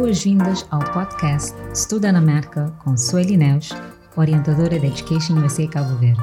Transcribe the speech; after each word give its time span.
boas-vindas 0.00 0.66
ao 0.70 0.80
podcast 0.94 1.54
Estuda 1.74 2.10
na 2.10 2.20
América 2.20 2.74
com 2.82 2.96
Sueli 2.96 3.36
Neus, 3.36 3.68
orientadora 4.16 4.80
da 4.80 4.86
Education 4.86 5.44
USA 5.44 5.68
Cabo 5.68 5.94
Verde. 5.98 6.22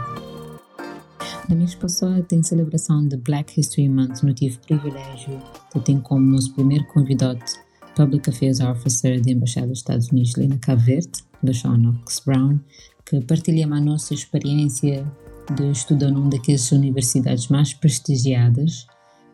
Na 1.47 1.55
mês 1.55 1.75
passado, 1.75 2.23
tem 2.23 2.41
celebração 2.41 3.07
de 3.07 3.17
Black 3.17 3.59
History 3.59 3.87
Month, 3.87 4.23
no 4.23 4.33
tive 4.33 4.57
privilégio 4.65 5.39
de 5.75 5.81
ter 5.81 6.01
como 6.01 6.25
nosso 6.25 6.55
primeiro 6.55 6.87
convidado 6.87 7.39
Public 7.95 8.27
Affairs 8.27 8.59
Officer 8.61 9.21
da 9.21 9.29
Embaixada 9.29 9.67
dos 9.67 9.77
Estados 9.77 10.09
Unidos 10.09 10.33
ali 10.35 10.47
na 10.47 10.57
Cabo 10.57 10.81
Verde, 10.81 11.23
LaShawn 11.43 11.99
Ox 12.01 12.23
Brown, 12.25 12.59
que 13.05 13.21
partilha 13.21 13.67
a 13.67 13.79
nossa 13.79 14.15
experiência 14.15 15.05
de 15.55 15.69
estudar 15.69 16.09
numa 16.09 16.31
daquelas 16.31 16.71
universidades 16.71 17.47
mais 17.49 17.75
prestigiadas 17.75 18.87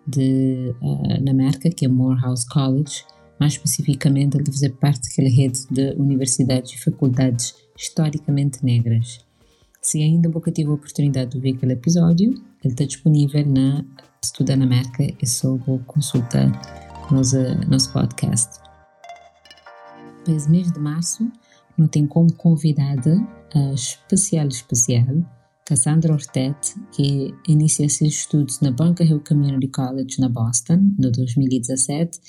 de, 0.05 0.75
uh, 0.81 1.23
na 1.23 1.31
América, 1.31 1.69
que 1.69 1.85
é 1.85 1.87
Morehouse 1.87 2.45
College, 2.45 3.05
mais 3.39 3.53
especificamente 3.53 4.37
ele 4.37 4.45
fazer 4.45 4.69
parte 4.71 5.09
daquela 5.09 5.29
rede 5.29 5.65
de 5.69 5.91
universidades 5.93 6.73
e 6.73 6.77
faculdades 6.77 7.55
historicamente 7.77 8.63
negras. 8.63 9.19
Se 9.81 10.01
ainda 10.01 10.29
nunca 10.29 10.51
tive 10.51 10.69
a 10.69 10.73
oportunidade 10.73 11.31
de 11.31 11.39
ver 11.39 11.55
aquele 11.55 11.73
episódio, 11.73 12.31
ele 12.63 12.73
está 12.73 12.85
disponível 12.85 13.45
na 13.45 13.83
Estudar 14.23 14.55
na 14.55 14.63
América, 14.63 15.03
é 15.03 15.25
só 15.25 15.55
vou 15.57 15.79
consultar 15.79 16.49
nosso, 17.11 17.37
nosso 17.69 17.91
podcast. 17.91 18.57
Esse 20.25 20.49
mês 20.49 20.71
de 20.71 20.79
março, 20.79 21.29
não 21.77 21.87
tem 21.87 22.07
como 22.07 22.31
convidada 22.33 23.15
a 23.53 23.73
especial 23.73 24.47
especial 24.47 25.05
Cassandra 25.65 26.13
Ortet, 26.13 26.75
que 26.91 27.33
inicia 27.47 27.87
seus 27.87 28.13
estudos 28.13 28.59
na 28.59 28.71
Bunker 28.71 29.07
Hill 29.07 29.21
Community 29.27 29.67
College 29.67 30.19
na 30.19 30.27
Boston, 30.27 30.93
no 30.97 31.11
2017, 31.11 32.19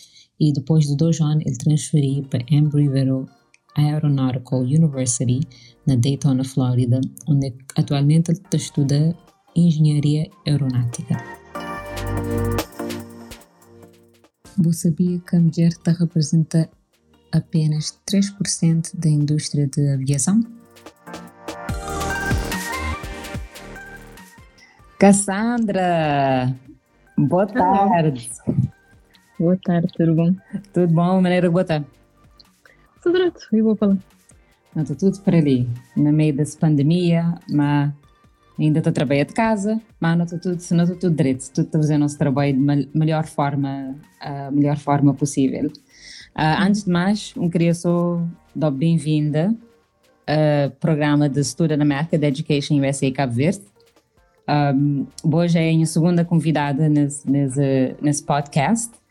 e 0.49 0.53
depois 0.53 0.85
de 0.87 0.97
dois 0.97 1.21
anos 1.21 1.43
ele 1.47 1.57
transferiu 1.57 2.23
para 2.25 2.45
Embry-Riddle 2.51 3.27
Aeronautical 3.77 4.61
University, 4.61 5.41
na 5.87 5.97
Daytona, 5.97 6.45
Flórida, 6.45 7.01
onde 7.27 7.55
atualmente 7.77 8.31
ele 8.31 8.41
estuda 8.53 9.17
Engenharia 9.57 10.31
Aeronáutica. 10.47 11.17
Você 14.59 14.89
sabia 14.89 15.19
que 15.19 15.37
a 15.37 15.41
mulher 15.41 15.73
representa 15.99 16.71
apenas 17.33 17.99
3% 18.09 18.93
da 18.95 19.09
indústria 19.09 19.67
de 19.67 19.89
aviação? 19.89 20.41
Cassandra, 24.99 26.55
boa 27.19 27.47
tarde. 27.47 28.31
Boa 29.39 29.59
tarde, 29.65 29.89
tudo 29.97 30.15
bom? 30.15 30.33
Tudo 30.73 30.95
bom? 30.95 31.21
Maneira 31.21 31.51
boa 31.51 31.65
tarde. 31.65 31.87
Tudo 33.03 33.17
direito, 33.17 33.41
e 33.53 33.61
vou 33.61 33.75
falar. 33.75 33.99
Não, 34.73 34.85
está 34.85 34.95
tudo 34.95 35.21
por 35.21 35.35
ali, 35.35 35.69
no 35.97 36.13
meio 36.13 36.33
dessa 36.33 36.57
pandemia, 36.57 37.35
mas 37.51 37.93
ainda 38.57 38.79
estou 38.79 38.93
a 38.93 38.95
trabalhar 38.95 39.25
de 39.25 39.35
casa, 39.35 39.81
mas 39.99 40.17
não 40.17 40.25
está 40.25 40.39
tudo, 40.39 40.57
não 40.71 40.85
está 40.85 40.97
tudo 40.97 41.17
direito, 41.17 41.51
tudo 41.53 41.67
está 41.67 41.79
fazendo 41.81 41.97
o 41.97 42.05
nosso 42.05 42.17
trabalho 42.17 42.53
de 42.53 42.89
melhor 42.95 43.27
forma, 43.27 43.97
a 44.21 44.53
melhor 44.53 44.77
forma 44.77 45.13
possível. 45.13 45.67
Uh, 45.67 46.63
antes 46.63 46.85
de 46.85 46.91
mais, 46.91 47.35
um 47.37 47.51
queria 47.51 47.75
só 47.75 48.23
dar 48.55 48.71
bem-vinda 48.71 49.53
ao 50.29 50.71
programa 50.79 51.29
de 51.29 51.41
Estudo 51.41 51.77
na 51.77 51.83
América 51.83 52.17
de 52.17 52.25
Education 52.25 52.81
USA 52.81 53.11
Cabo 53.11 53.33
Verde. 53.33 53.63
Um, 54.49 55.07
hoje 55.25 55.59
é 55.59 55.71
a 55.71 55.73
minha 55.73 55.87
segunda 55.87 56.25
convidada 56.25 56.89
nesse, 56.89 57.29
nesse, 57.29 57.97
nesse 58.01 58.23
podcast 58.23 59.04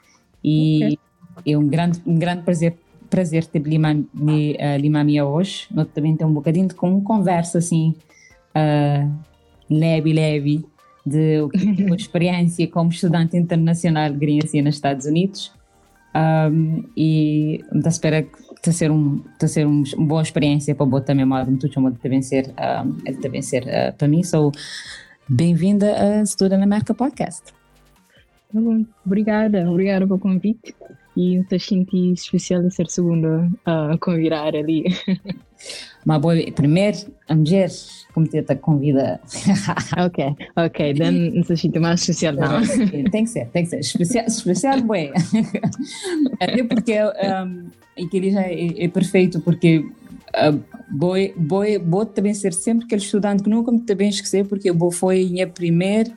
e 0.43 0.97
okay. 1.37 1.53
é 1.53 1.57
um 1.57 1.67
grande, 1.67 2.01
um 2.05 2.15
grande 2.15 2.43
prazer 2.43 2.75
prazer 3.09 3.45
ter 3.45 3.61
Lima, 3.61 3.93
uh, 3.93 4.77
Lima 4.79 5.03
minha 5.03 5.23
hoje. 5.23 5.67
Nós 5.69 5.87
também 5.93 6.15
temos 6.15 6.31
um 6.31 6.33
bocadinho 6.33 6.67
de 6.67 6.73
com 6.73 6.99
conversa 7.01 7.59
assim 7.59 7.93
uh, 8.55 9.11
leve, 9.69 10.11
leve 10.11 10.65
de 11.05 11.41
uma 11.85 11.95
experiência 11.95 12.67
como 12.67 12.89
estudante 12.89 13.37
internacional 13.37 14.11
de 14.11 14.39
assim 14.43 14.61
nos 14.63 14.75
Estados 14.75 15.05
Unidos. 15.05 15.51
Um, 16.15 16.83
e 16.95 17.63
me 17.71 17.87
espera 17.87 18.21
que 18.21 18.71
ser 18.71 18.91
um 18.91 19.23
tá 19.39 19.47
ser 19.47 19.65
um, 19.65 19.83
uma 19.97 20.07
boa 20.07 20.21
experiência 20.21 20.75
para 20.75 20.85
botar 20.85 21.07
também 21.07 21.25
modo 21.25 21.47
muito 21.47 21.73
chamado 21.73 21.97
de 21.99 22.07
vencer 22.07 22.53
um, 22.85 23.19
de 23.19 23.29
vencer 23.29 23.63
uh, 23.63 23.97
para 23.97 24.07
mim 24.07 24.21
sou 24.21 24.51
bem-vinda 25.27 26.19
a 26.19 26.21
Estuda 26.21 26.55
na 26.55 26.67
Marca 26.67 26.93
Podcast 26.93 27.62
Tá 28.53 28.61
bom, 28.61 28.85
obrigada, 29.03 29.67
obrigada 29.67 30.05
pelo 30.05 30.19
convite 30.19 30.75
e 31.17 31.43
eu 31.49 31.59
senti 31.59 32.13
especial 32.13 32.61
de 32.61 32.69
ser 32.69 32.87
segunda 32.87 33.49
a 33.65 33.97
convidar 33.99 34.55
ali. 34.55 34.83
Mas 36.05 36.21
boa, 36.21 36.35
primeiro, 36.51 36.97
a 37.27 37.35
mulher, 37.35 37.69
como 38.13 38.27
te 38.27 38.43
convida. 38.57 39.19
ok, 39.97 40.35
ok, 40.55 40.91
então 40.91 41.11
não 41.11 41.43
se 41.43 41.57
sinto 41.57 41.81
mais 41.81 42.01
especial 42.01 42.33
não. 42.33 42.61
Tem 43.09 43.23
que 43.23 43.29
ser, 43.29 43.47
tem 43.47 43.63
que 43.63 43.69
ser. 43.69 43.79
Especial, 43.79 44.25
especial 44.27 44.81
bem. 44.81 45.11
Até 46.39 46.63
porque, 46.63 46.99
um, 47.01 47.69
e 47.97 48.07
que 48.07 48.37
é, 48.37 48.83
é 48.83 48.87
perfeito, 48.87 49.41
porque 49.41 49.79
uh, 49.79 50.63
boi, 50.91 51.33
boi, 51.35 51.79
boi 51.79 52.05
também 52.05 52.35
ser 52.35 52.53
sempre 52.53 52.85
aquele 52.85 53.01
estudante 53.01 53.41
que 53.41 53.49
nunca 53.49 53.71
me 53.71 53.79
também 53.79 54.09
esquecer, 54.09 54.45
porque 54.45 54.69
eu 54.69 54.91
foi 54.91 55.25
minha 55.25 55.47
primeira 55.47 56.11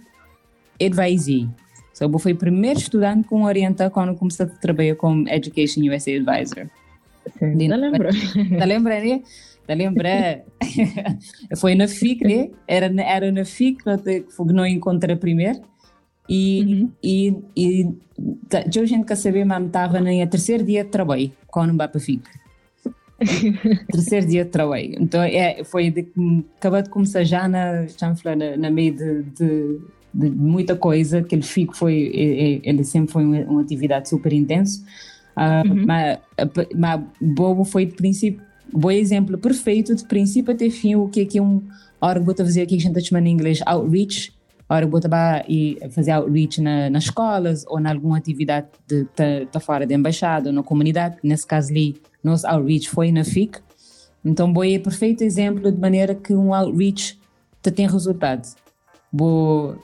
advisee 0.79 1.49
So, 1.97 2.05
eu 2.05 2.19
fui 2.19 2.33
o 2.33 2.37
primeiro 2.37 2.79
estudante 2.79 3.27
com 3.27 3.45
orienta 3.45 3.89
quando 3.89 4.15
comecei 4.15 4.45
a 4.45 4.49
trabalhar 4.51 4.97
como 4.97 5.27
Education 5.31 5.81
USA 5.81 6.11
Advisor. 6.11 6.69
Sim, 7.39 7.69
tá 7.71 7.77
lembra? 7.77 8.11
Tá 8.59 8.65
lembra, 8.67 9.01
né? 9.01 9.23
Tá 9.67 9.73
lembra? 9.73 10.45
foi 11.57 11.75
na 11.75 11.89
FIC, 11.89 12.23
né? 12.23 12.51
Era, 12.69 12.93
era 13.01 13.33
na 13.33 13.47
FIC 13.47 13.83
que 13.83 14.53
não 14.53 14.67
encontrei 14.67 15.17
primeiro. 15.17 15.59
E, 16.29 16.65
uhum. 16.67 16.93
e, 17.03 17.37
e 17.57 17.85
tá, 18.51 18.59
a 18.59 18.85
gente 18.85 19.07
quer 19.07 19.17
saber, 19.17 19.47
mas 19.47 19.65
estava 19.65 19.99
no 19.99 20.27
terceiro 20.27 20.65
dia 20.65 20.85
de 20.85 20.91
trabalho, 20.91 21.33
quando 21.47 21.75
vai 21.79 21.89
para 21.89 21.99
FIC. 21.99 22.23
terceiro 23.91 24.27
dia 24.27 24.45
de 24.45 24.51
trabalho. 24.51 24.97
Então, 25.01 25.23
é, 25.23 25.65
foi 25.65 25.91
de, 25.91 26.07
acabou 26.59 26.83
de 26.83 26.91
começar 26.91 27.25
já 27.25 27.49
na, 27.49 27.87
já 27.87 28.15
na, 28.37 28.57
na 28.59 28.71
meio 28.71 28.95
de, 28.95 29.23
de 29.23 29.81
de 30.13 30.31
muita 30.31 30.75
coisa, 30.77 31.23
que 31.23 31.35
ele 31.35 31.43
fico 31.43 31.77
foi, 31.77 32.11
ele 32.65 32.85
sempre 32.85 33.13
foi 33.13 33.25
uma, 33.25 33.39
uma 33.41 33.61
atividade 33.61 34.09
super 34.09 34.33
intensa, 34.33 34.83
uh, 35.37 35.69
uhum. 35.69 35.87
mas, 35.87 36.19
mas 36.75 37.01
Bobo 37.21 37.65
foi 37.65 37.87
de 37.87 37.95
princípio, 37.95 38.43
bom 38.73 38.91
exemplo 38.91 39.39
perfeito 39.39 39.95
de 39.95 40.05
princípio 40.05 40.53
até 40.53 40.71
fim 40.71 40.95
o 40.97 41.09
que 41.09 41.21
é 41.21 41.25
que 41.25 41.41
um 41.41 41.63
a 42.01 42.15
fazer 42.37 42.63
aqui 42.63 42.77
que 42.77 42.87
a 42.87 42.93
gente 42.93 43.09
chama 43.09 43.27
em 43.27 43.33
inglês 43.33 43.61
outreach, 43.65 44.33
ora 44.69 44.87
bota 44.87 45.09
e 45.49 45.79
fazer 45.91 46.11
outreach 46.13 46.61
na, 46.61 46.91
nas 46.91 47.05
escolas 47.05 47.65
ou 47.67 47.81
em 47.81 47.87
alguma 47.87 48.19
atividade 48.19 48.69
de 48.87 49.05
tá, 49.07 49.25
tá 49.51 49.61
fora 49.61 49.87
da 49.87 49.95
embaixada 49.95 50.51
ou 50.51 50.55
na 50.55 50.63
comunidade, 50.63 51.17
nesse 51.23 51.47
caso 51.47 51.71
ali, 51.71 51.97
nosso 52.23 52.47
outreach 52.47 52.89
foi 52.89 53.11
na 53.11 53.25
FIC, 53.25 53.61
então 54.25 54.53
boi 54.53 54.75
é 54.75 54.79
perfeito 54.79 55.23
exemplo 55.23 55.71
de 55.71 55.81
maneira 55.81 56.15
que 56.15 56.35
um 56.35 56.53
outreach 56.53 57.19
te 57.63 57.71
tem 57.71 57.89
resultado. 57.89 58.47
Bo, 59.13 59.77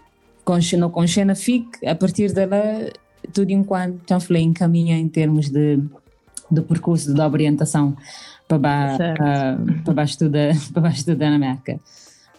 no 0.76 0.90
Conchena 0.90 1.34
fique, 1.34 1.86
a 1.86 1.94
partir 1.94 2.32
dela, 2.32 2.90
tudo 3.32 3.50
enquanto 3.50 4.00
já 4.08 4.20
falei, 4.20 4.42
encaminha 4.42 4.98
em 4.98 5.08
termos 5.08 5.48
de, 5.48 5.80
de 6.50 6.60
percurso 6.62 7.14
de 7.14 7.20
orientação 7.20 7.96
para 8.48 8.58
baixo, 8.58 9.02
uh, 9.02 9.82
para 9.84 9.94
baixo 9.94 10.12
estudar, 10.12 10.54
para 10.72 10.82
baixo 10.82 10.98
estudar 11.00 11.30
na 11.30 11.36
América. 11.36 11.80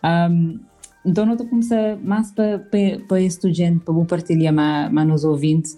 Um, 0.04 0.60
então, 1.06 1.26
não 1.26 1.34
estou 1.34 1.48
começar 1.48 1.98
mais 1.98 2.32
para, 2.32 2.60
para, 2.60 3.00
para 3.08 3.22
estudante, 3.22 3.84
para 3.84 3.94
partilhar 4.06 4.54
mais, 4.54 5.08
nos 5.08 5.24
ouvintes, 5.24 5.78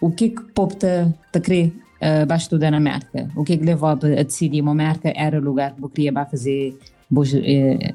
o 0.00 0.10
que 0.10 0.26
é 0.26 0.28
que 0.30 0.42
pode 0.54 0.76
te, 0.76 1.40
querer 1.40 1.68
uh, 1.96 2.26
para 2.26 2.36
estudar 2.36 2.70
na 2.70 2.78
América? 2.78 3.28
O 3.36 3.44
que 3.44 3.54
é 3.54 3.56
que 3.56 3.64
levou 3.64 3.90
a, 3.90 3.92
a 3.92 4.22
decidir 4.22 4.62
uma 4.62 4.72
América 4.72 5.12
era 5.14 5.38
o 5.38 5.42
lugar 5.42 5.74
que 5.74 5.84
eu 5.84 5.88
queria 5.88 6.12
fazer 6.26 6.76
bons, 7.10 7.32
uh, 7.34 7.38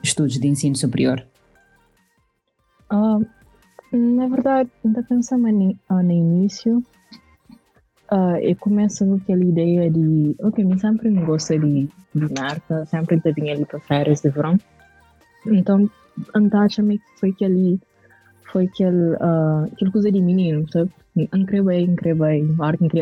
estudos 0.03 0.39
de 0.39 0.47
ensino 0.47 0.75
superior? 0.75 1.25
Na 3.91 4.27
verdade, 4.27 4.69
ainda 4.83 5.01
pensando 5.03 5.47
no 6.03 6.11
início, 6.11 6.83
uh, 8.11 8.37
eu 8.41 8.55
começo 8.57 9.05
com 9.05 9.15
aquela 9.15 9.43
ideia 9.43 9.89
de, 9.89 10.35
ok, 10.41 10.65
eu 10.65 10.77
sempre 10.77 11.09
me 11.09 11.23
gosto 11.23 11.57
de, 11.57 11.89
de 12.13 12.33
marca, 12.37 12.85
sempre 12.85 13.21
vinha 13.33 13.53
ali 13.53 13.65
para 13.65 13.79
férias 13.79 14.21
de 14.21 14.29
verão. 14.29 14.57
Então, 15.45 15.89
antacha-me 16.35 16.97
que 16.97 17.19
foi 17.19 17.29
aquele, 17.29 17.79
foi 18.51 18.65
aquele, 18.65 19.13
uh, 19.13 19.71
aquele 19.71 19.91
coisa 19.91 20.11
de 20.11 20.21
menino, 20.21 20.69
sabe? 20.69 20.91
Incrível, 21.33 21.71
incrível, 21.71 22.27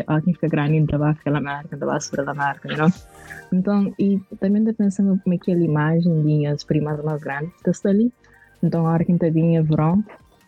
a 0.06 0.20
quem 0.22 0.32
fica 0.32 0.48
grande, 0.48 0.96
vai 0.96 1.14
ficar 1.14 1.32
na 1.32 1.40
marca, 1.40 1.76
vai 1.76 2.00
subir 2.00 2.26
a 2.26 2.32
marca, 2.32 2.68
know? 2.76 2.88
Então, 3.52 3.92
e 3.98 4.18
também 4.40 4.62
estou 4.62 4.74
pensando 4.74 5.20
naquela 5.26 5.60
imagem 5.60 6.22
de 6.22 6.46
as 6.46 6.64
primas 6.64 7.02
mais 7.04 7.22
grandes, 7.22 7.52
está 7.66 7.90
ali. 7.90 8.10
Então, 8.62 8.86
a 8.86 8.92
hora 8.92 9.04
que 9.04 9.12
vinha 9.30 9.62
verão, 9.62 10.02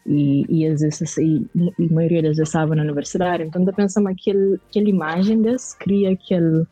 e, 0.09 0.47
e, 0.49 0.67
às 0.67 0.81
vezes, 0.81 1.19
e, 1.19 1.47
a 1.57 1.93
maioria 1.93 2.23
deles 2.23 2.39
já 2.39 2.45
estavam 2.45 2.75
na 2.75 2.83
universidade, 2.83 3.43
então 3.43 3.63
eu 3.63 3.75
pensando 3.75 4.09
aquele, 4.09 4.59
aquela 4.71 4.89
imagem 4.89 5.43
desse 5.43 5.77
cria 5.77 6.13
aquele, 6.13 6.67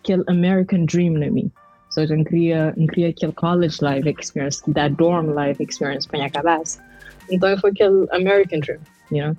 aquele 0.00 0.24
American 0.26 0.84
Dream 0.86 1.12
na 1.12 1.30
mim. 1.30 1.48
Eu 1.96 2.24
queria, 2.24 2.74
eu 2.76 2.86
queria 2.88 3.10
aquele 3.10 3.32
college 3.32 3.78
life 3.80 4.16
experience, 4.18 4.62
da 4.72 4.88
dorm 4.88 5.28
life 5.28 5.62
experience 5.62 6.08
para 6.08 6.18
minha 6.18 6.30
cabeça. 6.30 6.82
Então, 7.30 7.56
foi 7.58 7.70
aquele 7.70 8.06
American 8.10 8.58
Dream, 8.58 8.80
you 9.12 9.26
know? 9.26 9.36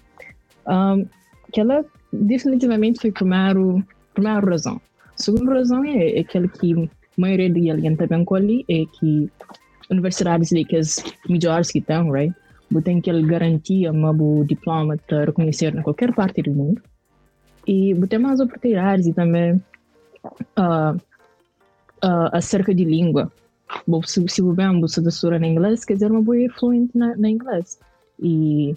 Um, 0.66 1.06
aquela 1.50 1.84
definitivamente 2.13 3.01
foi 3.01 3.10
a 3.10 3.13
primeira, 3.13 3.84
primeira 4.13 4.39
razão. 4.39 4.80
A 5.07 5.22
segunda 5.22 5.54
razão 5.54 5.84
é, 5.84 6.18
é 6.18 6.19
aquele 6.22 6.48
que 6.48 6.74
a 6.74 6.88
maioria 7.18 7.50
de 7.50 7.62
gente 7.62 7.98
também 7.98 8.25
ali 8.31 8.66
é 8.69 8.86
que 8.98 9.30
universidades 9.89 10.50
que 10.50 10.78
as 10.78 11.04
melhores 11.28 11.69
que 11.69 11.80
estão, 11.80 12.10
right? 12.10 12.34
Tem 12.83 13.00
aquela 13.00 13.21
garantia, 13.21 13.92
o 13.92 14.44
diploma 14.45 14.98
de 14.98 15.25
reconhecer 15.25 15.75
em 15.75 15.81
qualquer 15.81 16.13
parte 16.13 16.42
do 16.42 16.51
mundo. 16.51 16.81
E 17.68 17.95
tem 18.07 18.19
mais 18.19 18.39
oportunidades 18.39 19.07
e 19.07 19.13
também 19.13 19.62
uh, 20.57 20.95
uh, 22.04 22.30
acerca 22.31 22.74
de 22.74 22.83
língua. 22.83 23.31
Se, 24.06 24.27
se 24.27 24.42
o 24.42 24.54
bem 24.54 24.80
você 24.81 25.01
estudar 25.01 25.42
em 25.42 25.51
inglês, 25.51 25.86
quer 25.86 25.94
dizer, 25.94 26.12
uma 26.12 26.21
boa 26.21 26.50
fluente 26.57 26.98
na, 26.98 27.15
na 27.15 27.30
inglês. 27.30 27.80
E, 28.19 28.75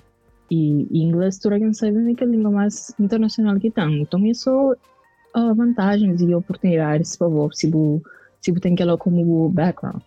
e, 0.51 0.87
e 0.91 1.03
inglês, 1.03 1.39
tu 1.39 1.51
não 1.51 1.73
sabe 1.73 2.15
que 2.15 2.25
é 2.25 2.27
a 2.27 2.31
língua 2.31 2.51
mais 2.51 2.95
internacional 2.99 3.59
que 3.59 3.71
tem. 3.71 4.03
Então, 4.03 4.25
isso 4.27 4.73
uh, 4.73 5.55
vantagens 5.55 6.21
e 6.21 6.35
oportunidades, 6.35 7.17
por 7.17 7.29
favor, 7.29 7.55
se 7.55 7.71
você 7.71 8.61
tem 8.61 8.75
aquilo 8.75 8.97
como 8.97 9.49
background. 9.49 10.03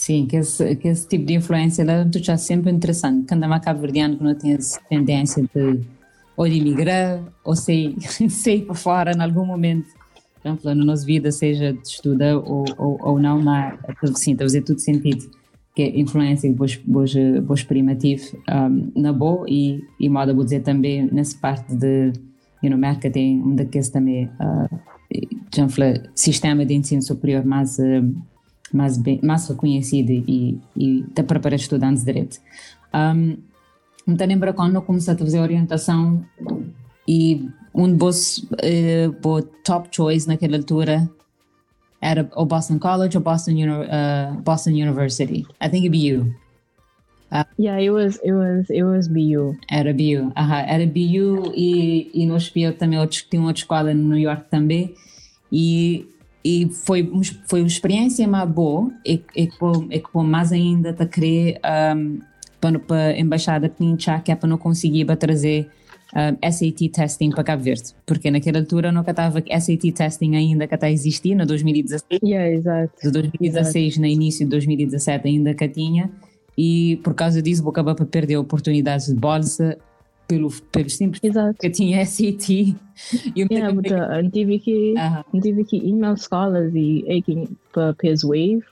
Sim, 0.00 0.24
que 0.24 0.36
esse, 0.36 0.76
que 0.76 0.88
esse 0.88 1.06
tipo 1.06 1.26
de 1.26 1.34
influência 1.34 1.84
tu 2.10 2.24
já 2.24 2.38
sempre 2.38 2.70
interessante. 2.72 3.26
Quando 3.28 3.44
é 3.44 3.60
cabo-verdiano 3.60 4.16
que 4.16 4.24
não 4.24 4.34
tem 4.34 4.54
essa 4.54 4.80
tendência 4.88 5.42
de 5.54 5.80
ou 6.34 6.48
de 6.48 6.58
emigrar 6.58 7.22
ou 7.44 7.54
sair, 7.54 7.94
sair 8.30 8.62
para 8.64 8.74
fora 8.74 9.12
em 9.12 9.20
algum 9.20 9.44
momento 9.44 9.86
exemplo, 10.42 10.74
na 10.74 10.84
nossa 10.86 11.04
vida, 11.04 11.30
seja 11.30 11.74
de 11.74 11.86
estudar 11.86 12.38
ou, 12.38 12.64
ou, 12.78 12.98
ou 12.98 13.20
não, 13.20 13.42
mas 13.42 13.78
sim, 14.14 14.32
está 14.32 14.44
a 14.44 14.46
fazer 14.46 14.62
tudo 14.62 14.80
sentido 14.80 15.30
que 15.76 15.82
é 15.82 16.00
influência 16.00 16.50
boas 16.50 17.14
boas 17.42 17.62
primitivo 17.62 18.38
um, 18.50 18.90
na 19.02 19.12
boa 19.12 19.44
e 19.50 19.84
e 20.00 20.08
moda 20.08 20.32
vou 20.32 20.44
dizer 20.44 20.62
também 20.62 21.10
nessa 21.12 21.36
parte 21.36 21.74
de 21.76 22.10
you 22.62 22.70
know, 22.70 22.78
marketing 22.78 23.42
um 23.44 23.54
daqueles 23.54 23.90
também 23.90 24.30
uh, 24.40 26.10
sistema 26.14 26.64
de 26.64 26.72
ensino 26.72 27.02
superior 27.02 27.44
mais 27.44 27.78
uh, 27.78 28.29
mais 28.72 28.96
bem, 28.96 29.20
mais 29.22 29.48
reconhecido 29.48 30.10
e 30.10 30.58
e 30.76 31.00
está 31.08 31.22
para 31.22 31.54
estudantes 31.54 32.04
de 32.04 32.12
direito 32.12 32.40
um, 32.94 33.36
então 34.06 34.26
lembra 34.26 34.52
quando 34.52 34.80
comecei 34.82 35.14
a 35.14 35.18
fazer 35.18 35.40
orientação 35.40 36.24
e 37.06 37.48
um 37.74 37.96
dos 37.96 38.38
uh, 38.38 39.42
top 39.64 39.88
choice 39.90 40.26
naquela 40.26 40.56
altura 40.56 41.08
era 42.00 42.28
o 42.34 42.44
Boston 42.44 42.78
College 42.78 43.16
or 43.16 43.22
Boston 43.22 43.52
uh, 43.52 44.40
Boston 44.42 44.70
University. 44.70 45.46
I 45.60 45.68
think 45.68 45.84
it'd 45.84 45.92
be 45.92 45.98
you. 45.98 46.34
Uh, 47.30 47.44
yeah, 47.58 47.78
it 47.78 47.90
was 47.90 48.18
it 48.24 48.32
was 48.32 48.68
it 48.70 48.82
was 48.82 49.06
BU. 49.06 49.56
Era 49.70 49.92
BU, 49.92 50.28
uh 50.28 50.32
-huh. 50.34 50.64
era 50.66 50.86
BU 50.86 51.52
e, 51.54 52.10
e 52.12 52.62
eu 52.62 52.76
também 52.76 52.98
outro, 52.98 53.22
tinha 53.30 53.42
outra 53.42 53.60
escola 53.60 53.94
no 53.94 54.08
New 54.08 54.18
York 54.18 54.50
também 54.50 54.94
e 55.52 56.08
e 56.44 56.68
foi 56.68 57.08
foi 57.46 57.60
uma 57.60 57.66
experiência 57.66 58.26
mais 58.26 58.48
boa 58.48 58.90
e 59.04 59.22
e 59.36 59.46
que 59.46 60.18
mais 60.18 60.52
ainda 60.52 60.96
a 60.98 61.06
querer 61.06 61.60
um, 61.96 62.18
para 62.60 62.78
para 62.78 62.96
a 62.96 63.18
embaixada 63.18 63.68
pinchar 63.68 64.22
que 64.22 64.32
é 64.32 64.34
para 64.34 64.48
não 64.48 64.58
conseguir 64.58 65.04
trazer 65.16 65.68
um, 66.14 66.50
SAT 66.50 66.88
testing 66.92 67.30
para 67.30 67.44
Cabo 67.44 67.62
Verde, 67.62 67.94
porque 68.06 68.30
naquela 68.30 68.58
altura 68.58 68.90
nunca 68.90 69.10
estava 69.10 69.40
SAT 69.40 69.92
testing 69.94 70.34
ainda 70.34 70.66
que 70.66 70.74
está 70.74 70.90
existir, 70.90 71.34
no 71.34 71.46
2016. 71.46 72.20
Yeah, 72.22 72.50
exato. 72.50 72.92
De 73.02 73.10
2016, 73.10 73.86
exato. 73.86 74.00
no 74.00 74.06
início 74.06 74.44
de 74.44 74.50
2017 74.50 75.28
ainda 75.28 75.54
que 75.54 75.68
tinha, 75.68 76.10
e 76.56 77.00
por 77.04 77.14
causa 77.14 77.40
disso 77.40 77.62
vou 77.62 77.70
acabar 77.70 77.94
para 77.94 78.06
perder 78.06 78.36
oportunidades 78.38 79.06
de 79.06 79.14
bolsa 79.14 79.78
pelo, 80.30 80.50
pelo 80.70 80.88
simples 80.88 81.20
Exato. 81.22 81.58
que 81.58 81.70
tinha 81.70 82.06
SAT. 82.06 82.48
E 82.50 82.76
eu 83.34 83.48
yeah, 83.50 83.72
but, 83.74 83.86
uh, 83.90 84.30
tive 84.30 84.58
que, 84.60 84.92
uh 84.92 85.24
-huh. 85.24 85.40
tive 85.40 85.64
que 85.64 85.76
ir 85.76 85.94
nas 85.94 86.20
escolas 86.20 86.72
e, 86.74 87.04
e 87.08 87.48
para 87.72 87.94
PES 87.94 88.22
Wave 88.24 88.62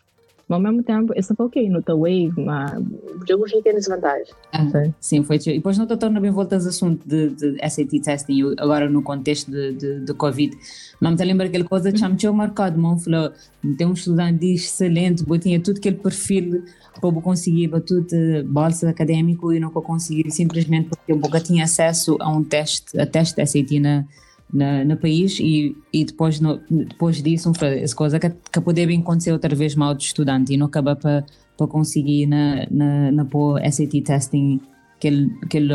mas 0.48 0.56
ao 0.56 0.60
mesmo 0.60 0.82
tempo, 0.82 1.12
foi 1.34 1.46
ok 1.46 1.68
no 1.68 1.82
teu 1.82 1.98
wave, 1.98 2.32
mas 2.36 2.72
o 2.78 3.26
jogo 3.28 3.48
fica 3.48 3.70
em 3.70 3.74
desvantagem. 3.74 4.32
Ah, 4.52 4.66
sim, 4.98 5.22
foi. 5.22 5.36
E 5.36 5.54
depois 5.54 5.76
não 5.76 5.84
estou 5.84 5.98
tornando 5.98 6.22
bem 6.22 6.30
volta 6.30 6.56
ao 6.56 6.62
assunto 6.62 7.06
de, 7.06 7.28
de 7.28 7.68
SAT 7.68 8.00
testing, 8.02 8.54
agora 8.56 8.88
no 8.88 9.02
contexto 9.02 9.50
de, 9.50 9.74
de, 9.74 10.00
de 10.00 10.14
Covid. 10.14 10.56
Mas 11.00 11.16
me 11.16 11.24
lembro 11.26 11.46
aquela 11.46 11.64
coisa 11.64 11.92
que 11.92 11.98
me 12.08 12.32
marcado, 12.32 12.80
mano, 12.80 12.98
falou, 12.98 13.30
tem 13.76 13.86
um 13.86 13.92
estudante 13.92 14.46
excelente, 14.46 15.22
eu 15.28 15.38
tinha 15.38 15.60
tudo 15.60 15.76
aquele 15.76 15.96
perfil 15.96 16.62
para 16.98 17.08
eu 17.08 17.20
conseguir 17.20 17.68
tudo 17.82 18.06
bolsa 18.46 18.88
acadêmico 18.88 19.52
e 19.52 19.60
não 19.60 19.70
conseguir 19.70 20.30
simplesmente 20.30 20.88
porque 20.88 21.12
eu 21.12 21.16
nunca 21.16 21.40
tinha 21.40 21.64
acesso 21.64 22.16
a 22.20 22.30
um 22.30 22.42
teste, 22.42 22.98
a 22.98 23.06
teste 23.06 23.44
SAT 23.46 23.78
na 23.80 24.04
na, 24.52 24.84
no 24.84 24.96
país 24.96 25.38
e, 25.40 25.76
e 25.92 26.04
depois, 26.04 26.40
no, 26.40 26.60
depois 26.70 27.22
disso, 27.22 27.52
essa 27.62 27.94
coisa 27.94 28.18
que, 28.18 28.30
que 28.30 28.60
poderia 28.60 28.98
acontecer 28.98 29.32
outra 29.32 29.54
vez 29.54 29.74
mal 29.74 29.94
de 29.94 30.04
estudante 30.04 30.52
e 30.52 30.56
não 30.56 30.66
acaba 30.66 30.96
para 30.96 31.24
para 31.58 31.66
conseguir 31.66 32.26
na, 32.26 32.66
na, 32.70 33.10
na 33.10 33.24
pôr 33.24 33.60
SAT 33.60 34.00
testing 34.04 34.60
aquele, 34.96 35.36
aquele, 35.42 35.74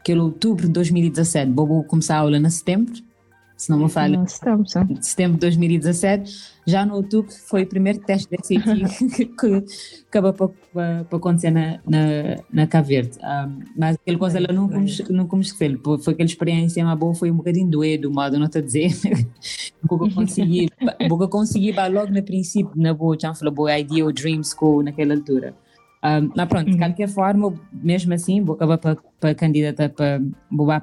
aquele 0.00 0.20
outubro 0.20 0.66
de 0.66 0.72
2017. 0.72 1.52
Vou 1.52 1.84
começar 1.84 2.16
a 2.16 2.20
aula 2.20 2.38
em 2.38 2.50
setembro 2.50 2.94
se 3.60 3.70
não 3.70 3.78
me 3.78 3.90
falha. 3.90 4.26
Setembro, 4.26 4.66
sim. 4.66 5.02
Setembro 5.02 5.34
de 5.34 5.40
2017. 5.40 6.60
Já 6.66 6.86
no 6.86 6.94
outubro 6.94 7.30
foi 7.30 7.64
o 7.64 7.66
primeiro 7.66 7.98
teste 8.00 8.34
SAT 8.42 8.56
que 9.38 9.64
acabou 10.08 10.32
para, 10.72 11.04
para, 11.04 11.18
acontecer 11.18 11.50
na, 11.50 11.78
na, 11.86 12.38
na 12.50 12.66
Cabo 12.66 12.88
Verde. 12.88 13.18
Um, 13.18 13.58
mas 13.76 13.96
aquela 13.96 14.18
coisa 14.18 14.38
ela 14.38 14.50
não 14.50 14.66
nunca 15.10 15.36
me 15.36 15.42
esqueci. 15.42 15.78
Foi 16.02 16.14
aquela 16.14 16.26
experiência 16.26 16.82
uma 16.82 16.96
boa, 16.96 17.14
foi 17.14 17.30
um 17.30 17.36
bocadinho 17.36 17.68
doido, 17.68 18.10
modo 18.10 18.38
não 18.38 18.46
está 18.46 18.60
a 18.60 18.62
dizer. 18.62 18.92
Porque 19.86 20.14
consegui, 20.14 20.68
porque 21.08 21.28
consegui 21.28 21.72
logo 21.72 22.12
no 22.12 22.22
princípio, 22.22 22.72
na 22.76 22.92
boa, 22.92 23.16
já 23.18 23.34
falou, 23.34 23.52
boa 23.52 23.78
idea 23.78 24.04
ou 24.04 24.12
dream 24.12 24.42
school 24.42 24.82
naquela 24.82 25.14
altura. 25.14 25.54
Um, 26.02 26.30
mas 26.34 26.48
pronto, 26.48 26.66
de 26.66 26.72
uhum. 26.72 26.78
qualquer 26.78 27.08
forma, 27.08 27.54
mesmo 27.72 28.12
assim, 28.14 28.42
vou 28.42 28.54
acabar 28.54 28.78
para, 28.78 28.96
para 29.18 29.34
candidatar 29.34 29.88
para, 29.90 30.20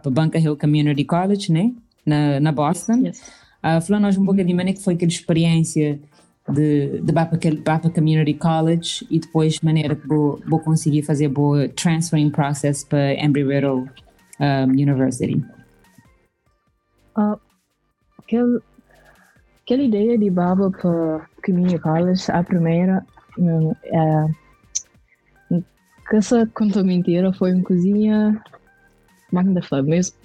para 0.02 0.12
Bunker 0.12 0.44
Hill 0.44 0.58
Community 0.58 1.06
College, 1.06 1.52
né? 1.52 1.74
Na, 2.08 2.40
na 2.40 2.52
Boston. 2.52 3.04
Yes. 3.06 3.22
Uh, 3.64 3.82
falando 3.82 4.08
um 4.18 4.26
pouco 4.26 4.44
de 4.44 4.54
maneira 4.54 4.78
que 4.78 4.84
foi 4.84 4.94
aquela 4.94 5.12
experiência 5.12 6.00
de, 6.50 7.02
de 7.02 7.14
para 7.14 7.28
para 7.64 7.90
Community 7.90 8.34
College 8.36 9.06
e 9.12 9.20
depois 9.20 9.60
maneira 9.60 9.96
que 9.96 10.08
vou, 10.08 10.42
vou 10.48 10.60
conseguir 10.60 11.04
fazer 11.04 11.28
boa 11.28 11.68
transferring 11.70 12.30
process 12.30 12.86
para 12.86 13.14
Embry-Riddle 13.16 13.90
um, 14.40 14.72
University. 14.72 15.44
Uh, 17.18 17.38
aquele, 18.20 18.60
aquela 19.64 19.84
ideia 19.84 20.18
de 20.18 20.30
Baba 20.30 20.72
para 20.72 21.28
Community 21.46 21.80
College, 21.80 22.24
a 22.32 22.44
primeira, 22.44 23.06
um, 23.38 23.74
é, 23.84 24.28
que 26.10 26.16
essa 26.16 26.46
conta 26.54 26.84
mentira 26.84 27.34
foi 27.34 27.54
uma 27.54 27.64
cozinha 27.64 28.42
magna 29.32 29.62
mesmo 29.84 30.16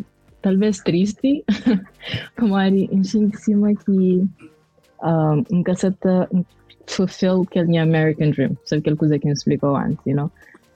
talvez 0.43 0.81
triste, 0.81 1.45
Kamari, 2.37 2.89
enchi 2.93 3.27
de 3.27 3.37
cima 3.37 3.75
que 3.75 4.27
um, 5.03 5.45
nunca 5.51 5.75
se 5.75 5.93
fulfill 6.87 7.43
aquele 7.43 7.79
American 7.79 8.31
dream, 8.31 8.57
sabe 8.65 8.81
aquela 8.81 8.97
coisa 8.97 9.19
que 9.19 9.29
eu 9.29 9.33
explicou 9.33 9.77
antes, 9.77 10.05
you 10.07 10.15
know? 10.15 10.31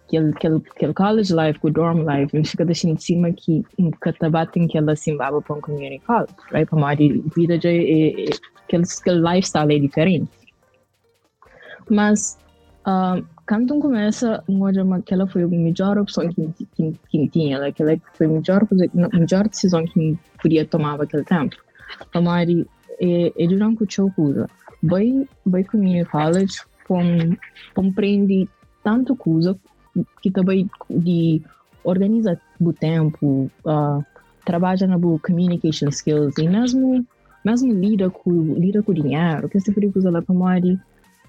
Aquele, 0.07 0.31
aquele, 0.31 0.63
aquele 0.77 0.95
college 0.95 1.35
life, 1.35 1.59
o 1.63 1.71
dorm 1.71 2.05
life, 2.07 2.45
fica 2.45 2.65
deixando 2.65 2.97
de 2.97 3.03
cima 3.03 3.33
que 3.33 3.65
nunca 3.77 4.13
te 4.13 4.29
batem 4.29 4.69
que 4.69 4.79
ela 4.79 4.95
se 4.95 5.11
embaba 5.11 5.43
para 5.43 5.57
um 5.57 5.61
community 5.61 6.05
college, 6.07 6.33
right? 6.53 6.71
Kamari, 6.71 7.25
vida 7.35 7.61
já 7.61 7.71
é, 7.71 8.27
aquele, 8.65 8.85
aquele 8.85 9.21
lifestyle 9.21 9.75
é 9.75 9.79
diferente. 9.81 10.31
Mas 11.91 12.39
um, 12.87 13.25
quando 13.47 13.79
começa, 13.79 14.43
uma 14.49 14.71
aquela 14.97 15.27
foi 15.27 15.45
a 15.45 15.47
melhor 15.47 15.99
opção 15.99 16.29
que, 16.29 16.67
que, 16.75 16.93
que 17.09 17.29
tinha, 17.29 17.65
aquela 17.65 17.97
foi 18.15 18.27
a 18.27 18.31
melhor, 18.31 18.67
a 19.13 19.19
melhor 19.19 19.49
decisão 19.49 19.85
que 19.85 20.19
podia 20.43 20.65
tomar 20.65 20.99
naquele 20.99 21.25
tempo. 21.25 21.57
Mari 22.21 22.67
é, 23.01 23.33
é 23.39 23.47
durante 23.47 23.85
o 23.85 24.11
coisa. 24.11 24.49
Vai, 24.83 25.29
vai 25.45 25.65
community 25.65 26.11
college, 26.11 26.59
compreende 27.75 28.49
tanto 28.83 29.17
coisa 29.17 29.57
que 30.21 30.31
também 30.31 30.69
de 30.91 31.43
organizar 31.85 32.41
o 32.61 32.73
tempo, 32.73 33.51
uh, 33.65 34.05
trabalha 34.45 34.87
na 34.87 34.99
boa 34.99 35.19
communication 35.21 35.89
skills 35.89 36.37
e 36.39 36.49
mesmo 36.49 37.07
mesmo 37.45 37.73
lida 37.73 38.11
com 38.11 38.55
lida 38.55 38.83
com 38.83 38.93
dinheiro, 38.93 39.49
que 39.49 39.61
se 39.61 39.73
for 39.73 39.93
coisa 39.93 40.11
lá 40.11 40.21
para 40.21 40.35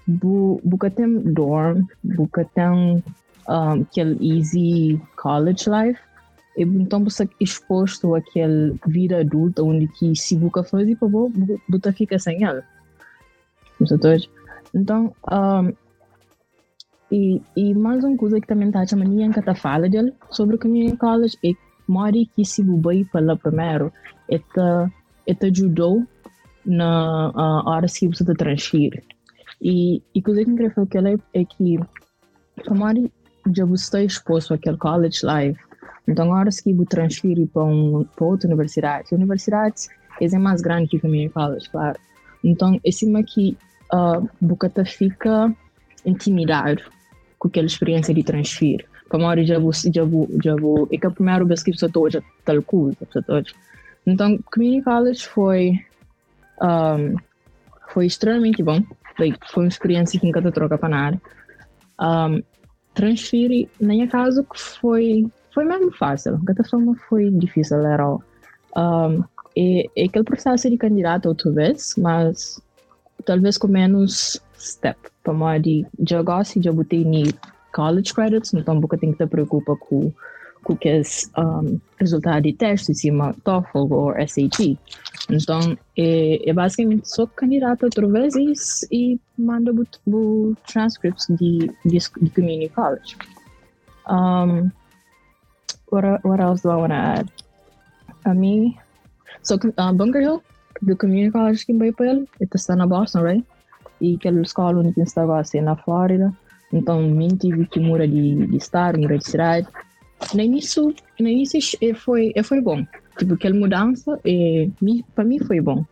bu, 0.08 0.60
buka 0.64 0.90
tem 0.90 1.20
dorm, 1.20 1.86
buka 2.02 2.44
tem 2.54 2.64
um, 2.66 3.02
aquele 3.46 4.38
easy 4.38 5.00
college 5.16 5.68
life, 5.68 6.00
então 6.56 7.04
você 7.04 7.28
exposto 7.38 8.14
àquela 8.14 8.74
vida 8.86 9.20
adulta 9.20 9.62
onde 9.62 9.86
que 9.88 10.16
se 10.16 10.36
você 10.36 10.64
fazer 10.64 10.96
para 10.96 11.08
você 11.08 11.92
fica 11.92 12.18
sem 12.18 12.42
ela. 12.42 12.64
Então, 14.74 15.14
um, 15.30 15.72
e, 17.12 17.40
e 17.56 17.74
mais 17.74 18.02
uma 18.02 18.16
coisa 18.16 18.40
que 18.40 18.46
também 18.46 18.68
está 18.68 18.86
chamando 18.86 19.10
ninguém 19.10 19.30
que 19.30 19.54
fala 19.54 19.88
dele 19.88 20.12
sobre 20.30 20.56
o 20.56 20.58
community 20.58 20.96
college 20.96 21.38
é 21.44 21.52
mori 21.86 22.26
que 22.34 22.44
se 22.44 22.62
você 22.62 23.04
falar 23.04 23.36
primeiro, 23.36 23.92
é 24.28 25.34
te 25.34 25.46
ajudou 25.46 26.04
na 26.66 27.30
uh, 27.30 27.68
hora 27.68 27.86
que 27.86 28.08
você 28.08 28.24
transfere. 28.34 29.02
E, 29.60 30.02
e 30.14 30.22
eu 30.50 30.56
queria 30.56 30.70
falar 30.70 30.86
é 31.34 31.44
que 31.44 31.78
mori 32.74 33.12
já 33.54 33.64
você 33.64 33.84
está 33.84 34.02
exposto 34.02 34.54
àquele 34.54 34.76
college 34.76 35.20
life, 35.24 35.60
então 36.06 36.26
agora 36.32 36.50
se 36.50 36.72
você 36.72 36.86
transfere 36.86 37.46
para, 37.46 37.64
um, 37.64 38.04
para 38.16 38.26
outra 38.26 38.46
universidade, 38.46 39.14
universidades 39.14 39.88
é 40.34 40.38
mais 40.38 40.60
grande 40.60 40.88
que 40.88 40.96
o 40.96 41.00
community 41.00 41.32
college, 41.32 41.70
claro. 41.70 41.98
Então, 42.42 42.80
é 42.84 42.90
cima 42.90 43.22
que 43.22 43.56
uh, 43.92 44.28
você 44.40 44.84
fica 44.84 45.54
intimidado 46.04 46.82
com 47.38 47.48
aquela 47.48 47.66
experiência 47.66 48.14
de 48.14 48.22
transferir. 48.22 48.84
Como 49.08 49.24
já 49.44 49.58
vou, 49.58 49.72
já 49.72 50.04
vou, 50.04 50.28
já 50.42 50.54
vou, 50.54 50.88
é 50.92 50.98
que 50.98 51.06
a 51.06 51.10
primeira 51.10 51.44
vez 51.44 51.62
que 51.62 51.70
eu 51.70 51.74
estou 51.74 52.10
já 52.10 52.20
tal 52.44 52.62
coisa, 52.62 52.98
Então, 54.06 54.38
community 54.52 54.82
college 54.82 55.26
foi 55.26 55.72
um, 56.62 57.16
foi 57.88 58.06
extremamente 58.06 58.62
bom. 58.62 58.82
Like, 59.18 59.38
foi 59.52 59.64
uma 59.64 59.68
experiência 59.68 60.18
que 60.18 60.26
nunca 60.26 60.52
troca 60.52 60.78
para 60.78 60.88
nada. 60.88 61.20
Um, 62.00 62.42
transferir, 62.94 63.68
na 63.80 64.06
caso, 64.06 64.46
foi 64.54 65.26
foi 65.52 65.64
mesmo 65.64 65.90
fácil. 65.92 66.40
Cada 66.46 66.62
forma 66.62 66.94
foi 67.08 67.30
difícil, 67.30 67.84
era 67.84 68.06
um, 68.76 69.24
e, 69.56 69.90
e 69.96 70.04
aquele 70.04 70.24
processo 70.24 70.70
de 70.70 70.76
candidato 70.76 71.26
outra 71.26 71.50
vez, 71.50 71.94
mas 71.98 72.62
talvez 73.24 73.58
com 73.58 73.66
menos 73.66 74.40
step. 74.56 74.96
Para 75.24 75.58
de 75.58 75.84
já 76.08 76.22
gosto 76.22 76.62
já 76.62 76.72
botei 76.72 77.04
ni 77.04 77.34
college 77.72 78.14
credits, 78.14 78.54
então 78.54 78.80
você 78.80 78.96
tem 78.96 79.12
que 79.12 79.18
te 79.18 79.26
preocupar 79.26 79.76
com 79.76 80.12
é 80.88 81.02
um, 81.40 81.80
resultado 81.98 82.42
de 82.42 82.52
teste, 82.52 82.94
cima 82.94 83.34
TOEFL 83.44 83.92
ou 83.92 84.12
SAT. 84.26 84.78
Então, 85.30 85.76
é, 85.96 86.48
é 86.48 86.52
basicamente 86.52 87.08
só 87.08 87.26
candidato 87.26 87.84
outra 87.84 88.06
vez 88.06 88.34
e, 88.90 89.20
manda 89.36 89.72
o 90.06 90.54
transcripts 90.70 91.26
de, 91.28 91.70
de, 91.84 91.98
de 91.98 92.30
community 92.30 92.68
college. 92.74 93.16
Um, 94.08 94.70
what, 95.90 96.06
what 96.24 96.42
else 96.42 96.62
do 96.62 96.70
I 96.70 96.76
want 96.76 96.90
to 96.90 96.94
add? 96.94 97.32
A 98.24 98.34
mim, 98.34 98.76
so 99.42 99.54
uh, 99.54 99.92
Bunker 99.92 100.22
Hill, 100.22 100.42
do 100.82 100.96
community 100.96 101.32
college 101.32 101.64
que 101.64 101.72
vai 101.72 101.92
para 101.92 102.10
ele, 102.10 102.28
está 102.56 102.74
na 102.74 102.86
Boston, 102.86 103.22
right? 103.22 103.44
e 104.00 104.14
aquela 104.14 104.40
escola 104.40 104.80
onde 104.80 105.00
estava 105.00 105.38
assim 105.38 105.60
na 105.60 105.76
Flórida. 105.76 106.32
Então, 106.72 107.00
mim 107.02 107.28
tive 107.28 107.66
que 107.66 107.80
mudar 107.80 108.06
de, 108.06 108.46
de 108.46 108.56
mudar 108.56 109.18
de 109.18 109.24
cidade. 109.24 109.66
No 110.34 110.40
início, 110.40 110.94
no 111.18 111.28
início 111.28 111.60
foi, 111.96 112.32
foi 112.42 112.60
bom. 112.60 112.84
Tipo, 113.18 113.34
aquela 113.34 113.54
mudança, 113.54 114.18
é, 114.24 114.68
para 115.14 115.24
mim 115.24 115.38
foi 115.40 115.60
bom. 115.60 115.84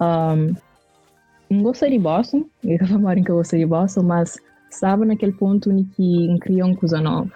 Um, 0.00 0.54
não 1.50 1.62
gostei 1.62 1.90
de 1.90 1.98
Boston, 1.98 2.44
eu 2.62 2.76
estava 2.76 3.14
que 3.14 3.30
eu 3.30 3.36
gostei 3.36 3.60
de 3.60 3.66
Boston, 3.66 4.02
mas 4.02 4.38
estava 4.70 5.04
naquele 5.04 5.32
ponto 5.32 5.70
em 5.70 5.84
que 5.84 6.38
criou 6.40 6.68
uma 6.68 6.76
coisa 6.76 7.00
nova. 7.00 7.30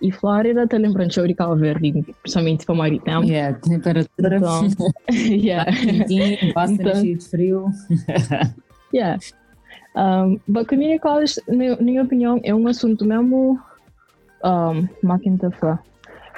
E 0.00 0.12
Flórida 0.12 0.66
te 0.66 0.78
lembrando 0.78 1.26
de 1.26 1.34
Cabo 1.34 1.56
Verde, 1.56 2.04
principalmente 2.22 2.64
para 2.64 2.74
mais 2.74 3.02
tempo. 3.02 3.24
Yeah, 3.24 3.58
temperatura. 3.58 4.36
Então, 4.36 4.68
yeah. 5.10 5.70
Boston 6.54 6.72
então, 6.74 6.94
cheio 6.94 7.18
de 7.18 7.24
frio. 7.24 7.66
Yeah. 8.94 9.18
Um, 9.96 10.38
but 10.46 10.68
community 10.68 11.00
college, 11.00 11.40
na 11.48 11.76
minha 11.76 12.02
opinião, 12.02 12.40
é 12.44 12.54
um 12.54 12.68
assunto 12.68 13.04
mesmo. 13.04 13.58
Um, 14.44 14.88
Macintosh. 15.02 15.78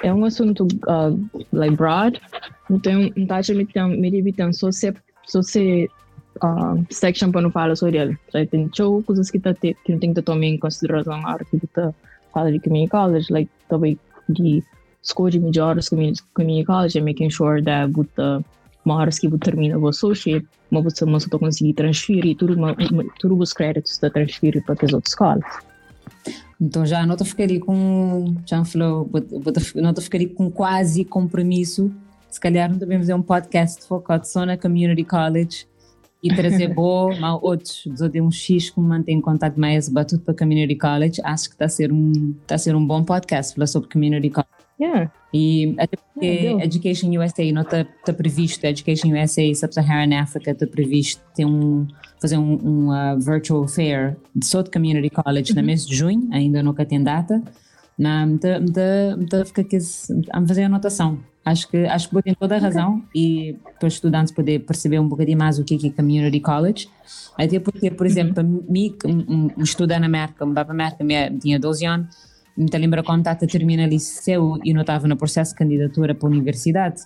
É 0.03 0.13
um 0.13 0.25
assunto 0.25 0.67
uh, 0.87 1.45
like 1.51 1.75
broad. 1.75 2.19
Então, 2.69 3.11
não 3.15 3.23
está 3.23 3.37
a 3.79 3.87
me 3.87 4.33
tem 4.33 4.53
só 4.53 4.71
se 4.71 4.93
só 5.27 5.41
se 5.41 5.89
uh, 6.43 6.85
section 6.89 7.31
para 7.31 7.41
não 7.41 7.51
falar 7.51 7.75
sobre 7.75 7.97
ele. 7.97 8.17
Like, 8.33 8.51
tem 8.51 8.69
show 8.75 9.03
coisas 9.03 9.29
que 9.29 9.39
tá 9.39 9.53
que 9.53 9.75
não 9.89 9.99
tem 9.99 10.13
que 10.13 10.21
tomar 10.21 10.45
em 10.45 10.57
consideração 10.57 11.21
na 11.21 11.33
hora 11.33 11.45
que 11.45 11.67
tá 11.67 11.93
fala 12.33 12.51
de 12.51 12.59
community 12.59 12.89
college, 12.89 13.31
like 13.31 13.51
também 13.69 13.99
de 14.29 14.63
escolha 15.03 15.31
de 15.31 15.39
melhores 15.39 15.89
community, 15.89 16.23
community 16.33 16.65
college 16.65 16.97
and 16.97 17.03
making 17.03 17.29
sure 17.29 17.61
that 17.63 17.91
with 17.95 18.07
the 18.15 18.43
uma 18.83 18.95
hora 18.95 19.11
que 19.11 19.29
termina 19.37 19.77
o 19.77 19.87
associate, 19.87 20.47
mas 20.71 20.83
você 20.83 21.05
não 21.05 21.17
está 21.17 21.37
conseguir 21.37 21.73
transferir 21.73 22.35
tudo, 22.35 22.55
tudo 23.19 23.37
os 23.37 23.53
créditos 23.53 23.91
está 23.91 24.09
transferir 24.09 24.63
para 24.65 24.73
as 24.73 24.93
outras 24.93 25.11
escolas. 25.11 25.70
Então 26.61 26.85
já 26.85 27.03
não 27.07 27.17
ficaria 27.17 27.59
com, 27.59 28.35
já 28.45 28.63
falou, 28.63 29.09
não 29.75 29.95
ficaria 29.95 30.29
com 30.29 30.51
quase 30.51 31.03
compromisso. 31.03 31.91
Se 32.29 32.39
calhar 32.39 32.69
não 32.69 32.77
devemos 32.77 33.07
fazer 33.07 33.15
um 33.15 33.21
podcast 33.21 33.83
focado 33.87 34.27
só 34.27 34.45
na 34.45 34.55
community 34.55 35.03
college 35.03 35.65
e 36.21 36.33
trazer 36.33 36.67
boa, 36.75 37.15
mas 37.19 37.39
outros, 37.41 37.83
de 38.11 38.21
um 38.21 38.29
X 38.29 38.69
que 38.69 38.79
me 38.79 38.87
mantém 38.87 39.19
contato 39.19 39.59
mais 39.59 39.89
batuto 39.89 40.23
para 40.23 40.35
community 40.35 40.75
college. 40.75 41.19
Acho 41.23 41.49
que 41.49 41.55
está 41.55 41.65
a 41.65 41.69
ser 41.69 41.91
um, 41.91 42.35
está 42.43 42.55
a 42.55 42.57
ser 42.59 42.75
um 42.75 42.85
bom 42.85 43.03
podcast 43.03 43.55
falar 43.55 43.65
sobre 43.65 43.89
community 43.89 44.29
college. 44.29 44.51
Yeah. 44.79 45.11
E 45.33 45.75
até 45.79 45.97
porque 45.97 46.25
yeah, 46.25 46.63
Education 46.63 47.09
USA 47.09 47.51
não 47.51 47.63
está 47.63 47.85
tá 48.05 48.13
previsto, 48.13 48.65
Education 48.65 49.09
USA 49.09 49.53
Sub-Saharan 49.53 50.15
Africa 50.19 50.51
está 50.51 50.67
previsto 50.67 51.21
ter 51.35 51.45
um, 51.45 51.87
fazer 52.21 52.37
um, 52.37 52.53
um 52.63 52.89
uh, 52.89 53.19
virtual 53.19 53.67
fair 53.67 54.15
de 54.35 54.45
de 54.45 54.69
Community 54.69 55.09
College 55.09 55.51
uhum. 55.51 55.59
no 55.59 55.65
mês 55.65 55.85
de 55.87 55.95
junho, 55.95 56.29
ainda 56.31 56.61
nunca 56.61 56.85
tem 56.85 57.01
data. 57.01 57.41
Na, 57.97 58.25
fica 59.45 59.63
que 59.63 59.77
a 60.31 60.47
fazer 60.47 60.63
anotação. 60.63 61.19
Acho 61.43 61.67
que 61.67 61.77
acho 61.85 62.09
que 62.09 62.21
tem 62.21 62.35
toda 62.35 62.55
a 62.55 62.59
razão 62.59 62.97
okay. 63.09 63.09
e 63.15 63.59
para 63.79 63.87
os 63.87 63.95
estudantes 63.95 64.31
poder 64.31 64.59
perceber 64.59 64.99
um 64.99 65.07
bocadinho 65.07 65.39
mais 65.39 65.57
o 65.57 65.63
que 65.63 65.73
é, 65.73 65.87
é 65.87 65.91
Community 65.91 66.39
College. 66.39 66.87
Até 67.35 67.59
porque, 67.59 67.89
por 67.89 68.05
uhum. 68.05 68.11
exemplo, 68.11 68.43
uhum. 68.43 68.63
mim, 68.69 68.95
um, 69.03 69.49
um, 69.57 69.63
estudar 69.63 69.99
na 69.99 70.05
América, 70.05 70.45
um 70.45 70.53
para 70.53 70.69
América, 70.69 71.03
tinha 71.39 71.59
12 71.59 71.85
anos, 71.85 72.15
me 72.55 72.69
lembro 72.71 73.03
quando 73.03 73.21
estava 73.21 73.43
a 73.43 73.47
terminar 73.47 73.87
liceu 73.87 74.59
e 74.63 74.71
não 74.73 74.81
estava 74.81 75.07
no 75.07 75.17
processo 75.17 75.53
de 75.53 75.57
candidatura 75.57 76.13
para 76.13 76.29
a 76.29 76.31
universidade. 76.31 77.01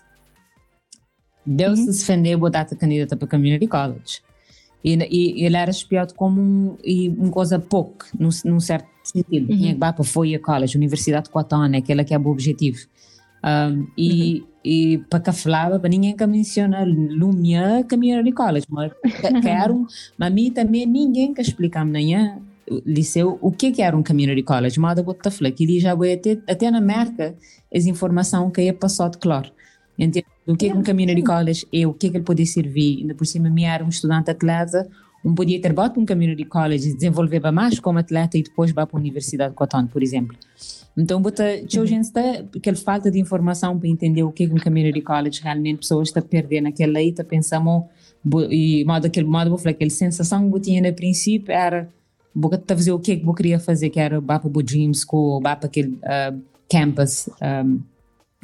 Deu-se 1.45 1.83
uhum. 1.83 1.87
defender 1.87 2.45
a 2.45 2.49
data 2.49 2.75
candidata 2.75 3.15
para 3.15 3.27
community 3.27 3.67
college. 3.67 4.21
E, 4.85 4.93
e, 5.09 5.43
ele 5.43 5.57
era 5.57 5.71
espiado 5.71 6.13
como 6.13 6.39
um, 6.39 6.77
e 6.83 7.09
uma 7.09 7.31
coisa 7.31 7.57
pouco, 7.57 8.05
num, 8.19 8.29
num 8.45 8.59
certo 8.59 8.87
sentido. 9.03 9.51
Uhum. 9.51 9.57
Tinha 9.57 9.73
que 9.73 9.79
para 9.79 10.03
foi 10.03 10.35
a 10.35 10.39
college, 10.39 10.77
Universidade 10.77 11.25
de 11.25 11.31
Cotton, 11.31 11.75
aquela 11.75 12.03
que 12.03 12.13
é 12.13 12.19
o 12.19 12.27
objetivo. 12.27 12.77
Um, 13.43 13.87
e, 13.97 14.41
uhum. 14.41 14.47
e 14.63 14.97
para 15.09 15.19
que 15.21 15.31
falava, 15.31 15.79
para 15.79 15.89
ninguém 15.89 16.15
que 16.15 16.27
menciona 16.27 16.83
Lumia 16.83 17.83
Community 17.89 18.31
College, 18.31 18.67
mas 18.69 18.91
quero, 19.41 19.87
mas 20.19 20.31
mim 20.31 20.51
também 20.51 20.85
ninguém 20.85 21.33
que 21.33 21.41
explica 21.41 21.81
amanhã 21.81 22.39
liceu 22.85 23.39
o 23.41 23.51
que 23.51 23.71
que 23.71 23.81
era 23.81 23.95
um 23.95 24.01
community 24.01 24.41
college 24.41 24.79
moda 24.79 25.03
bota 25.03 25.29
fala 25.29 25.51
que 25.51 25.79
já 25.79 25.93
vai 25.93 26.13
até 26.13 26.39
até 26.49 26.71
na 26.71 26.79
América 26.79 27.35
essa 27.71 27.87
informação 27.87 28.49
que 28.49 28.61
é 28.61 28.73
passado 28.73 29.11
de 29.11 29.19
claro 29.19 29.51
entende 29.99 30.25
o 30.47 30.55
que 30.55 30.67
é 30.67 30.73
um 30.73 30.83
community 30.83 31.23
college 31.23 31.67
e 31.71 31.85
o 31.85 31.93
que 31.93 32.09
que 32.09 32.17
ele 32.17 32.23
pode 32.23 32.45
servir? 32.45 32.99
Ainda 33.01 33.15
por 33.15 33.25
cima 33.25 33.49
me 33.49 33.63
era 33.63 33.83
um 33.83 33.89
estudante 33.89 34.29
atleta 34.31 34.87
um 35.25 35.33
podia 35.33 35.59
ter 35.59 35.73
botado 35.73 35.99
um 35.99 36.05
community 36.05 36.45
college 36.45 36.89
e 36.89 36.93
desenvolver 36.93 37.39
mais 37.51 37.79
como 37.79 37.97
atleta 37.97 38.37
e 38.37 38.43
depois 38.43 38.71
vai 38.71 38.85
para 38.85 38.95
a 38.95 38.99
universidade 38.99 39.49
de 39.49 39.55
Cotton 39.55 39.87
por 39.87 40.03
exemplo. 40.03 40.37
Então 40.95 41.19
bota 41.19 41.43
gente 41.67 42.05
está 42.05 42.21
aquela 42.55 42.77
falta 42.77 43.09
de 43.09 43.19
informação 43.19 43.77
para 43.79 43.89
entender 43.89 44.21
o 44.21 44.31
que 44.31 44.43
é 44.43 44.47
um 44.47 44.59
community 44.59 45.01
college 45.01 45.41
realmente 45.41 45.79
pessoas 45.79 46.09
estão 46.09 46.21
perdendo 46.21 46.67
aquela 46.67 46.99
aí 46.99 47.09
está 47.09 47.23
pensando 47.23 47.85
e 48.51 48.85
modo 48.85 49.07
aquele 49.07 49.27
modo 49.27 49.49
vou 49.49 49.57
falar 49.57 49.71
aquela 49.71 49.89
sensação 49.89 50.47
que 50.47 50.55
eu 50.55 50.61
tinha 50.61 50.81
no 50.81 50.95
princípio 50.95 51.51
era 51.51 51.89
vou 52.35 52.51
fazer 52.67 52.91
o 52.91 52.99
que 52.99 53.13
é 53.13 53.15
que 53.15 53.25
eu 53.25 53.33
queria 53.33 53.59
fazer, 53.59 53.89
que 53.89 53.99
era 53.99 54.21
para 54.21 54.41
o 54.45 54.61
Dream 54.61 54.91
School, 54.93 55.41
para 55.41 55.53
aquele 55.63 55.97
uh, 56.03 56.37
campus, 56.69 57.29
um, 57.41 57.79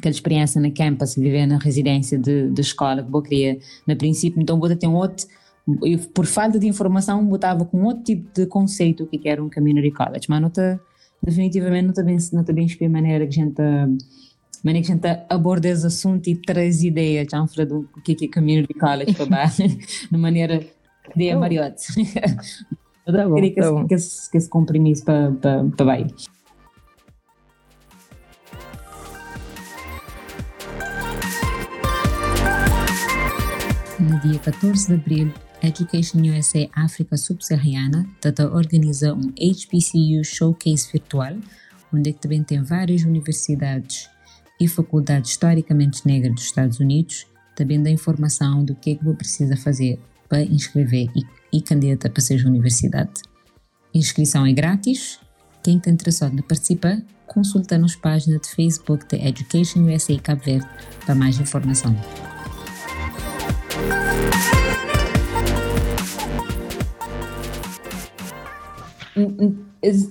aquela 0.02 0.12
experiência 0.12 0.60
na 0.60 0.70
campus, 0.72 1.14
viver 1.14 1.46
na 1.46 1.58
residência 1.58 2.18
de, 2.18 2.50
de 2.50 2.60
escola 2.60 3.02
que 3.04 3.14
eu 3.14 3.22
queria 3.22 3.58
no 3.86 3.96
princípio, 3.96 4.42
então 4.42 4.58
vou 4.58 4.74
ter 4.74 4.88
um 4.88 4.94
outro, 4.94 5.26
eu, 5.84 5.98
por 6.12 6.26
falta 6.26 6.58
de 6.58 6.66
informação, 6.66 7.24
botava 7.24 7.64
com 7.64 7.84
outro 7.84 8.02
tipo 8.02 8.28
de 8.34 8.46
conceito 8.46 9.04
o 9.04 9.06
que 9.06 9.28
era 9.28 9.42
um 9.42 9.48
community 9.48 9.92
college, 9.92 10.26
mas 10.28 10.40
não 10.40 10.48
está, 10.48 10.80
definitivamente 11.22 11.84
não 11.84 11.90
está 11.90 12.02
bem, 12.02 12.16
não 12.32 12.40
está 12.40 12.52
bem 12.52 12.66
a 12.66 12.88
maneira 12.88 13.26
que 13.26 13.40
a 13.40 13.44
gente 13.44 13.62
maneira 14.64 14.86
que 14.86 14.92
a 14.92 14.94
gente 14.94 15.24
aborda 15.28 15.68
esse 15.68 15.86
assunto 15.86 16.28
e 16.28 16.36
traz 16.36 16.82
ideias, 16.82 17.26
já 17.30 17.64
do 17.64 17.88
que 18.04 18.24
é 18.24 18.28
community 18.28 18.74
college 18.74 19.14
para 19.14 19.46
de 20.10 20.18
maneira 20.18 20.64
de 21.16 21.34
oh. 21.34 21.40
mariote. 21.40 21.86
Tá 23.04 23.28
bom, 23.28 23.34
queria 23.34 23.50
que, 23.50 23.60
tá 23.60 23.84
esse, 23.90 24.26
que, 24.26 24.30
que 24.30 24.36
esse 24.36 24.48
compromisso 24.48 25.04
para, 25.04 25.32
para, 25.32 25.64
para 25.64 25.86
baile. 25.86 26.14
Dia 34.22 34.38
14 34.38 34.86
de 34.86 34.94
abril, 34.94 35.34
Education 35.62 36.20
USA 36.20 36.68
África 36.74 37.16
Subsaariana 37.16 38.08
tata 38.20 38.48
organiza 38.52 39.12
um 39.12 39.32
HBCU 39.32 40.24
Showcase 40.24 40.88
virtual, 40.92 41.36
onde 41.92 42.12
também 42.12 42.42
tem 42.42 42.62
várias 42.62 43.02
universidades 43.02 44.08
e 44.60 44.68
faculdades 44.68 45.32
historicamente 45.32 46.06
negras 46.06 46.34
dos 46.34 46.44
Estados 46.44 46.78
Unidos, 46.78 47.26
também 47.56 47.82
dá 47.82 47.90
informação 47.90 48.64
do 48.64 48.74
que 48.76 48.92
é 48.92 48.94
que 48.94 49.04
você 49.04 49.16
precisa 49.16 49.56
fazer 49.56 49.98
para 50.28 50.42
inscrever 50.42 51.10
e, 51.16 51.24
e 51.52 51.60
candidata 51.60 52.08
para 52.08 52.22
seja 52.22 52.48
universidade. 52.48 53.22
inscrição 53.92 54.46
é 54.46 54.52
grátis. 54.52 55.18
Quem 55.64 55.78
está 55.78 55.90
interessado 55.90 56.38
em 56.38 56.42
participar, 56.42 57.02
consulta 57.26 57.76
nas 57.76 57.96
páginas 57.96 58.40
de 58.40 58.48
Facebook 58.48 59.04
da 59.08 59.22
Education 59.28 59.84
USA 59.84 60.16
Cabo 60.18 60.42
Verde 60.42 60.68
para 61.04 61.14
mais 61.14 61.38
informação. 61.38 61.94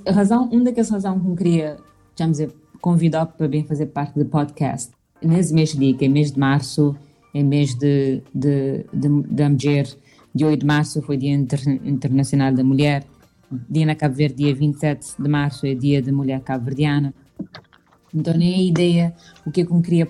A 0.06 0.12
razão, 0.12 0.50
uma 0.50 0.72
das 0.72 0.90
razões 0.90 1.22
que 1.22 1.28
eu 1.28 1.36
queria, 1.36 1.78
vamos 2.18 2.38
dizer, 2.38 2.54
convidar 2.80 3.26
para 3.26 3.48
bem 3.48 3.64
fazer 3.64 3.88
parte 3.88 4.18
do 4.18 4.26
podcast, 4.26 4.92
nesse 5.22 5.54
mês 5.54 5.74
de 5.74 5.94
que 5.94 6.06
é 6.06 6.08
mês 6.08 6.32
de 6.32 6.40
março, 6.40 6.96
é 7.34 7.42
mês 7.42 7.74
de, 7.76 8.22
de, 8.34 8.86
de, 8.94 9.10
da 9.30 9.50
mulher, 9.50 9.88
dia 10.34 10.48
8 10.48 10.60
de 10.60 10.66
março 10.66 11.02
foi 11.02 11.18
Dia 11.18 11.34
Inter, 11.34 11.60
Internacional 11.84 12.54
da 12.54 12.64
Mulher, 12.64 13.06
dia 13.70 13.86
na 13.86 13.96
Cabo 13.96 14.16
Verde, 14.16 14.36
dia 14.36 14.56
27 14.56 15.22
de 15.22 15.30
março 15.30 15.66
é 15.66 15.74
Dia 15.74 16.02
da 16.02 16.12
Mulher 16.12 16.40
Cabo-Verdiana. 16.42 17.14
Então, 18.14 18.34
nem 18.36 18.54
a 18.54 18.62
ideia, 18.64 19.16
o 19.46 19.52
que 19.52 19.62
eu 19.62 19.82
queria 19.82 20.08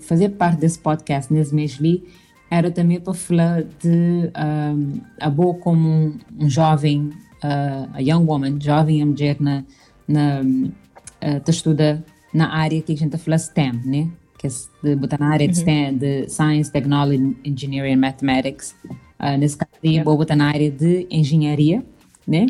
fazer 0.00 0.30
parte 0.30 0.60
desse 0.60 0.78
podcast 0.78 1.32
nesse 1.32 1.54
mês 1.54 1.76
ali, 1.78 2.04
era 2.50 2.70
também 2.70 3.00
para 3.00 3.14
falar 3.14 3.62
de 3.62 4.30
um, 4.36 5.00
a 5.20 5.30
boa 5.30 5.54
como 5.54 5.88
um, 5.88 6.18
um 6.38 6.50
jovem, 6.50 7.10
uh, 7.44 7.88
a 7.94 8.00
young 8.00 8.24
woman, 8.26 8.58
jovem 8.60 9.02
a 9.02 9.06
mulher 9.06 9.36
na, 9.40 9.64
na 10.06 10.40
uh, 10.42 11.50
estuda 11.50 12.04
na 12.32 12.52
área 12.52 12.80
que 12.80 12.92
a 12.92 12.96
gente 12.96 13.16
fala 13.18 13.38
STEM, 13.38 13.80
né? 13.84 14.10
Que 14.38 14.46
é 14.46 14.50
de 14.82 14.96
botar 14.96 15.18
na 15.18 15.28
área 15.28 15.46
de 15.46 15.54
uhum. 15.54 15.60
STEM, 15.60 15.98
de 15.98 16.28
Science, 16.28 16.70
Technology, 16.72 17.36
Engineering 17.44 17.94
and 17.94 18.00
Mathematics. 18.00 18.74
Uh, 19.18 19.36
nesse 19.38 19.56
caso, 19.56 19.70
yeah. 19.84 20.04
vou 20.04 20.16
botar 20.16 20.36
na 20.36 20.48
área 20.48 20.70
de 20.70 21.06
engenharia, 21.10 21.84
né? 22.26 22.46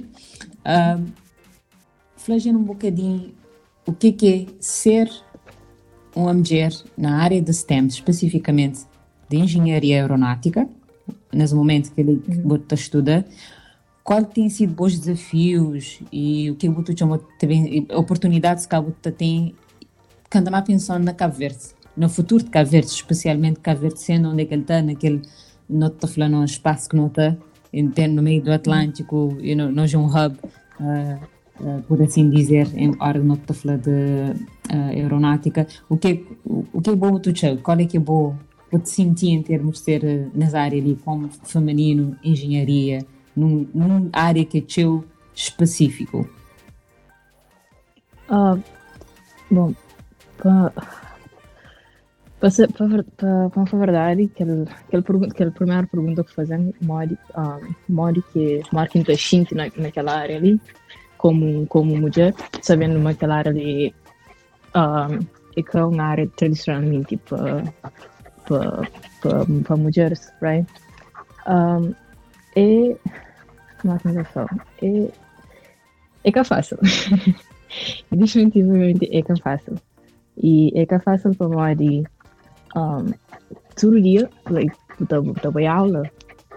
Uh, 0.60 1.04
Flagendo 2.16 2.58
um 2.58 2.64
bocadinho 2.64 3.32
o 3.86 3.92
que, 3.92 4.12
que 4.12 4.28
é 4.28 4.46
ser 4.60 5.10
uma 6.14 6.32
mulher 6.32 6.72
na 6.96 7.16
área 7.16 7.40
de 7.40 7.52
STEM, 7.52 7.86
especificamente 7.86 8.80
de 9.28 9.36
engenharia 9.36 10.02
aeronáutica, 10.02 10.68
nesse 11.32 11.54
momento 11.54 11.92
que 11.92 12.00
ele 12.00 12.22
uhum. 12.28 12.58
estuda, 12.72 13.26
qual 14.10 14.24
tem 14.24 14.50
sido 14.50 14.74
bons 14.74 14.98
desafios 14.98 16.00
e 16.10 16.50
o 16.50 16.56
que 16.56 16.68
você 16.68 16.96
chama 16.96 17.20
também 17.38 17.86
oportunidades 17.94 18.66
que 18.66 18.74
você 18.74 19.12
tem 19.12 19.54
quando 20.28 20.50
mais 20.50 20.64
pensando 20.64 21.04
na 21.04 21.14
Cabo 21.14 21.36
Verde, 21.36 21.60
no 21.96 22.08
futuro 22.08 22.42
de 22.42 22.50
Cabo 22.50 22.68
Verde, 22.68 22.88
especialmente 22.88 23.60
Cabo 23.60 23.82
Verde 23.82 24.00
sendo 24.00 24.30
onde 24.30 24.42
é 24.42 24.46
que 24.46 24.52
ele 24.52 24.62
está, 24.62 24.82
naquele, 24.82 25.22
não 25.68 25.86
estou 25.86 26.10
falando 26.10 26.38
um 26.38 26.44
espaço 26.44 26.88
que 26.88 26.96
não 26.96 27.06
está, 27.06 27.36
no 28.08 28.20
meio 28.20 28.42
do 28.42 28.50
Atlântico, 28.50 29.38
e 29.40 29.54
know, 29.54 29.70
nós 29.70 29.94
é 29.94 29.98
um 29.98 30.06
hub, 30.06 30.36
uh, 30.80 31.64
uh, 31.64 31.82
por 31.86 32.02
assim 32.02 32.28
dizer, 32.28 32.66
em 32.76 32.92
hora 32.98 33.20
não 33.20 33.36
estou 33.36 33.54
falando 33.54 33.82
de 33.82 33.90
uh, 33.90 34.88
aeronáutica, 34.88 35.68
o 35.88 35.96
que, 35.96 36.26
o, 36.44 36.64
o 36.72 36.82
que 36.82 36.90
é 36.90 36.96
bom 36.96 37.16
tu 37.20 37.32
qual 37.62 37.78
é 37.78 37.84
que 37.84 37.96
é 37.96 38.00
bom? 38.00 38.34
Para 38.68 38.80
te 38.80 38.90
sentir 38.90 39.28
em 39.28 39.40
termos 39.40 39.74
de 39.74 39.84
ser 39.84 40.30
nas 40.34 40.52
áreas 40.52 40.84
ali 40.84 40.98
como 41.04 41.28
feminino, 41.44 42.16
engenharia, 42.24 43.06
num, 43.36 43.68
num 43.74 44.10
área 44.12 44.44
que 44.44 44.58
é 44.58 44.60
teu 44.60 45.04
específico? 45.34 46.28
Uh, 48.28 48.62
bom, 49.50 49.74
para 50.38 50.72
a 52.40 53.76
verdade, 53.76 54.30
aquele, 54.32 54.62
aquele, 54.62 55.26
aquele 55.26 55.50
primeira 55.50 55.86
pergunta 55.86 56.24
que 56.24 56.34
fazem, 56.34 56.74
mori, 56.80 57.18
um, 57.36 57.74
mori 57.88 58.22
que 58.32 58.62
marca 58.72 59.02
que 59.02 59.14
gente 59.14 59.54
na, 59.54 59.70
naquela 59.76 60.18
área 60.18 60.36
ali, 60.36 60.60
como, 61.18 61.66
como 61.66 61.96
mulher, 61.96 62.34
sabendo 62.62 62.98
naquela 62.98 63.36
área 63.36 63.50
ali, 63.50 63.94
um, 64.74 65.18
é 65.56 65.62
que 65.62 65.76
é 65.76 65.84
uma 65.84 66.04
área 66.04 66.28
tradicionalmente 66.28 67.16
para 67.16 67.64
para 68.46 69.76
mulheres, 69.76 70.32
right? 70.40 70.66
Um, 71.46 71.94
e 72.60 72.96
Matematização. 73.84 74.46
É, 74.82 75.08
é 76.24 76.32
que 76.32 76.38
é 76.38 76.44
fácil. 76.44 76.78
Definitivamente 78.12 79.08
é 79.10 79.22
que 79.22 79.32
é 79.32 79.36
fácil. 79.36 79.74
E 80.36 80.72
é 80.74 80.86
que 80.86 80.94
é 80.94 80.98
fácil 80.98 81.34
para 81.34 81.74
mim 81.74 82.04
um, 82.76 83.12
todo 83.78 84.00
dia, 84.00 84.28
like, 84.48 84.76
vou 85.50 85.66
aula 85.66 86.02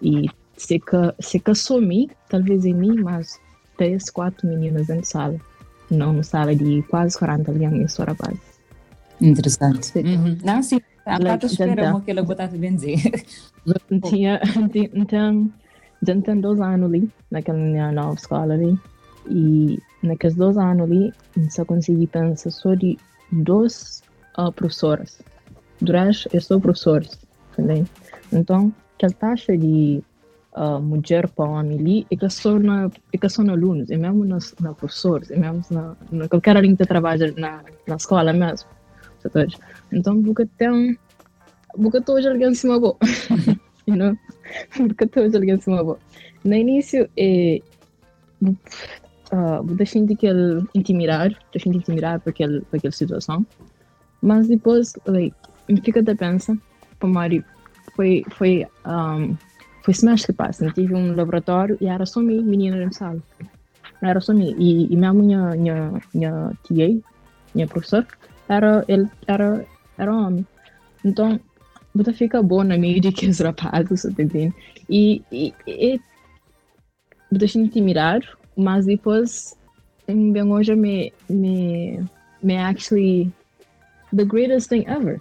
e 0.01 0.29
se 0.57 0.79
que, 0.79 0.97
se 1.19 1.39
que 1.39 1.55
sou 1.55 1.81
mim, 1.81 2.09
talvez 2.29 2.65
em 2.65 2.73
mim, 2.73 3.01
mas 3.01 3.39
três, 3.77 4.09
quatro 4.09 4.47
meninas 4.47 4.87
da 4.87 5.01
sala. 5.03 5.39
Não, 5.89 6.11
uma 6.11 6.23
sala 6.23 6.55
de 6.55 6.81
quase 6.83 7.17
40 7.17 7.51
anos, 7.51 7.93
só 7.93 8.03
rapazes. 8.03 8.39
Interessante. 9.21 9.97
Uhum. 9.99 10.37
Não, 10.43 10.61
sim. 10.63 10.79
A 11.05 11.11
like, 11.11 11.25
parte 11.25 11.45
espera 11.47 12.01
que 12.01 12.11
ela 12.11 12.23
botasse 12.23 12.57
bem 12.57 12.75
dizer. 12.75 12.97
Então, 14.93 15.51
tem 16.03 16.39
dois 16.39 16.59
anos 16.59 16.89
ali, 16.89 17.09
naquela 17.31 17.57
minha 17.57 17.91
nova 17.91 18.15
escola 18.15 18.53
ali, 18.53 18.77
e 19.29 19.79
naqueles 20.01 20.35
dois 20.35 20.57
anos 20.57 20.83
ali, 20.83 21.13
só 21.49 21.63
consegui 21.65 22.07
pensar 22.07 22.51
só 22.51 22.73
de 22.75 22.97
duas 23.31 24.03
uh, 24.37 24.51
professoras. 24.51 25.19
Durante, 25.81 26.27
eu 26.33 26.41
sou 26.41 26.59
professor, 26.59 27.05
entendeu? 27.51 27.85
Então, 28.31 28.73
aquela 28.95 29.13
taxa 29.13 29.57
de 29.57 30.03
uh, 30.55 30.79
mulher 30.81 31.27
para 31.29 31.45
homem 31.45 31.79
ali 31.79 32.07
é 32.11 32.15
que 32.15 32.29
só 32.29 32.57
na, 32.57 32.89
é 33.11 33.17
que 33.17 33.43
na 33.43 33.53
alunos, 33.53 33.89
é 33.89 33.97
mesmo 33.97 34.25
nas, 34.25 34.53
na 34.59 34.73
professores, 34.73 35.31
é 35.31 35.37
mesmo 35.37 35.63
na, 35.69 35.95
na 36.11 36.27
qualquer 36.27 36.57
ali 36.57 36.75
que 36.75 36.85
trabalha 36.85 37.33
na, 37.37 37.63
na 37.87 37.95
escola 37.95 38.33
mesmo. 38.33 38.69
Então, 39.91 40.21
porque 40.21 40.45
tem, 40.57 40.97
porque 41.81 42.01
todos 42.01 42.25
alguém 42.25 42.53
se 42.53 42.67
magoou. 42.67 42.97
you 43.87 43.95
know? 43.95 44.17
Porque 44.77 45.07
todos 45.07 45.35
alguém 45.35 45.59
se 45.59 45.69
moveu. 45.69 45.97
No 46.43 46.55
início, 46.55 47.09
é, 47.17 47.61
uh, 48.41 49.63
deixei 49.75 50.05
de 50.05 50.15
que 50.15 50.27
ele 50.27 50.65
intimidar, 50.75 51.31
deixei 51.51 51.71
de 51.71 51.77
intimidar 51.77 52.19
por, 52.19 52.29
aquele, 52.31 52.61
por 52.61 52.77
aquela 52.77 52.91
situação. 52.91 53.45
Mas 54.21 54.47
depois, 54.47 54.93
like, 55.05 55.35
fica 55.83 55.99
a 55.99 56.15
pensar, 56.15 56.57
Mari, 57.03 57.43
foi, 57.95 58.23
foi, 58.31 58.65
um, 58.85 59.35
foi 59.83 59.93
semestre 59.93 60.31
que 60.31 60.37
passa. 60.37 60.71
Tive 60.71 60.95
um 60.95 61.15
laboratório 61.15 61.77
e 61.81 61.87
era 61.87 62.05
só 62.05 62.21
mim, 62.21 62.41
menina 62.41 62.77
na 62.77 62.91
sala. 62.91 63.21
Era 64.01 64.19
só 64.21 64.33
mim. 64.33 64.55
E, 64.57 64.93
e 64.93 64.95
minha, 64.95 65.13
minha, 65.13 66.01
minha 66.13 66.51
TA, 66.63 67.09
minha 67.53 67.67
professora, 67.67 68.07
era, 68.47 68.85
ele 68.87 69.09
era, 69.27 69.65
era 69.97 70.15
homem. 70.15 70.45
Então, 71.03 71.39
Buta 71.95 72.11
fica 72.13 72.41
bom 72.41 72.63
na 72.63 72.77
meio 72.77 72.99
de 72.99 73.11
que 73.11 73.27
os 73.27 73.39
rapazes, 73.39 74.03
tá 74.03 74.09
entendendo? 74.09 74.55
E, 74.89 75.21
e, 75.31 75.53
e 75.67 75.99
Buta 77.31 77.47
se 77.47 77.59
intimidar, 77.59 78.21
mas 78.55 78.85
depois 78.85 79.57
bem 80.07 80.43
hoje 80.51 80.75
me, 80.75 81.13
me, 81.29 82.03
me 82.41 82.57
actually 82.57 83.31
the 84.15 84.25
greatest 84.25 84.69
thing 84.69 84.85
ever. 84.87 85.19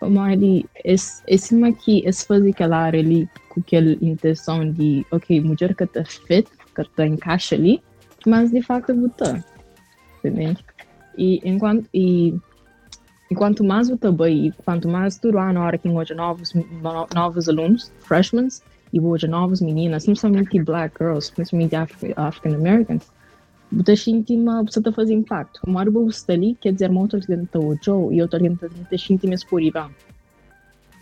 Como 0.00 0.20
ali, 0.20 0.64
esse, 0.84 1.22
esse 1.26 1.64
aqui, 1.64 2.02
esse 2.06 2.24
fazer 2.24 2.50
aquela 2.50 2.78
área 2.78 3.00
ali, 3.00 3.28
com 3.48 3.60
aquela 3.60 3.92
intenção 4.00 4.70
de, 4.70 5.04
ok, 5.10 5.40
mulher 5.40 5.74
que 5.74 5.84
está 5.84 6.04
fit, 6.04 6.48
que 6.74 6.80
está 6.82 7.06
encaixa 7.06 7.56
ali, 7.56 7.82
mas 8.24 8.50
de 8.50 8.62
facto 8.62 8.94
buta, 8.94 9.44
entendeu? 10.18 10.56
E 11.16 11.40
enquanto, 11.44 11.88
e 11.92 12.34
e 13.30 13.34
quanto 13.34 13.62
mais 13.62 13.90
eu 13.90 13.98
trabalho, 13.98 14.54
quanto 14.64 14.88
mais 14.88 15.18
todo 15.18 15.38
ano, 15.38 15.60
hora 15.60 15.76
que 15.76 15.88
hoje 15.88 16.14
novos, 16.14 16.54
novos 17.14 17.48
alunos, 17.48 17.92
freshmen, 18.00 18.48
e 18.92 19.00
hoje 19.00 19.28
novas 19.28 19.60
meninas, 19.60 20.06
principalmente 20.06 20.62
black 20.62 20.96
girls, 20.98 21.30
principalmente 21.32 21.76
Afri 21.76 22.14
African 22.16 22.54
Americans, 22.54 23.12
você 23.70 23.96
sente 23.96 24.34
uma, 24.34 24.62
você 24.62 24.78
está 24.78 24.90
fazendo 24.90 25.20
impacto. 25.20 25.60
Uma 25.66 25.80
hora 25.80 25.90
você 25.90 26.18
está 26.18 26.32
ali, 26.32 26.56
quer 26.58 26.72
dizer, 26.72 26.90
muito 26.90 27.16
alguém 27.16 27.42
está 27.42 27.58
hoje, 27.58 27.80
e 28.14 28.22
outra 28.22 28.38
alguém 28.38 28.52
está 28.52 28.96
sentindo 28.96 29.28
mais 29.28 29.44
por 29.44 29.60
aí. 29.60 29.70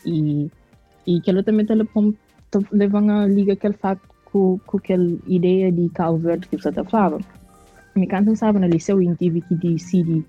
E, 0.05 0.51
e 1.07 1.21
que 1.21 1.31
ela 1.31 1.45
também 1.45 1.63
está 1.63 1.75
levando 2.73 3.11
a 3.11 3.27
liga 3.27 3.53
aquele 3.53 3.75
facto 3.75 4.09
com, 4.25 4.59
com 4.67 4.79
aquela 4.79 5.17
ideia 5.29 5.71
de 5.71 5.89
Calvert 5.91 6.49
que 6.49 6.57
você 6.57 6.71
está 6.71 6.85
falando. 6.85 7.25
Me 7.95 8.07
cantam, 8.07 8.35
sabe, 8.35 8.59
na 8.59 8.67
liceu, 8.67 9.01
eu 9.01 9.17
tive 9.17 9.41
que 9.43 9.55
decidir 9.55 10.25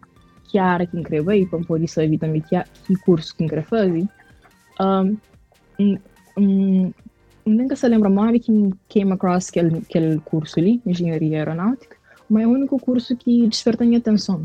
quer 0.51 0.81
ir, 0.81 1.49
para 1.49 1.59
poder 1.59 1.87
saber 1.87 2.17
também 2.17 2.41
que, 2.41 2.55
curso 3.05 3.35
que 3.35 3.47
quer 3.47 3.63
fazer. 3.63 4.07
Um, 4.79 5.17
se 7.75 7.87
lembra 7.87 8.09
mais 8.09 8.43
que 8.43 8.71
came 8.89 9.13
across 9.13 9.49
aquele, 9.49 10.19
curso 10.19 10.59
ali, 10.59 10.81
Engenharia 10.85 11.39
Aeronáutica, 11.39 11.95
mas 12.29 12.43
é 12.43 12.47
o 12.47 12.51
único 12.51 12.77
curso 12.79 13.15
que 13.15 13.47
desperta 13.47 13.85
minha 13.85 13.99
atenção. 13.99 14.41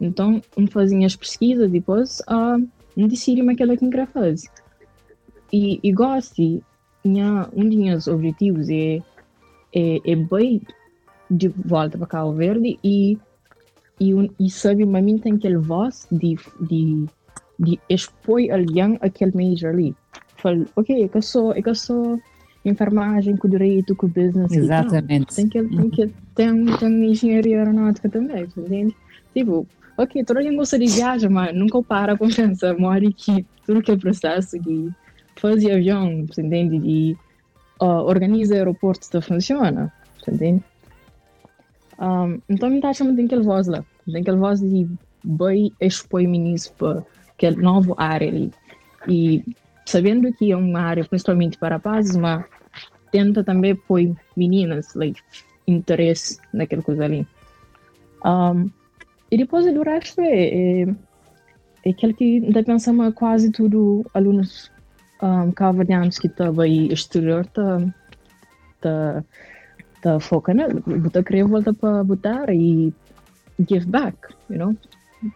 Então, 0.00 0.40
fazia 0.70 1.04
as 1.04 1.16
pesquisas 1.16 1.70
depois, 1.70 2.20
uh, 2.20 2.66
decidi 2.96 3.42
aquilo 3.48 3.76
que 3.76 3.90
queria 3.90 4.06
fazer. 4.06 4.48
E, 5.52 5.80
e 5.82 5.92
gosto, 5.92 6.62
minha, 7.04 7.48
um 7.52 7.68
dos 7.68 7.78
meus 7.78 8.06
objetivos 8.06 8.68
é, 8.70 9.02
é, 9.74 10.12
é 10.12 10.16
bem 10.16 10.62
de 11.30 11.48
volta 11.48 11.98
para 11.98 12.06
Cabo 12.06 12.32
Verde 12.32 12.78
e, 12.82 13.18
e, 14.00 14.30
e 14.38 14.50
sabe, 14.50 14.86
mas 14.86 15.04
mim 15.04 15.18
tem 15.18 15.34
aquele 15.34 15.58
voz 15.58 16.06
de, 16.10 16.36
de, 16.60 17.06
de 17.58 17.80
expor 17.88 18.40
alguém 18.50 18.98
aquele 19.00 19.32
major 19.34 19.70
ali. 19.70 19.94
Falo, 20.36 20.64
ok, 20.74 21.04
é 21.04 21.08
que 21.08 21.16
eu 21.16 21.22
sou, 21.22 21.52
é 21.52 21.60
que 21.60 21.68
eu 21.68 21.74
sou 21.74 22.18
enfermagem, 22.64 23.36
com 23.36 23.48
direito, 23.48 23.94
com 23.94 24.08
business. 24.08 24.52
Exatamente. 24.52 25.34
Tem 25.34 25.48
que, 25.48 25.62
tem 25.62 25.90
que 25.90 26.10
tem, 26.34 26.64
tem 26.78 27.10
engenharia 27.10 27.58
aeronáutica 27.58 28.08
também, 28.08 28.46
entende? 28.56 28.96
Tipo, 29.34 29.66
ok, 29.96 30.24
todo 30.24 30.42
mundo 30.42 30.56
gosta 30.56 30.78
de 30.78 30.86
viajar, 30.86 31.30
mas 31.30 31.54
nunca 31.54 31.82
para 31.82 32.16
com 32.16 32.28
pensar, 32.32 32.76
mora 32.78 33.00
que 33.12 33.44
tudo 33.66 33.82
que 33.82 33.92
é 33.92 33.96
processo 33.96 34.58
de 34.58 34.90
fazer 35.36 35.72
avião, 35.72 36.10
entende? 36.10 36.78
De 36.78 37.16
uh, 37.80 38.04
organiza 38.04 38.54
aeroportos, 38.54 39.08
tá 39.08 39.20
funciona, 39.20 39.92
entende? 40.26 40.62
Um, 41.98 42.40
então, 42.48 42.70
me 42.70 42.80
tá 42.80 42.92
chamando 42.94 43.20
aquele 43.20 43.42
voz 43.42 43.66
lá, 43.66 43.84
tem 44.06 44.22
aquele 44.22 44.36
voz 44.36 44.60
de 44.60 44.88
bem 45.24 45.72
meninos 46.12 46.68
para 46.68 47.02
aquela 47.30 47.56
nova 47.56 47.94
área 47.96 48.28
ali. 48.28 48.52
E 49.08 49.44
sabendo 49.86 50.32
que 50.32 50.52
é 50.52 50.56
uma 50.56 50.80
área 50.80 51.04
principalmente 51.04 51.58
para 51.58 51.76
rapazes, 51.76 52.16
mas 52.16 52.44
tenta 53.10 53.42
também 53.42 53.74
pôr 53.74 54.14
meninas, 54.36 54.94
like, 54.94 55.20
interesse 55.66 56.38
naquela 56.52 56.82
coisa 56.82 57.04
ali. 57.04 57.26
Um, 58.24 58.70
e 59.30 59.36
depois 59.36 59.72
do 59.72 59.82
resto 59.82 60.20
é, 60.20 60.82
é, 60.82 60.82
é 61.84 61.90
aquele 61.90 62.12
que 62.12 62.36
ainda 62.44 62.62
pensamos 62.62 63.14
quase 63.14 63.50
tudo 63.50 64.04
alunos 64.12 64.70
um, 65.22 65.52
cavalianos 65.52 66.18
que 66.18 66.26
estavam 66.26 66.64
aí 66.64 66.92
exterior 66.92 67.46
tá, 67.46 67.80
tá, 68.80 69.24
tá 70.02 70.20
foca 70.20 70.52
né? 70.52 70.68
Botar 70.68 71.22
querer 71.22 71.44
voltar 71.44 71.74
para 71.74 72.04
botar 72.04 72.52
e 72.52 72.92
give 73.68 73.86
back, 73.86 74.16
you 74.48 74.58
know? 74.58 74.76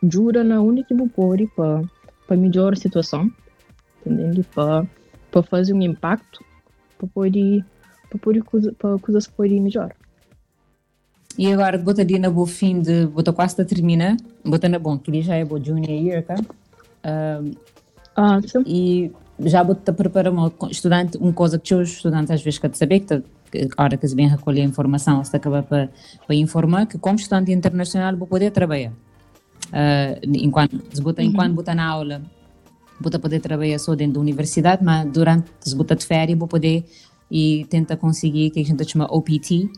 Ajuda 0.03 0.43
na 0.43 0.61
única 0.61 0.95
que 0.95 1.09
pode 1.09 1.47
para 1.49 1.83
para 2.27 2.37
melhorar 2.37 2.73
a 2.73 2.77
situação, 2.77 3.31
entendeu? 4.01 4.45
Para 4.55 4.87
para 5.31 5.43
fazer 5.43 5.75
um 5.75 5.83
impacto, 5.83 6.45
para 6.99 7.09
poder 7.09 7.65
para 8.09 8.19
poder 8.19 8.43
para 8.79 8.99
coisas 8.99 9.27
poderem 9.27 9.61
melhorar. 9.61 9.97
E 11.37 11.53
agora, 11.53 11.77
botaria 11.77 12.19
na 12.19 12.31
boa 12.31 12.47
fim 12.47 12.81
de. 12.81 13.07
Bota 13.07 13.33
quase 13.33 13.61
a 13.61 13.65
terminar. 13.65 14.17
Bota 14.45 14.69
na 14.69 14.79
bom, 14.79 14.97
que 14.97 15.21
já 15.21 15.35
é 15.35 15.45
boa 15.45 15.63
junior 15.63 15.91
year, 15.91 16.23
tá? 16.23 16.37
Um, 17.05 17.51
ah, 18.15 18.41
sim. 18.47 18.63
E 18.65 19.13
já 19.41 19.65
bota 19.65 19.93
preparar 19.93 20.33
uma 20.33 20.53
estudante, 20.71 21.19
uma 21.19 21.33
coisa 21.33 21.59
que 21.59 21.75
os 21.75 21.91
estudantes 21.91 22.31
às 22.31 22.43
vezes 22.43 22.59
querem 22.59 22.77
saber, 22.77 23.01
que 23.01 23.23
a 23.77 23.83
hora 23.83 23.97
que 23.97 24.07
se 24.07 24.15
vem 24.15 24.29
recolher 24.29 24.63
a 24.63 24.65
informação, 24.65 25.23
se 25.25 25.35
acaba 25.37 25.63
para, 25.63 25.91
para 26.27 26.35
informar 26.35 26.87
que 26.87 26.99
como 26.99 27.17
estudante 27.17 27.53
internacional 27.53 28.17
vou 28.17 28.27
poder 28.27 28.51
trabalhar. 28.51 28.93
Uh, 29.69 30.21
enquanto, 30.25 30.81
se 30.93 31.01
bota, 31.01 31.23
uhum. 31.23 31.29
enquanto 31.29 31.55
bota 31.55 31.75
na 31.75 31.87
aula, 31.87 32.23
bota 33.01 33.19
poder 33.19 33.41
trabalhar 33.41 33.79
só 33.79 33.95
dentro 33.95 34.15
da 34.15 34.21
universidade, 34.21 34.85
mas 34.85 35.11
durante, 35.11 35.51
se 35.61 35.75
bota 35.75 35.97
de 35.97 36.05
férias, 36.05 36.39
vou 36.39 36.49
poder 36.49 36.85
e 37.31 37.67
tenta 37.69 37.97
conseguir, 37.97 38.51
que 38.51 38.61
a 38.61 38.65
gente 38.65 38.85
chama 38.89 39.07
OPT, 39.11 39.71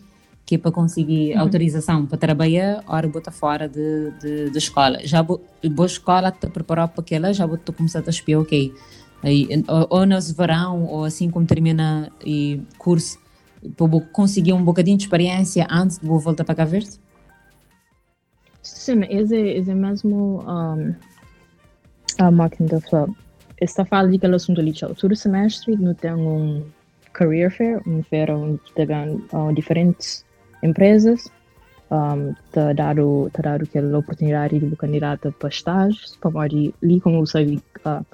que 0.44 0.54
é 0.54 0.58
para 0.58 0.70
conseguir 0.70 1.34
uhum. 1.34 1.40
autorização 1.40 2.06
para 2.06 2.18
trabalhar, 2.18 2.84
ora 2.86 3.08
bota 3.08 3.30
fora 3.30 3.68
de, 3.68 4.10
de, 4.20 4.50
de 4.50 4.58
escola. 4.58 5.00
Já 5.04 5.22
boa 5.22 5.40
escola 5.86 6.30
te 6.30 6.46
preparar 6.48 6.88
para 6.88 7.00
aquela, 7.00 7.32
já 7.32 7.46
vou 7.46 7.58
começar 7.76 8.02
a 8.06 8.10
espiar, 8.10 8.40
ok. 8.40 8.72
Aí, 9.22 9.48
ou, 9.66 9.86
ou 9.90 10.06
no 10.06 10.20
verão, 10.20 10.84
ou 10.84 11.04
assim 11.04 11.30
como 11.30 11.46
termina 11.46 12.12
o 12.24 12.60
curso, 12.78 13.18
para 13.76 14.00
conseguir 14.12 14.52
um 14.52 14.64
bocadinho 14.64 14.96
de 14.96 15.04
experiência 15.04 15.66
antes 15.70 15.98
de 15.98 16.06
voltar 16.06 16.44
para 16.44 16.54
cá 16.54 16.64
Verde? 16.64 17.00
Sim, 18.62 19.02
esse, 19.08 19.36
esse 19.36 19.74
mesmo 19.74 20.42
um, 20.42 20.94
a 22.18 22.30
máquina 22.30 22.68
da 22.68 22.80
Flor. 22.80 23.10
Esta 23.60 23.84
fala 23.84 24.08
de 24.08 24.16
aquele 24.16 24.36
assunto 24.36 24.60
ali, 24.60 24.72
todo 24.72 25.16
semestre, 25.16 25.76
não 25.76 25.94
tem 25.94 26.12
um 26.12 26.64
career 27.12 27.50
fair, 27.50 27.80
um 27.86 28.02
feira 28.02 28.36
onde 28.36 28.60
tem 28.74 28.86
uh, 29.32 29.52
diferentes 29.54 30.24
empresas, 30.62 31.30
um, 31.90 32.34
tá 32.52 32.72
dado 32.72 33.30
dado 33.42 33.62
aquela 33.64 33.98
oportunidade 33.98 34.58
de 34.58 34.76
candidata 34.76 35.32
para 35.32 35.48
estágios, 35.48 36.16
para 36.20 36.42
ali 36.42 37.00
como 37.00 37.26
sabia, 37.26 37.58
uh, 37.86 38.04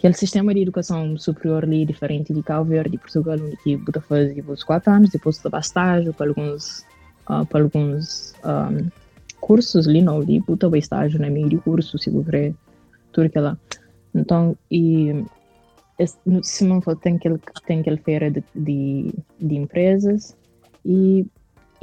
aquele 0.00 0.14
sistema 0.14 0.54
de 0.54 0.62
educação 0.62 1.16
superior 1.18 1.62
ali 1.62 1.84
diferente 1.84 2.32
de 2.32 2.42
Cabo 2.42 2.64
Verde, 2.64 2.92
de 2.92 2.98
Portugal, 2.98 3.36
que 3.62 3.76
você 3.76 4.00
faz 4.00 4.48
os 4.48 4.64
quatro 4.64 4.90
anos, 4.90 5.10
depois 5.10 5.38
vai 5.38 5.60
estágio 5.60 6.14
para 6.14 6.28
alguns 6.28 6.86
uh, 7.28 7.44
para 7.44 7.62
alguns 7.62 8.32
um, 8.42 8.88
cursos 9.38 9.86
ali 9.86 10.00
não, 10.00 10.22
ali 10.22 10.40
vai 10.70 10.78
estágio 10.78 11.20
na 11.20 11.28
meio 11.28 11.50
de 11.50 11.58
curso, 11.58 11.98
se 11.98 12.10
você 12.10 12.24
tudo 13.12 13.26
aquilo 13.26 13.58
Então, 14.14 14.56
e 14.70 15.22
se 16.42 16.64
não 16.64 16.80
for, 16.80 16.96
tem 16.96 17.16
aquele, 17.16 17.38
tem 17.66 17.80
aquele 17.80 17.98
feira 17.98 18.30
de, 18.30 18.42
de, 18.54 19.14
de 19.38 19.54
empresas. 19.54 20.34
E 20.82 21.26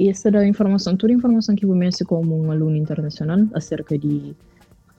essa 0.00 0.28
da 0.28 0.44
informação, 0.44 0.96
toda 0.96 1.12
a 1.12 1.16
informação 1.16 1.54
que 1.54 1.64
você 1.64 2.04
como 2.04 2.36
um 2.36 2.50
aluno 2.50 2.76
internacional 2.76 3.46
acerca 3.54 3.96
de 3.96 4.34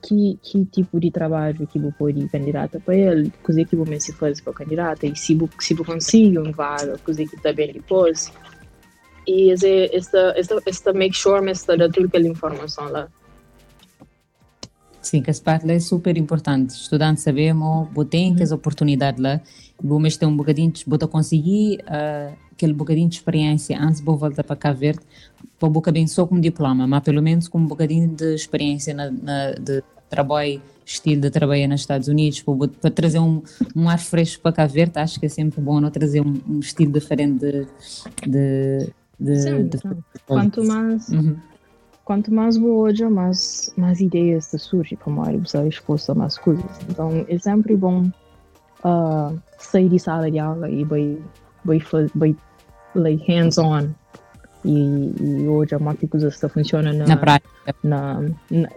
que, 0.02 0.40
que 0.42 0.66
tipo 0.66 1.00
de 1.00 1.12
trabalho 1.12 1.68
que 1.68 1.80
você 1.80 1.92
pode 1.98 2.28
candidatar 2.30 2.80
para 2.80 2.96
ele, 2.96 3.32
coisa 3.44 3.64
que 3.66 3.76
você 3.76 4.14
faz 4.14 4.42
para 4.42 4.54
candidato 4.54 5.06
e 5.06 5.16
se 5.16 5.38
se 5.60 5.76
consegue 5.76 6.40
um 6.40 6.52
vaga, 6.52 6.98
coisa 7.00 7.26
que 7.26 7.54
bem 7.54 7.74
depois. 7.74 8.32
E 9.28 9.52
essa, 9.52 9.68
esta, 9.68 10.34
esta, 10.36 10.62
esta 10.66 10.94
make 10.94 11.16
sure, 11.16 11.50
esta 11.50 11.78
dá 11.78 11.90
toda 11.90 12.08
aquela 12.08 12.28
informação 12.28 12.90
lá. 12.90 13.08
Sim, 15.02 15.22
que 15.22 15.30
essa 15.30 15.42
parte 15.42 15.70
é 15.70 15.80
super 15.80 16.18
importante. 16.18 16.72
Estudante 16.72 17.22
sabemos, 17.22 17.88
tem 18.10 18.36
que 18.36 18.44
as 18.44 18.52
oportunidades 18.52 19.22
lá, 19.22 19.42
vamos 19.82 20.18
ter 20.18 20.26
um 20.26 20.36
bocadinho, 20.36 20.74
vou 20.86 21.00
conseguir 21.08 21.80
uh, 21.84 22.36
aquele 22.60 22.74
bocadinho 22.74 23.08
de 23.08 23.16
experiência 23.16 23.82
antes 23.82 24.00
de 24.00 24.06
voltar 24.06 24.44
para 24.44 24.56
cá 24.56 24.74
Verde, 24.74 25.00
para 25.58 25.70
boca 25.70 25.92
bem 25.92 26.06
só 26.08 26.28
com 26.28 26.38
diploma, 26.40 26.86
mas 26.86 27.02
pelo 27.02 27.22
menos 27.22 27.48
com 27.48 27.58
um 27.58 27.66
bocadinho 27.66 28.10
de 28.10 28.36
experiência 28.36 28.94
na, 28.94 29.10
na 29.10 29.52
de 29.52 29.82
trabalho, 30.10 30.62
estilo 30.86 31.22
de 31.22 31.30
trabalho 31.30 31.70
nos 31.70 31.82
Estados 31.82 32.10
Unidos, 32.10 32.42
para, 32.42 32.68
para 32.68 32.92
trazer 32.92 33.20
um, 33.20 33.42
um 33.74 33.88
ar 33.88 34.00
fresco 34.00 34.42
para 34.42 34.52
cá 34.52 34.68
Verde, 34.68 35.00
acho 35.00 35.20
que 35.20 35.26
é 35.26 35.30
sempre 35.30 35.62
bom 35.62 35.80
não 35.80 35.90
trazer 35.90 36.20
um, 36.20 36.42
um 36.50 36.60
estilo 36.60 36.92
diferente 36.92 37.40
de, 37.40 37.68
de, 38.28 38.92
de, 39.18 39.42
Sim, 39.42 39.68
de, 39.68 39.80
quanto 40.28 40.64
mais 40.66 41.10
uhum. 41.10 41.38
quanto 42.04 42.34
mais 42.34 42.58
boa 42.58 42.92
mais, 43.10 43.74
mais 43.78 44.02
ideias 44.02 44.52
surgem 44.58 44.98
para 44.98 45.14
mais 45.14 45.42
você 45.42 45.66
exposto 45.66 46.12
a 46.12 46.16
mais 46.16 46.38
coisas. 46.38 46.66
Então 46.90 47.26
é 47.28 47.38
sempre 47.38 47.78
bom 47.78 48.12
uh, 48.84 49.40
sair 49.58 49.88
de 49.88 50.00
sala 50.00 50.30
de 50.30 50.40
aula 50.40 50.70
e 50.70 50.84
vai, 50.84 51.18
vai, 51.64 51.80
vai 52.16 52.36
like 52.96 53.24
hands-on. 53.32 53.94
E, 54.66 54.72
e, 54.72 55.48
hoje 55.48 55.74
a 55.74 56.28
está 56.28 56.50
funciona 56.50 56.92
na, 56.92 57.06
na 57.06 57.18
prática, 57.18 57.76
na, 57.82 58.22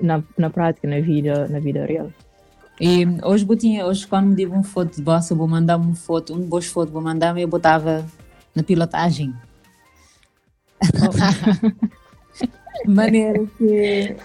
na, 0.01 0.23
na, 0.39 0.51
prática, 0.51 0.87
na 0.87 1.01
vida, 1.01 1.49
na 1.49 1.59
vida 1.59 1.85
real. 1.85 2.11
E 2.81 3.05
hoje, 3.25 3.45
botinha, 3.45 3.85
hoje 3.85 4.07
quando 4.07 4.29
me 4.29 4.37
digo 4.37 4.55
um 4.55 4.63
foto 4.63 4.97
de 4.97 5.03
bossa, 5.03 5.35
vou 5.35 5.49
mandar 5.49 5.77
uma 5.77 5.95
foto, 5.95 6.35
um 6.35 6.41
boas 6.41 6.67
foto, 6.67 6.93
vou 6.93 7.03
mandar, 7.03 7.37
eu 7.37 7.49
botava 7.49 8.05
na 8.55 8.63
pilotagem. 8.63 9.35
Oh. 10.83 11.93
maneira 12.87 13.45
que 13.59 14.17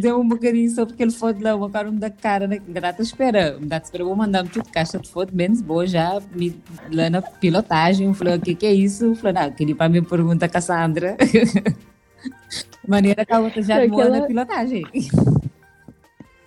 deu 0.00 0.20
um 0.20 0.28
bocadinho 0.28 0.70
sobre 0.70 0.94
aquele 0.94 1.10
foto 1.10 1.42
lá, 1.42 1.54
o 1.54 1.70
cara 1.70 1.90
me 1.90 1.98
dá 1.98 2.10
cara, 2.10 2.46
né? 2.46 2.60
Grata 2.66 3.02
espera, 3.02 3.56
me 3.58 3.66
dá 3.66 3.78
espera, 3.78 4.04
vou 4.04 4.16
mandar-me 4.16 4.48
tudo 4.48 4.68
caixa 4.70 4.98
de 4.98 5.08
foto, 5.08 5.34
menos 5.34 5.60
boa 5.60 5.86
já, 5.86 6.20
me, 6.34 6.60
lá 6.92 7.10
na 7.10 7.22
pilotagem, 7.22 8.12
falei, 8.14 8.36
o 8.36 8.40
que 8.40 8.54
que 8.54 8.66
é 8.66 8.72
isso? 8.72 9.14
Falei, 9.16 9.42
não, 9.42 9.52
queria 9.52 9.74
para 9.74 9.88
mim 9.88 10.02
pergunta 10.02 10.48
Cassandra. 10.48 11.16
maneira 12.86 13.24
que 13.24 13.32
a 13.32 13.40
outra 13.40 13.62
já 13.62 13.82
aquela... 13.82 14.20
na 14.20 14.26
pilotagem. 14.26 14.84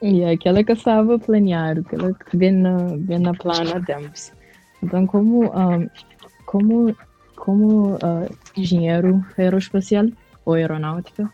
E 0.01 0.25
aquela 0.25 0.63
que 0.63 0.73
estava 0.73 1.17
planear, 1.17 1.79
aquela 1.79 2.13
que 2.13 2.35
vem 2.35 2.51
na, 2.51 2.77
vem 2.97 3.19
na 3.19 3.33
plana 3.33 3.81
tempos. 3.85 4.33
Então, 4.83 5.07
como, 5.07 5.45
um, 5.45 5.89
como, 6.45 6.95
como 7.37 7.93
uh, 7.93 8.29
engenheiro 8.57 9.25
aeroespacial, 9.37 10.07
ou 10.45 10.53
aeronáutica, 10.53 11.29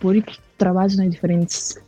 por 0.00 0.22
trabalho 0.56 1.02
em 1.02 1.08
diferentes 1.08 1.80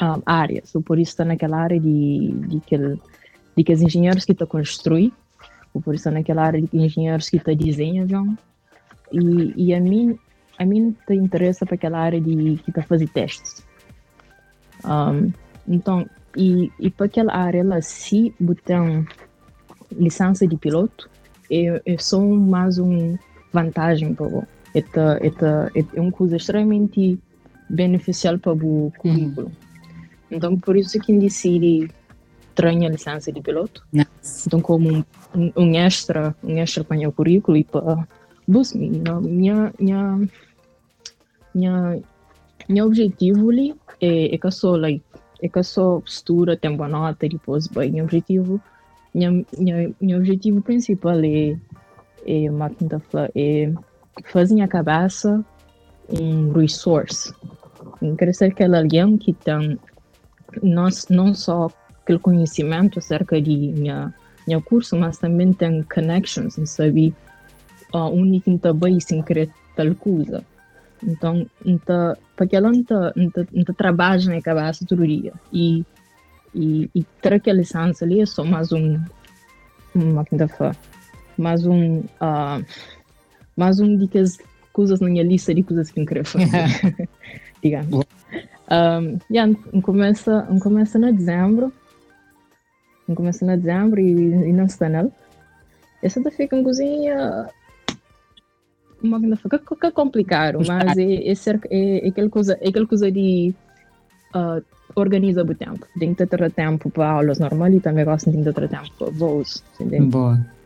um, 0.00 0.22
áreas, 0.26 0.74
ou 0.74 0.82
por 0.82 0.98
isso 0.98 1.12
está 1.12 1.24
naquela 1.24 1.58
área 1.58 1.78
de, 1.78 2.32
de, 2.48 2.56
aquele, 2.58 3.00
de 3.56 3.64
que 3.64 3.72
os 3.72 3.82
engenheiros 3.82 4.24
que 4.24 4.32
estão 4.32 4.46
construir, 4.46 5.12
ou 5.72 5.80
por 5.80 5.94
isso 5.94 6.10
naquela 6.10 6.44
área 6.44 6.60
de 6.60 6.68
engenheiros 6.72 7.28
que 7.28 7.36
estão 7.36 7.54
desenham 7.54 8.04
avião, 8.04 8.38
e, 9.12 9.68
e 9.68 9.74
a 9.74 9.80
mim 9.80 10.18
a 10.58 10.66
mim 10.66 10.94
te 11.06 11.14
interessa 11.14 11.64
para 11.64 11.76
aquela 11.76 11.98
área 12.00 12.20
de 12.20 12.56
que 12.64 12.70
está 12.70 12.82
fazer 12.82 13.08
testes. 13.08 13.64
Um, 14.84 15.32
então, 15.68 16.04
e, 16.36 16.70
e 16.80 16.90
para 16.90 17.06
aquela 17.06 17.34
área 17.34 17.64
lá, 17.64 17.80
se 17.80 18.34
botar 18.40 19.06
licença 19.92 20.46
de 20.46 20.56
piloto, 20.56 21.08
é, 21.50 21.80
é 21.86 21.98
só 21.98 22.20
mais 22.20 22.78
uma 22.78 23.18
vantagem 23.52 24.14
para 24.14 24.26
você. 24.28 24.57
É, 24.78 25.78
é, 25.78 25.84
é 25.94 26.00
uma 26.00 26.12
coisa 26.12 26.36
extremamente 26.36 27.18
beneficial 27.68 28.38
para 28.38 28.52
o 28.52 28.92
currículo. 28.98 29.46
Uhum. 29.46 29.52
Então, 30.30 30.58
por 30.58 30.76
isso 30.76 30.98
que 31.00 31.12
decidi 31.18 31.90
treina 32.54 32.86
a 32.86 32.90
licença 32.90 33.30
de 33.30 33.40
piloto. 33.40 33.86
Nice. 33.92 34.44
Então, 34.46 34.60
como 34.60 34.90
um, 34.90 35.04
um, 35.34 35.52
um, 35.56 35.74
extra, 35.76 36.34
um 36.42 36.58
extra 36.58 36.82
para 36.82 37.08
o 37.08 37.12
currículo 37.12 37.56
e 37.56 37.64
para 37.64 38.06
bus 38.46 38.72
minha, 38.72 39.20
minha, 39.20 40.20
minha, 41.54 42.00
minha 42.68 42.84
objetivo 42.84 43.50
ali 43.50 43.74
é, 44.00 44.34
é 44.34 44.38
que 44.38 44.46
eu 44.46 44.50
sou 44.50 44.76
like, 44.76 45.04
é 45.40 45.48
que 45.48 45.62
só 45.62 46.02
estudo, 46.04 46.56
tenho 46.56 46.76
boa 46.76 46.88
nota 46.88 47.26
e 47.26 47.28
depois 47.28 47.68
bem, 47.68 47.92
meu 47.92 48.04
objetivo 48.04 48.60
minha, 49.14 49.44
minha, 49.56 49.94
meu 50.00 50.18
objetivo 50.18 50.60
principal 50.60 51.18
é, 51.20 51.56
é, 52.26 52.48
é 53.34 53.72
fazer 54.24 54.54
minha 54.54 54.68
cabeça 54.68 55.44
um 56.08 56.52
resource. 56.52 57.32
Quer 58.16 58.34
ser 58.34 58.46
aquele 58.46 58.76
alguém 58.76 59.16
que 59.16 59.32
tem 59.32 59.78
não, 60.62 60.88
não 61.10 61.34
só 61.34 61.68
aquele 62.02 62.18
conhecimento 62.18 62.98
acerca 62.98 63.40
de 63.40 63.56
minha, 63.56 64.14
minha 64.46 64.60
curso, 64.62 64.96
mas 64.96 65.18
também 65.18 65.52
tem 65.52 65.82
connections, 65.82 66.58
sabe? 66.64 67.14
Uh, 67.92 67.98
onde 67.98 68.40
que 68.40 68.50
está 68.50 68.72
bem 68.72 69.00
sem 69.00 69.22
querer 69.22 69.50
tal 69.76 69.94
coisa. 69.94 70.44
Então, 71.02 71.46
então 71.64 72.16
porque 72.36 72.56
ela 72.56 72.70
não 72.70 72.80
está 72.80 73.12
trabalha 73.76 74.34
na 74.34 74.42
cabeça 74.42 74.86
todo 74.86 75.06
dia. 75.06 75.32
E, 75.52 75.84
e, 76.54 76.90
e 76.94 77.02
ter 77.20 77.34
aquela 77.34 77.58
licença 77.58 78.04
ali 78.04 78.20
é 78.20 78.26
só 78.26 78.44
mais 78.44 78.72
um, 78.72 79.00
uma 79.94 80.24
quinta 80.24 80.48
mais 81.36 81.64
um, 81.64 82.00
uh, 82.00 82.64
mais 83.58 83.80
um 83.80 83.96
de 83.96 84.08
coisas 84.72 85.00
na 85.00 85.08
minha 85.08 85.24
lista 85.24 85.52
de 85.52 85.64
coisas 85.64 85.90
que 85.90 86.00
eu 86.00 86.06
quero 86.06 86.24
fazer. 86.24 86.46
Digamos. 87.60 88.06
Um, 88.70 89.18
yeah, 89.30 89.52
começa, 89.82 90.46
começa 90.62 90.98
em 90.98 91.14
dezembro. 91.14 91.72
Começa 93.12 93.44
em 93.44 93.58
dezembro 93.58 94.00
e, 94.00 94.12
e 94.12 94.52
não 94.52 94.66
está 94.66 94.88
nela. 94.88 95.10
Essa 96.00 96.22
da 96.22 96.30
fica 96.30 96.56
em 96.56 96.62
cozinha 96.62 97.48
uma 99.02 99.20
que, 99.20 99.58
que, 99.58 99.76
que 99.76 99.90
complicado, 99.90 100.58
mas 100.66 100.96
é, 100.96 101.02
é, 101.02 101.32
é, 101.32 102.06
é, 102.06 102.08
aquela 102.08 102.28
coisa, 102.28 102.58
é 102.60 102.68
aquela 102.68 102.86
coisa 102.86 103.10
de 103.10 103.54
uh, 104.34 104.62
organiza 104.94 105.42
o 105.42 105.54
tempo. 105.54 105.84
Tem 105.98 106.14
que 106.14 106.26
ter 106.26 106.52
tempo 106.52 106.90
para 106.90 107.10
aulas 107.10 107.40
normais 107.40 107.74
e 107.74 107.80
também 107.80 108.04
gosto 108.04 108.30
de 108.30 108.44
ter 108.44 108.68
tempo 108.68 108.90
para 108.98 109.10
voos. 109.10 109.64
Boa. 110.10 110.57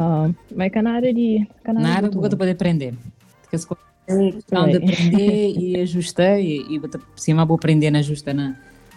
Uh, 0.00 0.34
mas 0.56 0.72
que 0.72 0.80
nada 0.80 1.12
de. 1.12 1.46
na 1.74 1.96
área 1.96 2.08
tu 2.08 2.18
pode 2.18 2.50
aprender. 2.50 2.94
Porque 3.42 3.56
as 3.56 3.66
coisas 3.66 4.34
estão 4.34 4.66
de 4.66 4.78
aprender 4.78 5.52
e 5.60 5.80
ajustar 5.80 6.40
e, 6.40 6.74
e 6.74 6.80
por 6.80 7.00
cima 7.16 7.44
vou 7.44 7.56
aprender 7.56 7.90
na 7.90 8.00
justa 8.00 8.32
na, 8.32 8.56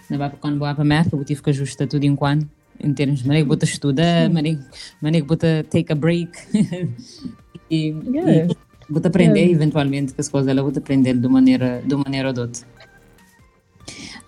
na 0.10 0.30
quando 0.30 0.58
vou 0.58 0.68
para 0.68 0.78
a 0.78 0.82
América, 0.82 1.18
vou 1.18 1.26
ter 1.26 1.42
que 1.42 1.50
ajustar 1.50 1.88
tudo 1.88 2.06
em 2.06 2.16
quando 2.16 2.48
em 2.80 2.94
termos 2.94 3.20
de 3.20 3.28
maneira 3.28 3.48
que 3.48 3.56
vou 3.56 3.64
estudar, 3.64 4.30
maneira, 4.30 4.60
maneira 5.02 5.26
que 5.26 5.28
vou 5.28 5.38
take 5.38 5.92
a 5.92 5.96
break 5.96 6.32
e, 7.70 7.90
yeah. 7.90 8.32
e 8.32 8.48
vou 8.90 9.02
aprender 9.06 9.40
yeah. 9.40 9.54
eventualmente 9.54 10.14
que 10.14 10.22
as 10.22 10.30
coisas 10.30 10.48
ela 10.50 10.62
vou 10.62 10.72
aprender 10.76 11.14
de 11.14 11.28
maneira 11.28 11.82
de 11.86 11.96
maneira 11.96 12.30
ou 12.30 12.34
de 12.34 12.40
outra. 12.40 12.66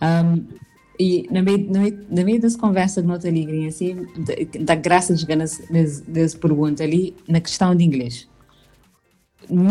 Um, 0.02 0.44
e 1.00 1.28
na 1.32 1.42
meio, 1.42 1.72
na 1.72 1.80
meio, 1.80 2.06
na 2.10 2.24
meio 2.24 2.42
das 2.42 2.56
conversas 2.56 3.04
de 3.04 3.08
nota 3.08 3.28
ali, 3.28 3.68
assim, 3.68 4.08
da 4.62 4.76
graça 4.76 5.14
de 5.14 5.26
ganas 5.26 5.62
das 6.08 6.36
perguntas 6.36 6.82
ali, 6.82 7.16
na 7.28 7.40
questão 7.40 7.76
de 7.76 7.84
inglês. 7.84 8.28
Uhum. 9.50 9.68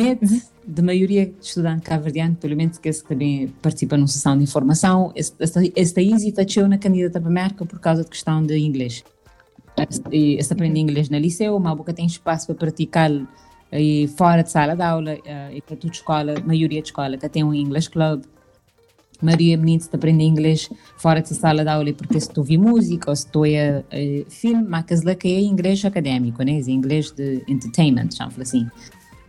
de 0.67 0.83
maioria 0.83 1.27
de 1.27 1.35
estudante 1.41 1.83
cabo-verdiano, 1.83 2.37
pelo 2.37 2.57
menos 2.57 2.79
que 2.79 2.91
também 3.03 3.49
participa 3.61 3.97
numa 3.97 4.07
sessão 4.07 4.37
de 4.37 4.45
informação, 4.45 5.13
esta, 5.17 5.61
esta 5.75 6.01
hesitação 6.01 6.69
na 6.69 6.79
candidata 6.79 7.21
para 7.21 7.29
a 7.29 7.31
América 7.31 7.67
por 7.67 7.81
causa 7.81 8.03
da 8.03 8.09
questão 8.09 8.43
de 8.45 8.57
inglês. 8.57 9.03
E 10.13 10.37
esta 10.39 10.55
aprende 10.55 10.79
inglês 10.79 11.09
na 11.09 11.19
liceu, 11.19 11.59
mas 11.59 11.77
boca 11.77 11.93
tem 11.93 12.07
espaço 12.07 12.47
para 12.47 12.55
praticar 12.55 13.11
e 13.73 14.07
fora 14.17 14.43
de 14.43 14.51
sala 14.51 14.77
de 14.77 14.83
aula, 14.83 15.17
e 15.53 15.61
para 15.61 15.77
toda 15.77 15.93
escola, 15.93 16.35
maioria 16.47 16.81
de 16.81 16.89
escola 16.89 17.19
que 17.19 17.29
tem 17.29 17.43
um 17.43 17.53
English 17.53 17.91
Club, 17.91 18.23
Maria 19.22 19.57
Menino 19.57 19.83
te 19.83 19.94
aprende 19.94 20.24
inglês 20.24 20.68
fora 20.96 21.20
da 21.20 21.27
sala 21.27 21.62
de 21.62 21.70
aula 21.70 21.92
porque 21.92 22.20
se 22.20 22.29
tu 22.29 22.40
ouve 22.40 22.59
música 22.59 23.11
ou 23.11 23.16
se 23.16 23.27
tu 23.27 23.44
é 23.44 23.81
uh, 23.81 24.31
filme, 24.31 24.64
mas 24.68 25.03
lá 25.03 25.14
que 25.14 25.29
é 25.29 25.40
inglês 25.40 25.85
académico, 25.85 26.42
né? 26.42 26.59
É 26.59 26.70
inglês 26.70 27.11
de 27.11 27.42
entertainment, 27.48 28.11
chama 28.12 28.33
assim. 28.40 28.66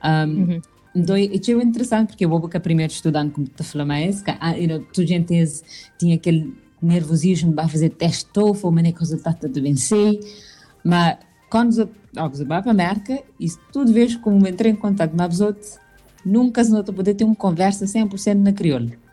Um, 0.04 0.42
uhum. 0.42 0.62
Então, 0.96 1.18
isso 1.18 1.52
é 1.52 1.64
interessante 1.64 2.10
porque 2.10 2.24
eu 2.24 2.30
vou 2.30 2.48
que 2.48 2.58
primeiro 2.60 2.92
estudante 2.92 3.34
como 3.34 3.48
falou 3.62 3.86
mais, 3.86 4.22
que 4.22 4.32
ah, 4.32 4.54
tu 4.94 5.06
gente 5.06 5.34
tinha 6.00 6.16
aquele 6.16 6.54
nervosismo 6.82 7.52
para 7.52 7.68
fazer 7.68 7.90
teste 7.90 8.26
TOEFL, 8.32 8.70
mas 8.72 8.84
nem 8.84 8.94
que 8.94 9.00
o 9.00 9.02
resultado 9.02 9.50
de 9.50 9.60
vencer, 9.60 10.20
mas 10.86 11.18
quando 11.50 11.74
você 11.74 12.46
vai 12.46 12.62
para 12.62 12.72
a 12.72 12.74
América, 12.74 13.22
e 13.38 13.48
tudo 13.74 13.92
vez 13.92 14.16
como 14.16 14.48
entrei 14.48 14.72
em 14.72 14.76
contato 14.76 15.12
com 15.12 15.22
a 15.22 15.56
nunca 16.26 16.64
se 16.64 16.72
nota 16.72 16.94
poder 16.94 17.14
ter 17.14 17.26
uma 17.26 17.36
conversa 17.36 17.86
100% 17.86 18.36
na 18.36 18.54
crioula 18.54 19.05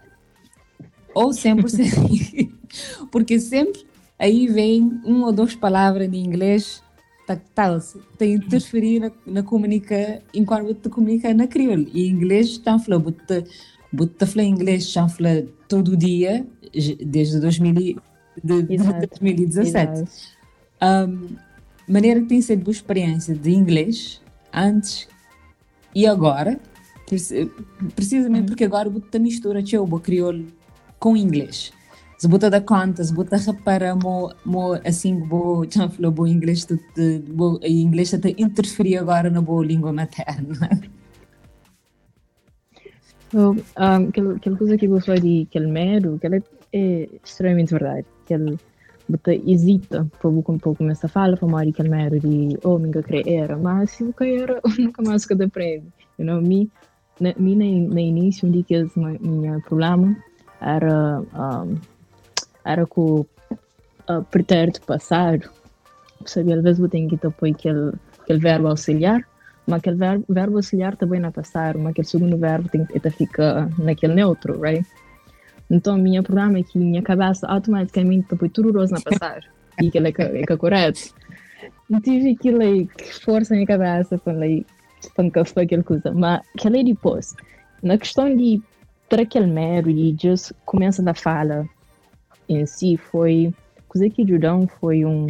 ou 1.14 1.31
100%. 1.31 2.51
Porque 3.11 3.38
sempre 3.38 3.85
aí 4.18 4.46
vem 4.46 5.01
uma 5.05 5.27
ou 5.27 5.33
duas 5.33 5.55
palavras 5.55 6.12
em 6.12 6.25
inglês 6.25 6.83
tal, 7.55 7.79
tem 8.18 8.35
interferir 8.35 9.01
na, 9.01 9.11
na 9.27 9.42
comunica 9.42 10.22
enquanto 10.35 10.66
você 10.66 10.88
comunica 10.88 11.33
na 11.33 11.46
crioulo. 11.46 11.87
E 11.92 12.09
inglês 12.09 12.48
está 12.48 12.79
falando, 12.79 13.05
você 13.05 13.44
você 13.92 14.27
fala 14.27 14.42
inglês 14.42 14.85
está 14.85 15.09
falando 15.09 15.48
todo 15.68 15.96
dia 15.96 16.46
desde 17.07 17.40
2000, 17.40 17.75
de, 17.75 18.62
de 18.62 18.77
2017. 18.77 20.05
Um, 20.83 21.37
maneira 21.87 22.20
que 22.20 22.27
tem 22.27 22.40
sido 22.40 22.68
a 22.68 22.70
experiência 22.70 23.35
de 23.35 23.51
inglês 23.51 24.20
antes 24.53 25.09
e 25.94 26.07
agora, 26.07 26.59
precisamente 27.94 28.46
porque 28.46 28.64
agora 28.64 28.88
você 28.88 29.18
mistura 29.18 29.62
o 29.79 30.01
crioulo 30.01 30.46
com 31.02 31.16
inglês. 31.16 31.72
Se 32.16 32.28
bota 32.28 32.48
da 32.48 32.60
conta, 32.60 33.02
se 33.02 33.12
bota 33.12 33.36
repara 33.36 33.96
mo, 33.96 34.32
mo 34.44 34.74
assim 34.84 35.18
bo 35.18 35.66
já 35.68 35.88
falou 35.88 36.12
bo 36.12 36.26
inglês 36.28 36.64
tu 36.64 36.78
bo 37.34 37.58
inglês 37.64 38.14
até 38.14 38.30
interferir 38.38 38.98
agora 38.98 39.28
na 39.28 39.40
boa 39.40 39.66
língua 39.66 39.92
materna. 39.92 40.70
So, 43.32 43.56
um, 43.78 44.08
aquela, 44.08 44.36
aquela 44.36 44.56
coisa 44.56 44.76
que 44.76 44.86
você 44.86 45.18
de 45.18 45.48
aquele 45.48 45.66
medo, 45.66 46.18
que 46.20 46.26
é 46.72 47.08
extremamente 47.24 47.72
verdade. 47.72 48.06
Que 48.26 48.34
ele 48.34 48.56
bota 49.08 49.34
hesita 49.34 50.06
para 50.20 50.30
pouco 50.30 50.76
começar 50.76 51.08
a 51.08 51.10
falar 51.10 51.36
para 51.36 51.48
mais 51.48 51.68
aquele 51.68 51.88
medo 51.88 52.20
de 52.20 52.56
oh, 52.62 52.78
minha 52.78 53.02
querer 53.02 53.26
era, 53.26 53.56
mas 53.56 53.90
se 53.90 54.04
eu 54.04 54.14
era, 54.20 54.60
nunca 54.78 55.02
mais 55.02 55.26
que 55.26 55.34
aprende. 55.34 55.86
You 56.18 56.26
know, 56.26 56.40
me, 56.40 56.70
na, 57.18 57.34
me 57.38 57.56
no, 57.56 57.94
no 57.94 57.98
início, 57.98 58.46
um 58.46 58.52
dia 58.52 58.62
que 58.62 58.74
é 58.76 58.84
meu 58.84 59.60
problema, 59.62 60.16
era, 60.62 61.20
um, 61.20 61.77
era 62.64 62.87
com 62.87 63.27
uh, 64.09 64.22
pretérito 64.31 64.81
passado. 64.83 65.51
Sabe, 66.25 66.53
às 66.53 66.62
vezes 66.62 66.81
eu 66.81 66.88
tenho 66.88 67.09
que 67.09 67.16
pôr 67.16 67.51
aquele, 67.51 67.92
aquele 68.20 68.38
verbo 68.38 68.68
auxiliar, 68.68 69.27
mas 69.66 69.79
aquele 69.79 69.96
verbo, 69.96 70.25
verbo 70.29 70.57
auxiliar 70.57 70.96
também 70.96 71.20
não 71.20 71.33
passar, 71.33 71.77
mas 71.77 71.90
aquele 71.90 72.07
segundo 72.07 72.37
verbo 72.37 72.68
tem 72.68 72.87
que 72.87 73.11
ficar 73.11 73.68
naquele 73.79 74.14
neutro, 74.14 74.61
right? 74.61 74.87
Então, 75.68 75.96
meu 75.98 76.22
problema 76.22 76.59
é 76.59 76.62
que 76.62 76.79
minha 76.79 77.03
cabeça 77.03 77.46
automaticamente 77.46 78.37
põe 78.37 78.48
tudo 78.48 78.72
rosa 78.72 78.94
na 78.94 79.01
passar, 79.01 79.42
e 79.81 79.88
é, 79.88 79.90
que, 79.90 79.98
é 79.98 80.12
que 80.12 80.53
é 80.53 80.57
correto. 80.57 81.14
Tive 82.05 82.31
aquilo 82.33 82.62
aí, 82.62 82.88
força 83.25 83.55
na 83.55 83.57
minha 83.57 83.66
cabeça 83.66 84.18
para, 84.18 84.33
like, 84.35 84.66
para 85.16 85.62
aquela 85.62 85.83
coisa, 85.83 86.12
mas 86.12 86.40
aquilo 86.57 86.77
é 86.77 86.85
depois. 86.85 87.35
Na 87.83 87.98
questão 87.98 88.35
de 88.37 88.62
para 89.12 89.25
aquele 89.25 89.46
e 89.90 90.16
just 90.18 90.53
começa 90.64 91.03
da 91.03 91.12
fala. 91.12 91.68
Em 92.48 92.64
si 92.64 92.96
foi 92.96 93.53
coisa 93.87 94.09
que 94.09 94.22
ajudou 94.22 94.66
foi 94.81 95.05
um 95.05 95.27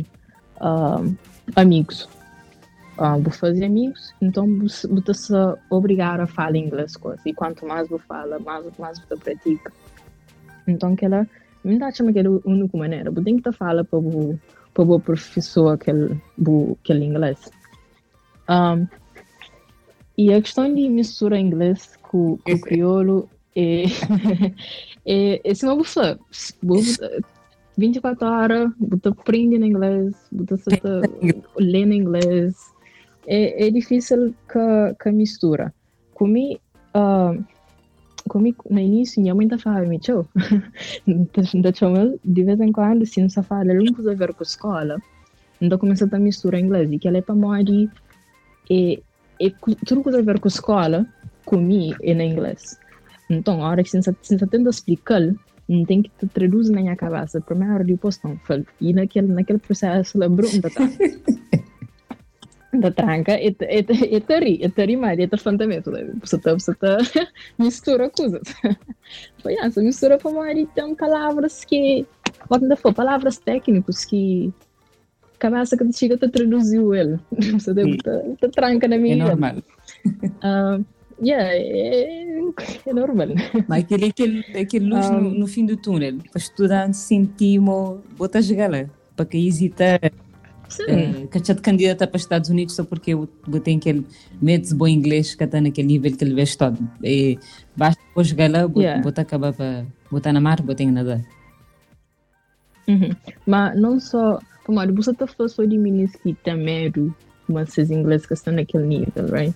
uh, 0.60 1.16
amigos. 1.56 2.08
Uh, 2.96 3.20
vou 3.20 3.32
fazer 3.32 3.64
amigos 3.64 4.14
então 4.22 4.46
vou 4.56 4.68
se 4.68 5.34
obrigar 5.68 6.20
a 6.20 6.28
falar 6.28 6.54
inglês 6.58 6.96
coisa. 6.96 7.20
E 7.26 7.34
quanto 7.34 7.66
mais 7.66 7.88
vou 7.88 7.98
falar 7.98 8.38
mais 8.38 8.64
mais 8.78 9.00
vou 9.00 9.18
pratica 9.18 9.72
então 10.68 10.92
aquela 10.92 11.26
não 11.64 11.76
dá 11.76 11.90
chama 11.90 12.10
aquela 12.10 12.40
única 12.44 12.78
maneira. 12.78 13.10
Vou 13.10 13.24
ter 13.24 13.34
que 13.40 13.52
falar 13.52 13.82
para 13.82 13.98
o 13.98 14.38
para 14.72 14.84
o 14.84 15.00
professor 15.00 15.74
aquele, 15.74 16.22
aquele 16.80 17.04
inglês. 17.04 17.50
Um, 18.48 18.86
e 20.16 20.32
a 20.32 20.40
questão 20.40 20.72
de 20.72 20.88
misturar 20.88 21.40
inglês 21.40 21.98
com, 22.00 22.36
com 22.36 22.52
o 22.52 22.60
crioulo 22.60 23.28
é 23.54 25.50
assim, 25.50 25.66
uma 25.66 25.76
pessoa, 25.78 26.18
24 27.76 28.26
horas, 28.26 28.72
você 28.78 29.08
aprende 29.08 29.56
em 29.56 29.64
inglês, 29.66 30.14
está 30.32 31.00
lendo 31.58 31.92
inglês, 31.92 32.54
é, 33.26 33.66
é 33.66 33.70
difícil 33.70 34.34
que, 34.50 34.94
que 35.02 35.10
mistura. 35.10 35.72
Comigo, 36.14 36.60
uh, 36.94 37.42
comigo 38.28 38.64
no 38.70 38.78
início, 38.78 39.20
minha 39.20 39.34
mãe 39.34 39.46
está 39.46 39.58
falando, 39.58 39.98
tchau, 39.98 40.26
de 42.24 42.44
vez 42.44 42.60
em 42.60 42.72
quando, 42.72 43.06
se 43.06 43.20
não 43.20 43.28
se 43.28 43.42
fala, 43.42 43.74
não 43.74 43.86
precisa 43.86 44.14
ver 44.14 44.34
com 44.34 44.42
a 44.42 44.46
escola, 44.46 44.98
então 45.60 45.78
começa 45.78 46.08
a 46.10 46.18
misturar 46.18 46.60
inglês, 46.60 46.90
e 46.92 46.98
que 46.98 47.08
ela 47.08 47.18
é 47.18 47.22
para 47.22 47.34
morrer, 47.34 47.88
e, 48.70 49.02
e 49.40 49.50
tudo 49.86 50.02
que 50.02 50.10
tem 50.10 50.20
a 50.20 50.22
ver 50.22 50.40
com 50.40 50.48
a 50.48 50.50
escola, 50.50 51.06
comigo, 51.44 51.96
é 52.02 52.12
em 52.12 52.32
inglês. 52.32 52.78
Então, 53.34 53.64
a 53.64 53.70
hora 53.70 53.82
que 53.82 53.90
você, 53.90 54.00
você 54.00 54.46
tenta 54.46 54.70
explicar, 54.70 55.20
não 55.68 55.84
tem 55.84 56.02
que 56.02 56.10
te 56.10 56.26
traduzir 56.26 56.72
na 56.72 56.80
minha 56.80 56.96
cabeça. 56.96 57.40
Primeiro, 57.40 57.74
hora 57.74 57.84
de 57.84 57.96
postão, 57.96 58.38
e 58.80 58.92
naquele, 58.92 59.28
naquele 59.28 59.58
processo, 59.58 60.18
lembrou 60.18 60.50
da 60.60 60.70
da 62.72 62.90
tranca, 62.90 63.38
e 63.38 63.52
te 63.52 64.38
ri, 64.40 64.58
e 64.62 64.68
te 64.70 64.86
ri 64.86 64.96
mais, 64.96 65.18
e 65.18 65.28
te 65.28 65.36
fantamento. 65.36 65.90
Você 66.20 66.36
está, 66.36 66.54
você 66.54 66.72
está 66.72 66.98
mistura 67.58 68.08
coisas. 68.10 68.42
Foi 69.42 69.54
essa, 69.54 69.82
mistura 69.82 70.16
para 70.18 70.30
uma 70.30 70.54
tem 70.74 70.94
palavras 70.94 71.64
que, 71.64 72.06
quando 72.48 72.74
for 72.76 72.94
palavras 72.94 73.38
técnicas 73.38 74.04
que 74.04 74.52
cabeça 75.38 75.76
que 75.76 75.92
chega 75.92 76.16
te 76.16 76.28
traduziu 76.28 76.94
ele. 76.94 77.18
Você 77.52 77.74
deve 77.74 77.98
te 77.98 78.48
tranca 78.48 78.86
na 78.88 78.96
minha. 78.96 79.16
É 79.16 79.18
normal. 79.18 79.56
Uh, 80.06 80.84
Yeah, 81.22 81.50
é, 81.54 82.38
é 82.86 82.92
normal. 82.92 83.28
Mas 83.68 83.84
aquele, 83.84 84.06
aquele, 84.06 84.40
aquele 84.58 84.86
luz 84.86 85.08
um, 85.08 85.20
no, 85.20 85.30
no, 85.30 85.46
fim 85.46 85.64
do 85.64 85.76
túnel, 85.76 86.18
para 86.32 86.40
estudar 86.40 86.92
sentimos, 86.92 88.00
bota 88.16 88.40
a 88.40 88.42
para 89.14 89.26
que 89.26 89.38
hesita 89.38 90.00
é, 90.88 91.26
que 91.26 91.38
já 91.38 91.54
te 91.54 91.60
candidata 91.60 92.06
para 92.06 92.16
os 92.16 92.22
Estados 92.22 92.50
Unidos 92.50 92.74
só 92.74 92.84
porque 92.84 93.12
eu 93.12 93.28
tenho 93.62 93.78
aquele 93.78 94.06
medo 94.40 94.74
bom 94.74 94.88
inglês 94.88 95.34
que 95.34 95.44
está 95.44 95.60
naquele 95.60 95.88
nível 95.88 96.16
que 96.16 96.24
ele 96.24 96.34
vê 96.34 96.44
todo. 96.56 96.78
E 97.02 97.38
basta 97.76 98.00
depois 98.08 98.32
gala, 98.32 98.70
yeah. 98.76 99.02
bota 99.02 99.22
acabar 99.22 99.52
para 99.52 99.84
botar 100.10 100.32
na 100.32 100.40
mar, 100.40 100.60
botar 100.62 100.82
em 100.82 100.90
nadar. 100.90 101.22
Uhum. 102.88 103.10
Mas 103.46 103.80
não 103.80 104.00
só, 104.00 104.40
como 104.64 104.80
você 104.94 105.10
está 105.10 105.26
falando 105.26 105.70
de 105.70 105.78
meninos 105.78 106.16
que 106.16 106.34
têm 106.34 106.56
medo, 106.56 107.14
mas 107.48 107.68
esses 107.70 107.90
ingleses 107.90 108.26
que 108.26 108.34
estão 108.34 108.54
naquele 108.54 108.86
nível, 108.86 109.26
right? 109.30 109.54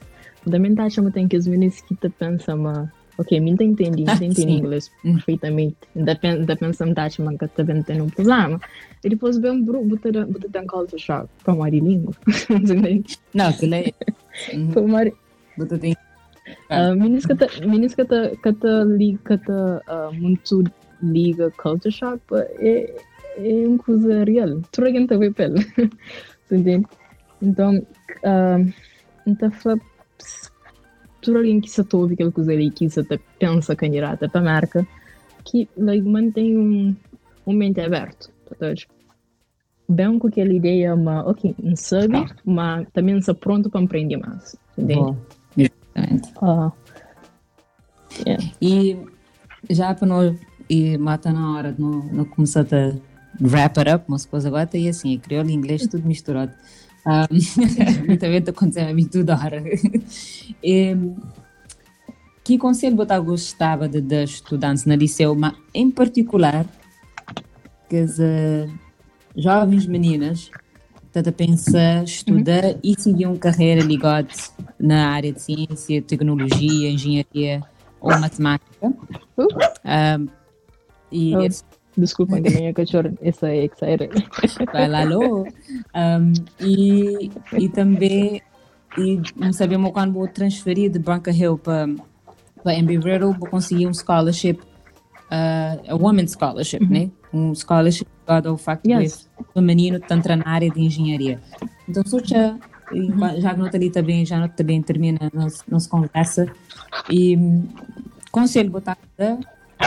Também 0.51 0.75
acha 0.79 1.03
que 1.03 1.29
que 1.29 1.37
os 1.37 1.47
meninos 1.47 1.81
que 1.81 1.95
te 1.95 2.09
pensam, 2.09 2.91
ok, 3.19 3.41
me 3.41 3.51
entendi, 3.51 3.91
me 3.91 4.03
entendi 4.03 4.43
inglês 4.43 4.91
perfeitamente. 5.03 5.77
Ainda 5.95 6.57
pensam 6.57 6.95
que 6.95 7.01
acha 7.01 7.23
que 7.39 7.49
também 7.49 7.83
tem 7.83 8.01
um 8.01 8.11
problema. 8.11 8.61
E 9.05 9.09
depois 9.09 9.37
um 9.37 9.65
grupo, 9.65 9.97
botar 9.97 10.27
botar 10.27 10.63
em 10.63 10.67
culture 10.67 11.01
shock 11.01 11.29
para 11.45 11.55
uma 11.55 11.69
língua. 11.69 12.15
Não, 13.35 13.53
que 13.53 13.75
é. 13.75 13.93
Para 14.73 14.83
uma 14.83 15.05
Botar 15.57 15.79
tem. 15.79 15.97
Meninos 16.97 17.27
que 17.27 17.35
te, 17.35 17.67
meninos 17.67 17.95
que 17.95 18.05
te, 18.05 18.37
que 18.37 18.53
te 18.53 18.85
liga, 18.85 19.19
que 19.27 19.39
te 19.39 20.17
muito 20.19 20.65
liga 21.03 21.51
culture 21.53 21.93
shock, 21.93 22.21
é 22.59 22.95
é 23.39 23.67
uma 23.67 23.79
coisa 23.79 24.25
real. 24.25 24.61
Tudo 24.73 24.87
a 24.87 24.91
gente 24.91 25.17
vê 25.17 25.31
pelo. 25.31 25.57
Entende? 26.51 26.87
Então, 27.43 27.87
então 29.27 29.51
tudo 31.27 31.39
alguém 31.39 31.61
que 31.61 31.69
se 31.69 31.85
ouve 31.93 32.15
aquela 32.15 32.31
coisa 32.31 32.53
ali, 32.53 32.71
que 32.71 32.89
se 32.89 33.03
pensa 33.39 33.75
candidata 33.75 34.29
para 34.29 34.41
a 34.41 34.45
marca, 34.45 34.87
que 35.45 35.69
like, 35.77 36.07
mantém 36.07 36.57
um, 36.57 36.95
um 37.45 37.53
mente 37.53 37.81
aberto. 37.81 38.31
Tá 38.59 38.73
Bem 39.89 40.19
com 40.19 40.29
aquela 40.29 40.53
ideia, 40.53 40.97
mas 40.97 41.27
ok, 41.27 41.55
não 41.63 41.77
sabe, 41.77 42.27
mas 42.45 42.89
também 42.93 43.19
está 43.19 43.35
pronto 43.35 43.69
para 43.71 43.85
aprender 43.85 44.17
mais. 44.17 44.57
Entende? 44.79 45.17
Exatamente. 45.57 46.33
Uh, 46.43 46.73
yeah. 48.27 48.45
E 48.61 48.97
já 49.71 49.95
para 49.95 50.09
nós, 50.09 50.37
e 50.69 50.99
mata 50.99 51.33
na 51.33 51.57
hora 51.57 51.73
de 51.73 51.81
não, 51.81 52.03
não 52.13 52.25
começar 52.25 52.67
a 52.73 52.97
wrap 53.41 53.79
it 53.79 53.91
up, 53.91 54.05
mas 54.09 54.25
depois 54.25 54.45
agora 54.45 54.67
tem 54.67 54.89
assim, 54.89 55.17
crioulo 55.19 55.51
e 55.51 55.55
inglês 55.55 55.87
tudo 55.87 56.07
misturado. 56.07 56.53
Também 58.19 58.39
está 58.39 58.51
acontecendo 58.51 58.91
a 58.91 58.95
mim 58.95 59.07
toda 59.07 59.37
hora. 59.37 59.63
E, 60.63 60.97
que 62.43 62.59
conselho 62.59 62.97
você 62.97 63.19
gostava 63.21 63.89
de 63.89 64.01
dar 64.01 64.25
estudantes 64.25 64.85
na 64.85 64.97
liceu, 64.97 65.35
mas 65.35 65.55
em 65.75 65.91
particular, 65.91 66.67
que 67.89 67.97
as 67.97 68.19
uh, 68.19 68.71
jovens 69.37 69.87
meninas 69.87 70.51
estão 71.07 71.23
a 71.29 71.33
pensar 71.33 72.05
estudar 72.05 72.65
uhum. 72.65 72.81
e 72.83 73.01
seguir 73.01 73.27
uma 73.27 73.37
carreira 73.37 73.83
ligada 73.83 74.29
na 74.79 75.09
área 75.09 75.33
de 75.33 75.43
ciência, 75.43 76.03
tecnologia, 76.03 76.91
engenharia 76.91 77.63
ou 78.01 78.17
matemática. 78.19 78.93
Uh. 79.37 80.31
E 81.11 81.37
oh. 81.37 81.49
Desculpa, 81.97 82.39
que 82.43 82.51
minha 82.51 82.73
cachorra 82.73 83.13
essa 83.23 83.49
é 83.49 83.65
excited. 83.65 84.11
Vai 84.73 84.89
lá, 84.89 85.01
alô. 85.03 85.47
Um, 85.95 86.33
e, 86.61 87.31
e 87.59 87.69
também, 87.69 88.43
e 88.99 89.21
não 89.37 89.53
sabemos 89.53 89.93
quando 89.93 90.13
vou 90.13 90.29
transferir 90.29 90.91
de 90.91 90.99
Branca 90.99 91.31
Hill 91.31 91.59
para 91.59 91.89
para 92.67 92.75
Embry 92.75 92.97
Riddle, 92.97 93.33
vou 93.39 93.49
conseguir 93.49 93.87
um 93.87 93.95
scholarship, 93.95 94.59
uh, 95.31 95.89
a 95.89 95.95
women's 95.95 96.33
scholarship, 96.33 96.83
uhum. 96.83 96.91
né? 96.91 97.11
Um 97.33 97.55
scholarship 97.55 98.09
ligado 98.27 98.49
ao 98.49 98.57
facto 98.57 98.87
yes. 98.87 99.29
de 99.39 99.45
feminino 99.55 100.01
tanto 100.01 100.29
na 100.35 100.43
área 100.45 100.69
de 100.69 100.81
engenharia. 100.81 101.41
Então, 101.89 102.03
já, 102.25 102.59
uhum. 102.91 103.41
já 103.41 103.57
nota 103.57 103.77
ali 103.77 103.89
também, 103.89 104.27
já 104.27 104.41
nota 104.41 104.55
também 104.55 104.83
termina 104.83 105.31
nossa, 105.33 105.63
nossa 105.69 105.89
conversa 105.89 106.53
e 107.09 107.39
conselho 108.33 108.69
botar 108.69 108.99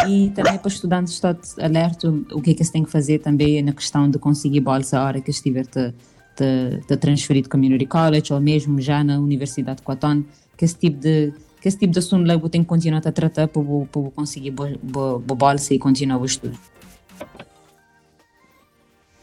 e 0.08 0.30
também 0.32 0.58
para 0.58 0.67
os 0.67 0.73
estudantes 0.73 1.13
estar 1.13 1.36
alerta 1.60 2.10
o 2.10 2.41
que 2.41 2.52
é 2.52 2.54
que 2.54 2.63
se 2.63 2.71
tem 2.71 2.84
que 2.84 2.91
fazer 2.91 3.19
também 3.19 3.62
na 3.62 3.73
questão 3.73 4.10
de 4.10 4.19
conseguir 4.19 4.60
bolsa 4.60 4.99
a 4.99 5.06
hora 5.06 5.21
que 5.21 5.32
estiver 5.32 5.65
te, 5.65 5.93
te, 6.36 6.80
te 6.88 6.97
transferir 6.97 7.43
de 7.43 7.49
community 7.49 7.86
college 7.86 8.32
ou 8.32 8.39
mesmo 8.39 8.80
já 8.80 9.04
na 9.04 9.19
Universidade 9.19 9.78
de 9.78 9.84
Coton, 9.84 10.23
que 10.56 10.65
esse 10.65 10.75
tipo 10.75 10.99
de 10.99 11.34
que 11.60 11.67
esse 11.67 11.78
tipo 11.78 11.91
de 11.91 11.99
assunto 11.99 12.25
logo 12.25 12.47
tem 12.47 12.62
que 12.62 12.67
continuar 12.67 13.06
a 13.06 13.12
tratar 13.12 13.47
para, 13.47 13.62
para 13.91 14.12
conseguir 14.12 14.52
boa, 14.52 14.73
boa, 14.82 15.19
boa 15.19 15.38
bolsa 15.38 15.73
e 15.73 15.80
continuar 15.80 16.21
o 16.21 16.25
estudo. 16.25 16.58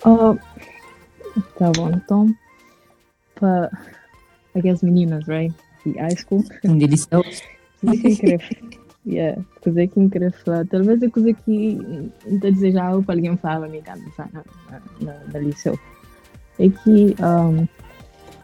Uh, 0.05 0.39
tá 1.59 1.73
bom, 1.75 1.91
então 1.91 2.35
para 3.37 3.71
aquelas 4.55 4.83
meninas, 4.83 5.27
right? 5.27 5.55
De 5.85 5.93
high 5.93 6.17
school. 6.17 6.45
Um 6.65 6.79
é 6.79 8.77
Yeah, 9.07 9.41
coisa 9.63 9.87
que 9.87 10.01
falar. 10.45 10.67
Talvez 10.67 11.01
é 11.01 11.09
coisa 11.09 11.33
que 11.33 11.79
não 12.27 12.51
desejável 12.51 13.05
para 13.05 13.15
alguém 13.15 13.37
falar 13.37 13.69
me 13.69 13.81
na, 14.33 14.43
na, 14.69 14.81
na, 15.01 15.25
na 15.33 15.39
liceu. 15.39 15.79
É 16.59 16.69
que, 16.69 17.15
um, 17.23 17.69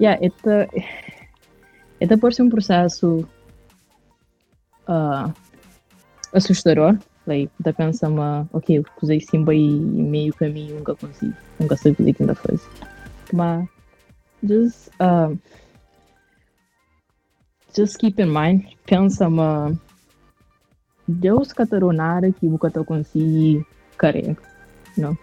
yeah, 0.01 0.25
esta, 0.25 0.69
esta 1.99 2.17
pode 2.17 2.37
ser 2.37 2.43
um 2.43 2.49
processo 2.49 3.27
uh, 4.89 5.35
assustador. 6.33 6.97
Like, 7.27 7.51
da 7.59 7.73
pensa 7.73 8.09
uma, 8.09 8.49
ok, 8.53 8.85
usei 9.03 9.21
simba 9.21 9.55
e 9.55 9.69
meio 9.69 10.33
caminho, 10.35 10.77
nunca 10.77 10.95
consigo, 10.95 11.35
nunca 11.59 11.77
sei 11.77 11.93
o 11.93 11.95
que 11.97 12.17
ainda 12.21 12.35
faz. 12.37 12.69
Mas, 13.33 13.69
just, 14.45 14.91
uh, 15.01 15.37
just 17.77 17.99
keep 17.99 18.21
in 18.21 18.27
mind, 18.27 18.65
pensa 18.87 19.27
uma, 19.27 19.77
Deus 21.13 21.53
cataronara 21.53 22.33
que 22.33 22.47
o 22.47 22.59
cata 22.59 22.85
conseguir 22.85 23.65
carregar, 23.97 24.37
não? 24.97 25.17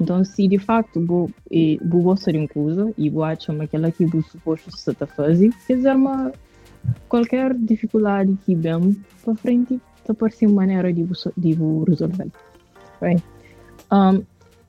Então, 0.00 0.22
se 0.24 0.46
de 0.46 0.58
facto 0.58 1.04
vou 1.04 1.30
e 1.50 1.80
vou 1.82 2.02
gostar 2.02 2.32
de 2.32 2.38
uma 2.38 2.48
coisa 2.48 2.92
e 2.98 3.08
vou 3.08 3.24
achar 3.24 3.58
aquela 3.60 3.90
que 3.90 4.04
vou 4.04 4.22
suposto 4.22 4.70
se 4.70 4.90
está 4.90 5.06
fazer, 5.06 5.50
quer 5.66 5.76
dizer, 5.76 5.96
uma 5.96 6.32
qualquer 7.08 7.54
dificuldade 7.54 8.36
que 8.44 8.54
vem 8.54 8.96
para 9.24 9.34
frente, 9.34 9.80
está 9.98 10.14
parecendo 10.14 10.52
uma 10.52 10.62
maneira 10.62 10.92
de 10.92 11.02
de 11.36 11.52
resolver. 11.88 12.30
Right? 13.00 13.22
Um, 13.90 14.22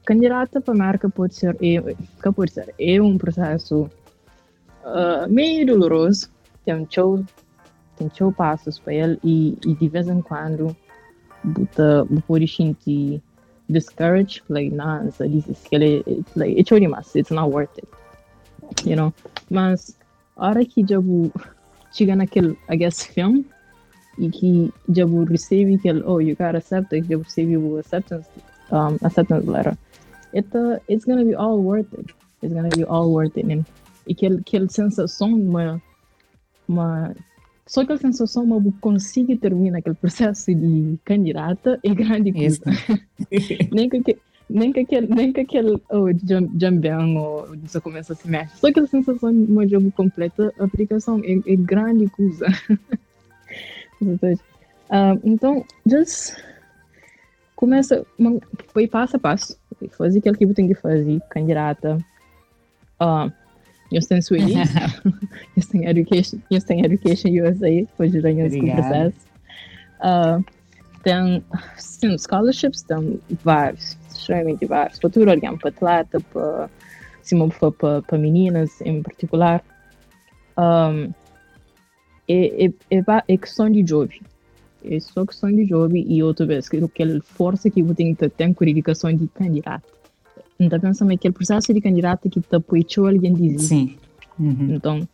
candidata 0.05 0.61
para 0.61 0.73
a 0.73 0.77
marca 0.77 1.09
pode 1.09 1.35
ser, 1.35 1.55
é, 1.61 1.81
que 1.93 2.31
pode 2.31 2.51
ser, 2.51 2.73
é 2.79 3.01
um 3.01 3.17
processo 3.17 3.89
uh, 4.83 5.29
meio 5.29 5.65
doloroso, 5.65 6.29
tem 6.63 6.75
um 6.75 6.87
show 6.89 7.23
tentou 7.97 8.31
passos 8.31 8.79
para 8.79 8.93
ele 8.93 9.19
e, 9.23 9.57
e 9.65 9.75
de 9.75 9.87
vez 9.87 10.07
em 10.07 10.21
quando 10.21 10.75
buta 11.43 12.05
pode 12.27 12.47
sentir 12.47 13.21
discouraged, 13.69 14.41
like, 14.49 14.73
nah, 14.73 15.09
so 15.09 15.27
this 15.27 15.47
is, 15.47 15.67
like, 16.35 16.57
it's 16.57 16.71
already 16.71 16.87
must, 16.87 17.15
it's 17.15 17.31
not 17.31 17.51
worth 17.51 17.77
it, 17.77 17.87
you 18.85 18.95
know? 18.95 19.13
Mas, 19.49 19.97
a 20.37 20.47
hora 20.47 20.65
que 20.65 20.85
eu 20.89 21.31
chega 21.91 22.15
naquele, 22.15 22.57
I 22.69 22.77
guess, 22.77 23.03
film, 23.03 23.43
e 24.17 24.29
que 24.29 24.73
eu 24.95 25.23
recebe 25.25 25.75
aquele, 25.75 26.01
oh, 26.05 26.19
you 26.19 26.35
got 26.35 26.55
accepted, 26.55 27.09
eu 27.09 27.21
recebi 27.21 27.57
o 27.57 27.77
acceptance, 27.77 28.29
um, 28.71 28.97
acceptance 29.05 29.45
letter, 29.45 29.77
it, 30.33 30.47
uh, 30.55 30.79
it's 30.87 31.05
gonna 31.05 31.25
be 31.25 31.35
all 31.35 31.59
worth 31.59 31.93
it. 31.93 32.13
It's 32.41 32.53
gonna 32.53 32.69
be 32.69 32.83
all 32.83 33.11
worth 33.11 33.37
it. 33.37 33.51
And, 33.51 33.65
aquele, 34.09 34.39
aquele 34.39 34.69
sensação, 34.69 35.33
uma, 35.33 35.81
uma 36.67 37.13
só 37.67 37.81
aquela 37.81 37.99
sensação, 37.99 38.43
uma 38.43 38.63
consigo 38.79 39.35
terminar 39.37 39.79
aquele 39.79 39.95
processo 39.95 40.53
de 40.53 40.97
candidata 41.03 41.79
é 41.83 41.93
grande 41.93 42.31
coisa. 42.31 42.63
nem 43.71 43.89
que 43.89 44.17
nem 44.49 44.71
que 44.71 44.79
aquele, 44.79 45.07
nem 45.07 45.33
que 45.33 45.41
aquele 45.41 45.81
oh, 45.89 46.07
jambang 46.57 47.17
ou 47.17 47.47
você 47.57 47.81
começa 47.81 48.13
a 48.13 48.15
se 48.15 48.29
mexer. 48.29 48.55
Só 48.57 48.67
aquela 48.67 48.87
sensação 48.87 49.33
de 49.33 49.51
uma 49.51 49.67
jogo 49.67 49.91
completa, 49.91 50.53
a 50.57 50.63
aplicação 50.63 51.21
é, 51.23 51.33
é 51.33 51.55
grande 51.57 52.07
coisa. 52.09 52.47
uh, 54.01 55.19
então, 55.25 55.65
just 55.85 56.37
começa, 57.55 58.05
foi 58.69 58.87
passo 58.87 59.17
a 59.17 59.19
passo. 59.19 59.59
Fazer 59.91 60.19
aquilo 60.19 60.37
que 60.37 60.45
você 60.45 60.53
tem 60.53 60.67
que 60.69 60.75
fazer, 60.75 61.19
candidata. 61.29 61.97
Uh, 63.01 63.31
Just 63.91 64.11
in 64.11 64.21
Swedish. 64.21 64.69
Just 65.55 65.73
in 65.73 65.87
Education, 65.87 66.43
Just 66.51 66.69
in 66.69 66.85
Education 66.85 67.31
USA, 67.31 67.87
for 67.95 68.03
ajudando 68.03 68.45
o 68.45 68.73
processo. 68.73 69.27
Uh, 69.99 70.43
tem 71.03 71.43
sim, 71.77 72.17
scholarships, 72.17 72.83
tem 72.83 73.19
vários, 73.43 73.97
extremamente 74.09 74.65
vários. 74.65 74.99
Para 74.99 75.09
tudo, 75.09 75.31
olhando 75.31 75.57
para 75.57 75.69
atleta, 75.69 76.19
para, 76.19 76.69
sim, 77.21 77.49
para, 77.49 78.01
para 78.01 78.17
meninas 78.17 78.81
em 78.81 79.01
particular. 79.01 79.63
Um, 80.57 81.13
é, 82.27 82.65
é, 82.65 82.73
é, 82.91 83.03
é 83.27 83.37
questão 83.37 83.69
de 83.69 83.85
jovem. 83.85 84.21
É 84.83 84.99
só 84.99 85.25
questão 85.25 85.49
de 85.49 85.65
jovem 85.65 86.05
e 86.07 86.21
outra 86.21 86.45
vez, 86.45 86.67
que 86.69 86.77
aquela 86.77 87.19
força 87.21 87.69
que 87.69 87.81
você 87.81 87.95
tem 87.95 88.13
que 88.13 88.29
ter 88.29 88.53
com 88.53 88.63
a 88.63 88.67
dedicação 88.67 89.13
de 89.13 89.27
candidato. 89.27 89.96
Então, 90.59 90.79
pensamos 90.79 91.13
aquele 91.13 91.33
processo 91.33 91.73
de 91.73 91.81
candidato 91.81 92.29
que 92.29 92.41
te 92.41 92.55
apoiou 92.55 93.07
alguém 93.07 93.33
dizer. 93.33 93.59
Sim. 93.59 93.97
Uhum. 94.39 94.75
Então, 94.75 95.07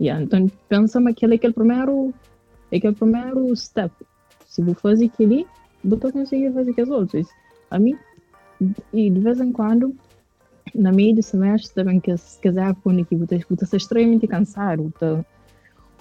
yeah, 0.00 0.22
então 0.22 0.50
pensamos 0.68 1.14
que 1.14 1.24
aquele 1.24 1.34
é 1.34 1.36
aquele 1.36 1.52
primeiro, 1.52 2.14
aquele 2.74 2.94
primeiro 2.94 3.54
step. 3.56 3.92
Se 4.46 4.62
você 4.62 4.80
fazer 4.80 5.04
aquele, 5.06 5.46
você 5.84 6.12
conseguir 6.12 6.52
fazer 6.52 6.80
as 6.80 6.88
outras. 6.88 7.26
A 7.70 7.78
mim, 7.78 7.96
e 8.92 9.10
de 9.10 9.20
vez 9.20 9.40
em 9.40 9.52
quando, 9.52 9.94
na 10.74 10.92
meio 10.92 11.14
do 11.14 11.22
semestre, 11.22 11.74
também 11.74 12.00
que 12.00 12.16
se 12.16 12.38
quiser 12.40 12.74
com 12.82 13.04
que 13.04 13.16
você 13.16 13.36
está 13.36 13.76
extremamente 13.76 14.26
cansado, 14.26 14.92
você 14.98 15.24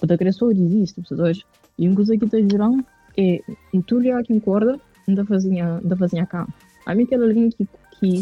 você 0.01 0.17
cresceu 0.17 0.53
desiste, 0.53 1.01
pessoas. 1.01 1.41
E 1.77 1.87
uma 1.87 1.95
coisa 1.95 2.17
que 2.17 2.25
está 2.25 2.37
gerando 2.37 2.85
é, 3.17 3.41
em 3.73 3.81
tudo 3.81 4.03
que 4.03 4.33
concorda, 4.33 4.79
ainda 5.07 5.25
fazia, 5.25 5.77
ainda 5.77 5.97
fazia 5.97 6.25
cá. 6.25 6.47
A 6.85 6.95
mim, 6.95 7.03
aquele 7.03 7.23
alguém 7.23 7.49
que 7.49 7.67
que 7.99 8.21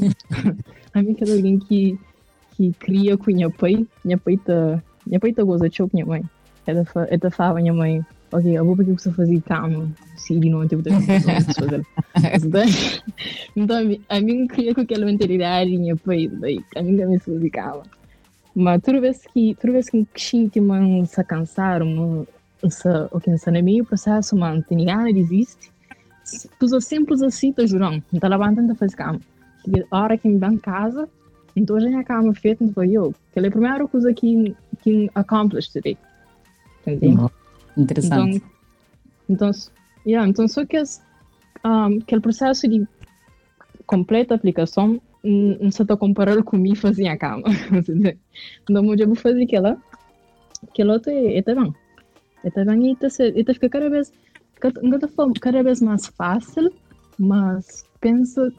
a 0.93 1.01
mim 1.01 1.13
cada 1.13 1.33
alguém 1.33 1.59
que 1.59 1.97
que 2.55 2.73
cria 2.79 3.17
com 3.17 3.31
minha 3.31 3.49
pai 3.49 3.85
minha 4.03 4.17
pai 4.17 4.37
tá 4.37 4.81
minha 5.05 5.19
pai 5.19 5.31
tá 5.31 5.43
goza 5.43 5.69
choque 5.71 5.93
minha 5.93 6.05
mãe. 6.05 6.23
Ela 6.65 6.83
ela 7.09 7.31
fala 7.31 7.61
minha 7.61 7.73
mãe 7.73 8.05
ok 8.31 8.57
eu 8.57 8.65
vou 8.65 8.75
pedir 8.75 8.93
você 8.93 9.11
fazer 9.11 9.41
calma 9.41 9.89
se 10.17 10.33
ele 10.33 10.49
não 10.49 10.67
tem 10.67 10.77
outra 10.77 10.93
coisa 10.93 11.81
então 13.55 13.77
a 14.09 14.19
mim 14.19 14.47
cria 14.47 14.75
com 14.75 14.81
aquela 14.81 15.05
mentalidade 15.05 15.77
minha 15.77 15.95
pai 15.95 16.27
daí 16.27 16.59
a 16.75 16.81
mim 16.81 16.97
também 16.97 17.19
se 17.19 17.31
fazer 17.31 17.49
calma. 17.51 17.83
Mas 18.55 18.81
toda 18.81 18.99
vez 18.99 19.21
que 19.31 19.55
toda 19.61 19.73
vez 19.73 19.89
que 19.89 20.05
que 20.49 20.59
man 20.59 21.05
se 21.05 21.23
cansaram 21.23 22.27
se 22.69 22.89
o 23.11 23.19
que 23.19 23.37
se 23.37 23.51
meio 23.61 23.85
processo 23.85 24.35
man 24.35 24.61
tem 24.61 24.83
gana 24.83 25.09
existe 25.09 25.71
tudo 26.59 26.81
simples 26.81 27.21
assim 27.21 27.53
tá 27.53 27.65
jurando 27.65 28.03
então 28.11 28.29
levantando 28.29 28.75
faz 28.75 28.95
calma 28.95 29.21
a 29.91 29.99
hora 29.99 30.17
que 30.17 30.27
me 30.27 30.37
dá 30.37 30.51
em 30.51 30.57
casa, 30.57 31.09
então 31.55 31.79
já 31.79 31.99
acaba 31.99 32.33
feito, 32.33 32.63
então 32.63 32.83
eu, 32.83 33.13
que 33.33 33.39
é 33.39 33.47
a 33.47 33.51
primeira 33.51 33.87
coisa 33.87 34.13
que 34.13 34.55
que 34.81 35.09
accomplished 35.15 35.73
today. 35.73 35.97
Uhum. 36.85 37.29
Interessante. 37.75 38.41
Então, 39.27 39.49
então, 39.49 39.51
yeah, 40.05 40.27
então 40.29 40.47
só 40.47 40.65
que 40.65 40.77
um, 41.65 41.97
aquele 41.99 42.21
processo 42.21 42.67
de 42.67 42.87
completa 43.85 44.35
aplicação 44.35 45.01
não 45.23 45.71
se 45.71 45.81
está 45.81 45.97
comparando 45.97 46.43
com 46.43 46.57
mim 46.57 46.75
fazer 46.75 47.07
a 47.07 47.17
cama. 47.17 47.43
então, 48.69 48.95
eu 48.95 49.07
vou 49.07 49.15
fazer 49.15 49.43
aquela, 49.43 49.77
aquela 50.69 51.01
é, 51.07 51.37
é 51.37 51.55
bom. 51.55 51.73
É 52.43 52.65
bem 52.65 52.91
e 52.91 52.91
está 52.91 53.53
fica 53.53 53.69
cada 53.69 53.89
vez, 53.89 54.13
cada, 54.59 54.79
cada 55.41 55.63
vez 55.63 55.81
mais 55.81 56.07
fácil, 56.07 56.71
mas 57.19 57.83
pensa 57.99 58.53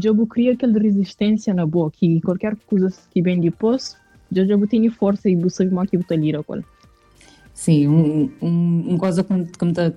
Jobu 0.00 0.26
cria 0.26 0.52
aquela 0.52 0.78
resistência 0.78 1.52
na 1.52 1.66
boa, 1.66 1.90
que 1.90 2.20
qualquer 2.20 2.56
coisa 2.66 2.92
que 3.10 3.20
vem 3.20 3.40
depois, 3.40 3.96
Jobu 4.32 4.66
tem 4.66 4.88
força 4.88 5.28
e 5.28 5.36
você 5.36 5.64
mais 5.66 5.90
que 5.90 5.96
você 5.96 6.16
lida 6.16 6.42
com 6.42 6.62
Sim, 7.52 7.88
um, 7.88 8.30
um, 8.40 8.84
uma 8.90 8.98
coisa 8.98 9.24
como, 9.24 9.44
como 9.58 9.72
tá, 9.72 9.92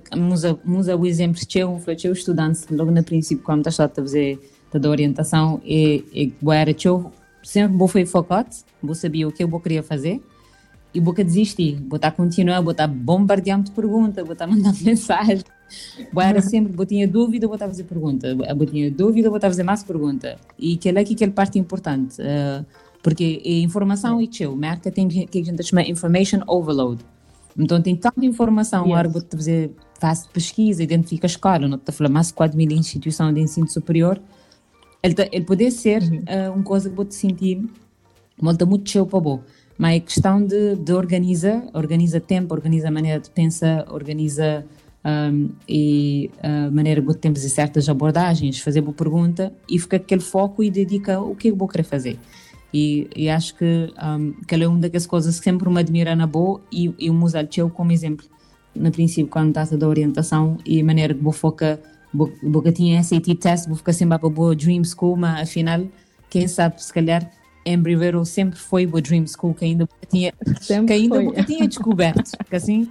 o 0.96 1.06
exemplo 1.06 1.40
que 1.46 1.58
eu, 1.60 1.80
eu 2.08 2.12
estudante, 2.12 2.62
logo 2.74 2.90
no 2.90 3.04
princípio, 3.04 3.44
quando 3.44 3.68
estava 3.68 3.92
a 3.92 3.94
fazer 3.94 4.40
toda 4.68 4.88
a 4.88 4.90
orientação, 4.90 5.60
e, 5.64 6.04
e 6.12 6.50
era 6.50 6.74
eu 6.88 7.12
sempre 7.40 7.76
vou 7.76 7.86
foi 7.86 8.04
focado, 8.04 8.48
vou 8.82 8.96
sabia 8.96 9.28
o 9.28 9.32
que 9.32 9.44
eu 9.44 9.60
queria 9.60 9.82
fazer, 9.82 10.20
e 10.94 11.00
vou 11.00 11.14
desistir, 11.14 11.82
vou 11.88 11.96
estar 11.96 12.10
continuar, 12.12 12.60
vou 12.60 12.72
estar 12.72 12.86
bombardeando 12.86 13.64
de 13.64 13.70
perguntas, 13.72 14.24
vou 14.24 14.32
estar 14.32 14.46
mandando 14.46 14.76
mensagem, 14.84 15.42
Boa 16.12 16.26
era 16.26 16.40
sempre, 16.42 16.74
eu 16.76 16.86
tinha 16.86 17.08
dúvida, 17.08 17.46
eu 17.46 17.52
estava 17.52 17.70
a 17.70 17.74
fazer 17.74 17.84
pergunta. 17.84 18.28
Eu 18.28 18.66
tinha 18.66 18.90
dúvida, 18.90 19.28
eu 19.28 19.34
estava 19.34 19.50
a 19.50 19.50
fazer 19.50 19.62
mais 19.62 19.82
pergunta. 19.82 20.38
E 20.58 20.76
que 20.76 20.88
é 20.88 21.04
que 21.04 21.24
é 21.24 21.28
parte 21.28 21.58
importante. 21.58 22.20
Uh, 22.20 22.64
porque 23.02 23.42
a 23.44 23.48
informação 23.48 24.20
é 24.20 24.26
teu, 24.26 24.56
tem 24.90 25.08
que 25.08 25.40
a 25.40 25.42
gente 25.42 25.62
chama 25.64 25.82
information 25.82 26.40
overload. 26.46 27.04
Então 27.58 27.82
tem 27.82 27.96
tanta 27.96 28.24
informação, 28.24 28.86
yes. 28.86 28.94
hora 28.94 29.08
você 29.08 29.26
fazer, 29.36 29.70
faz 29.98 30.26
pesquisa, 30.26 30.82
identifica 30.82 31.26
a 31.26 31.28
escola, 31.28 31.68
não 31.68 31.76
está 31.76 31.92
falando 31.92 32.12
mais 32.12 32.28
de 32.28 32.34
4 32.34 32.56
mil 32.56 32.70
instituições 32.70 33.34
de 33.34 33.40
ensino 33.40 33.68
superior. 33.68 34.20
Ele, 35.02 35.14
ele 35.32 35.44
pode 35.44 35.70
ser 35.70 36.02
uhum. 36.02 36.18
uh, 36.18 36.54
uma 36.54 36.62
coisa 36.62 36.88
que 36.88 36.96
você 36.96 37.10
sentir, 37.12 37.62
muito 38.40 38.66
muito 38.66 38.90
teu 38.90 39.04
para 39.04 39.20
bom. 39.20 39.42
Mas 39.78 39.96
é 39.96 40.00
questão 40.00 40.44
de, 40.44 40.76
de 40.76 40.92
organiza, 40.92 41.64
organiza 41.72 42.20
tempo, 42.20 42.54
organiza 42.54 42.88
a 42.88 42.90
maneira 42.90 43.20
de 43.20 43.30
pensar, 43.30 43.86
organiza 43.90 44.64
um, 45.04 45.50
e 45.68 46.30
a 46.42 46.70
maneira 46.70 47.02
que 47.02 47.14
temos 47.14 47.40
certas 47.40 47.88
abordagens, 47.88 48.60
fazer 48.60 48.80
uma 48.80 48.92
pergunta 48.92 49.52
e 49.68 49.78
fica 49.78 49.96
aquele 49.96 50.20
foco 50.20 50.62
e 50.62 50.70
dedica 50.70 51.20
o 51.20 51.34
que 51.34 51.48
eu 51.48 51.56
vou 51.56 51.68
querer 51.68 51.84
fazer. 51.84 52.18
E, 52.72 53.08
e 53.14 53.28
acho 53.28 53.54
que 53.56 53.92
um, 54.02 54.34
é 54.48 54.68
uma 54.68 54.88
das 54.88 55.06
coisas 55.06 55.38
que 55.38 55.44
sempre 55.44 55.68
me 55.68 55.78
admira 55.78 56.16
na 56.16 56.26
boa 56.26 56.60
e, 56.72 56.92
e 56.98 57.10
o 57.10 57.24
usar 57.24 57.46
eu 57.56 57.68
como 57.68 57.92
exemplo 57.92 58.26
no 58.74 58.90
princípio 58.90 59.30
quando 59.30 59.48
está 59.48 59.76
da 59.76 59.86
orientação 59.86 60.56
e 60.64 60.80
a 60.80 60.84
maneira 60.84 61.12
que 61.12 61.22
vou 61.22 61.32
focar 61.32 61.78
vou 62.14 62.32
tinha 62.72 63.02
SAT 63.02 63.34
test 63.38 63.66
vou 63.66 63.76
ficar 63.76 63.92
sempre 63.92 64.18
para 64.18 64.28
boa 64.30 64.56
Dream 64.56 64.82
School 64.84 65.16
mas 65.16 65.42
afinal 65.42 65.86
quem 66.30 66.48
sabe 66.48 66.82
se 66.82 66.90
calhar 66.90 67.30
Embry 67.64 67.92
Rivero 67.92 68.24
sempre 68.24 68.58
foi 68.58 68.86
o 68.86 69.00
Dream 69.00 69.26
School 69.26 69.54
que 69.54 69.64
ainda 69.64 69.88
tinha 70.10 70.32
que 70.86 70.92
ainda 70.92 71.44
tinha 71.44 71.68
descoberto 71.68 72.32
que 72.48 72.56
assim 72.56 72.88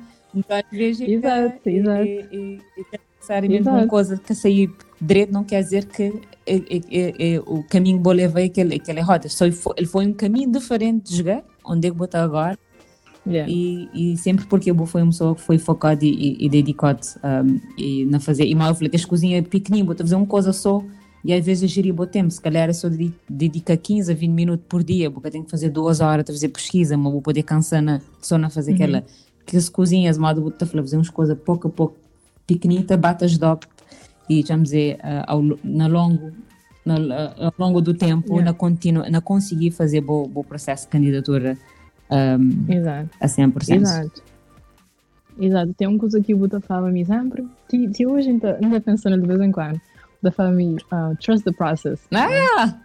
às 0.50 0.78
vezes, 0.78 1.08
exato, 1.08 1.60
é, 1.66 1.72
exato. 1.72 2.06
E, 2.06 2.28
e, 2.32 3.46
e 3.46 3.50
mesmo 3.50 3.72
uma 3.72 3.88
coisa 3.88 4.18
que 4.18 4.34
sair 4.34 4.72
direito 5.00 5.32
não 5.32 5.44
quer 5.44 5.62
dizer 5.62 5.86
que 5.86 6.22
é, 6.46 6.56
é, 6.56 7.36
é, 7.36 7.40
o 7.46 7.64
caminho 7.64 7.98
que 7.98 8.04
vou 8.04 8.14
levar 8.14 8.42
é 8.42 8.46
aquele, 8.46 8.76
aquele 8.76 9.02
roda. 9.02 9.28
Só 9.30 9.46
ele 9.46 9.88
foi 9.88 10.08
um 10.08 10.14
caminho 10.14 10.52
diferente 10.52 11.10
de 11.10 11.18
jogar, 11.18 11.44
onde 11.66 11.90
eu 11.90 11.94
vou 11.94 12.06
estar 12.06 12.24
agora. 12.24 12.58
Yeah. 13.28 13.52
E, 13.52 13.90
e, 13.94 14.18
sempre 14.18 14.46
porque 14.46 14.72
eu 14.72 14.86
fui 14.88 15.02
uma 15.02 15.12
pessoa 15.12 15.36
que 15.36 15.42
foi 15.42 15.60
focada 15.60 16.04
e, 16.04 16.10
e, 16.10 16.46
e 16.46 16.50
dedicada 16.50 17.02
um, 17.24 17.60
e 17.78 18.06
na 18.06 18.20
fazer. 18.20 18.46
E 18.46 18.56
mal 18.56 18.70
eu 18.70 18.76
falei 18.76 18.90
que 18.90 18.96
as 18.96 19.06
cozinhas 19.06 19.48
pequenininhas, 19.48 19.88
vou 19.88 19.96
fazer 19.96 20.16
uma 20.16 20.26
coisa 20.26 20.52
só 20.52 20.84
e 21.24 21.34
às 21.34 21.46
vezes 21.46 21.78
eu 21.78 21.96
o 21.98 22.08
tempo. 22.08 22.32
Se 22.32 22.42
calhar 22.42 22.70
eu 22.70 22.74
só 22.74 22.88
dedica 23.30 23.78
15 23.78 24.12
a 24.12 24.16
20 24.16 24.32
minutos 24.32 24.66
por 24.68 24.84
dia, 24.84 25.10
porque 25.10 25.28
eu 25.28 25.32
tenho 25.32 25.44
que 25.46 25.52
fazer 25.52 25.70
duas 25.70 26.02
horas 26.02 26.26
a 26.30 26.34
fazer 26.34 26.50
pesquisa, 26.50 26.98
mas 26.98 27.12
vou 27.12 27.22
poder 27.22 27.44
cansar 27.44 27.82
na, 27.82 28.02
só 28.22 28.38
na 28.38 28.50
fazer 28.50 28.72
uhum. 28.72 28.76
aquela 28.76 29.04
que 29.46 29.58
as 29.58 29.70
cozinhas 29.70 30.18
modo 30.18 30.54
de 30.58 30.66
fazemos 30.66 31.10
coisa 31.10 31.36
pouco 31.36 31.68
a 31.68 31.72
pouco 31.72 31.96
pequenita 32.46 32.96
batas 32.96 33.38
dop 33.38 33.66
e 34.30 34.44
vamos 34.44 34.70
dizer 34.70 34.98
uh, 34.98 35.24
ao 35.26 35.42
na 35.64 35.88
longo 35.88 36.32
na, 36.86 36.96
uh, 36.96 37.46
ao 37.46 37.54
longo 37.58 37.82
do 37.82 37.94
tempo 37.94 38.34
yeah. 38.34 38.46
na 38.46 38.54
continua 38.54 39.10
na 39.10 39.20
conseguir 39.20 39.72
fazer 39.72 40.02
bom 40.02 40.28
bo 40.28 40.44
processo 40.44 40.86
de 40.86 40.90
candidatura 40.92 41.58
um, 42.12 42.72
Exato. 42.72 43.10
a 43.20 43.26
100%. 43.26 43.82
Exato. 43.82 44.24
Exato. 45.40 45.74
Tem 45.74 45.88
uma 45.88 45.98
coisa 45.98 46.22
que 46.22 46.34
o 46.34 46.38
Buta 46.38 46.60
fala-me 46.60 47.06
sempre, 47.06 47.48
que, 47.70 47.88
que 47.90 48.06
hoje 48.06 48.30
ainda, 48.30 48.60
ainda 48.62 48.82
pensando 48.82 49.20
de 49.20 49.26
vez 49.26 49.40
em 49.40 49.52
quando. 49.52 49.80
Da 50.22 50.32
família, 50.32 50.80
uh, 50.92 51.16
trust 51.18 51.44
the 51.44 51.52
process. 51.52 52.00
Ah! 52.14 52.82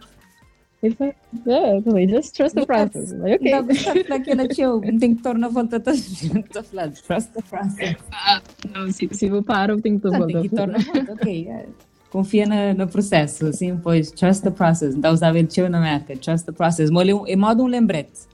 Ele 0.81 0.93
foi, 0.93 1.13
yeah, 1.47 1.81
falei, 1.81 2.07
just 2.07 2.35
trust 2.35 2.55
the 2.55 2.65
process. 2.65 3.11
Like, 3.13 3.35
okay. 3.37 3.51
Não, 3.61 3.75
sabe 3.75 4.05
naquela 4.07 4.47
tio, 4.47 4.79
tem 4.99 5.15
que 5.15 5.23
tornar 5.23 5.47
a 5.47 5.49
volta 5.49 5.81
a 5.83 5.91
estou 5.91 6.63
falando, 6.63 6.93
trust 7.01 7.31
the 7.33 7.41
process. 7.41 7.95
Ah, 8.11 8.41
não, 8.73 8.91
se, 8.91 9.09
se 9.11 9.25
eu 9.25 9.41
paro, 9.41 9.81
tem 9.81 9.95
que 9.95 10.03
tornar 10.03 10.27
Tem 10.27 10.41
que 10.43 10.49
tornar 10.49 10.79
volta, 10.79 11.13
ok. 11.13 11.43
Yeah. 11.45 11.67
Confia 12.11 12.45
no, 12.45 12.85
no, 12.85 12.87
processo, 12.87 13.47
assim, 13.47 13.75
pois, 13.77 14.11
trust 14.11 14.43
the 14.43 14.51
process. 14.51 14.95
Então, 14.95 15.11
usava 15.11 15.39
ele 15.39 15.47
tio 15.47 15.67
na 15.67 15.79
marca, 15.79 16.15
trust 16.15 16.45
the 16.45 16.51
process. 16.51 16.91
Mas 16.91 17.07
é 17.27 17.35
modo 17.35 17.63
um 17.63 17.67
lembrete. 17.67 18.27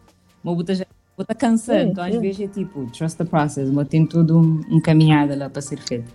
Mas 0.44 0.56
botar 0.58 0.74
já, 0.74 0.86
botar 1.18 1.36
cansando, 1.36 1.92
então 1.92 2.04
às 2.04 2.16
vezes 2.18 2.42
é 2.42 2.48
tipo, 2.48 2.86
trust 2.92 3.18
the 3.18 3.24
process, 3.24 3.70
mas 3.70 3.88
tem 3.88 4.06
tudo 4.06 4.38
um, 4.38 4.62
um 4.70 4.82
caminhada 4.82 5.36
lá 5.36 5.50
para 5.50 5.62
ser 5.62 5.80
feito. 5.80 6.14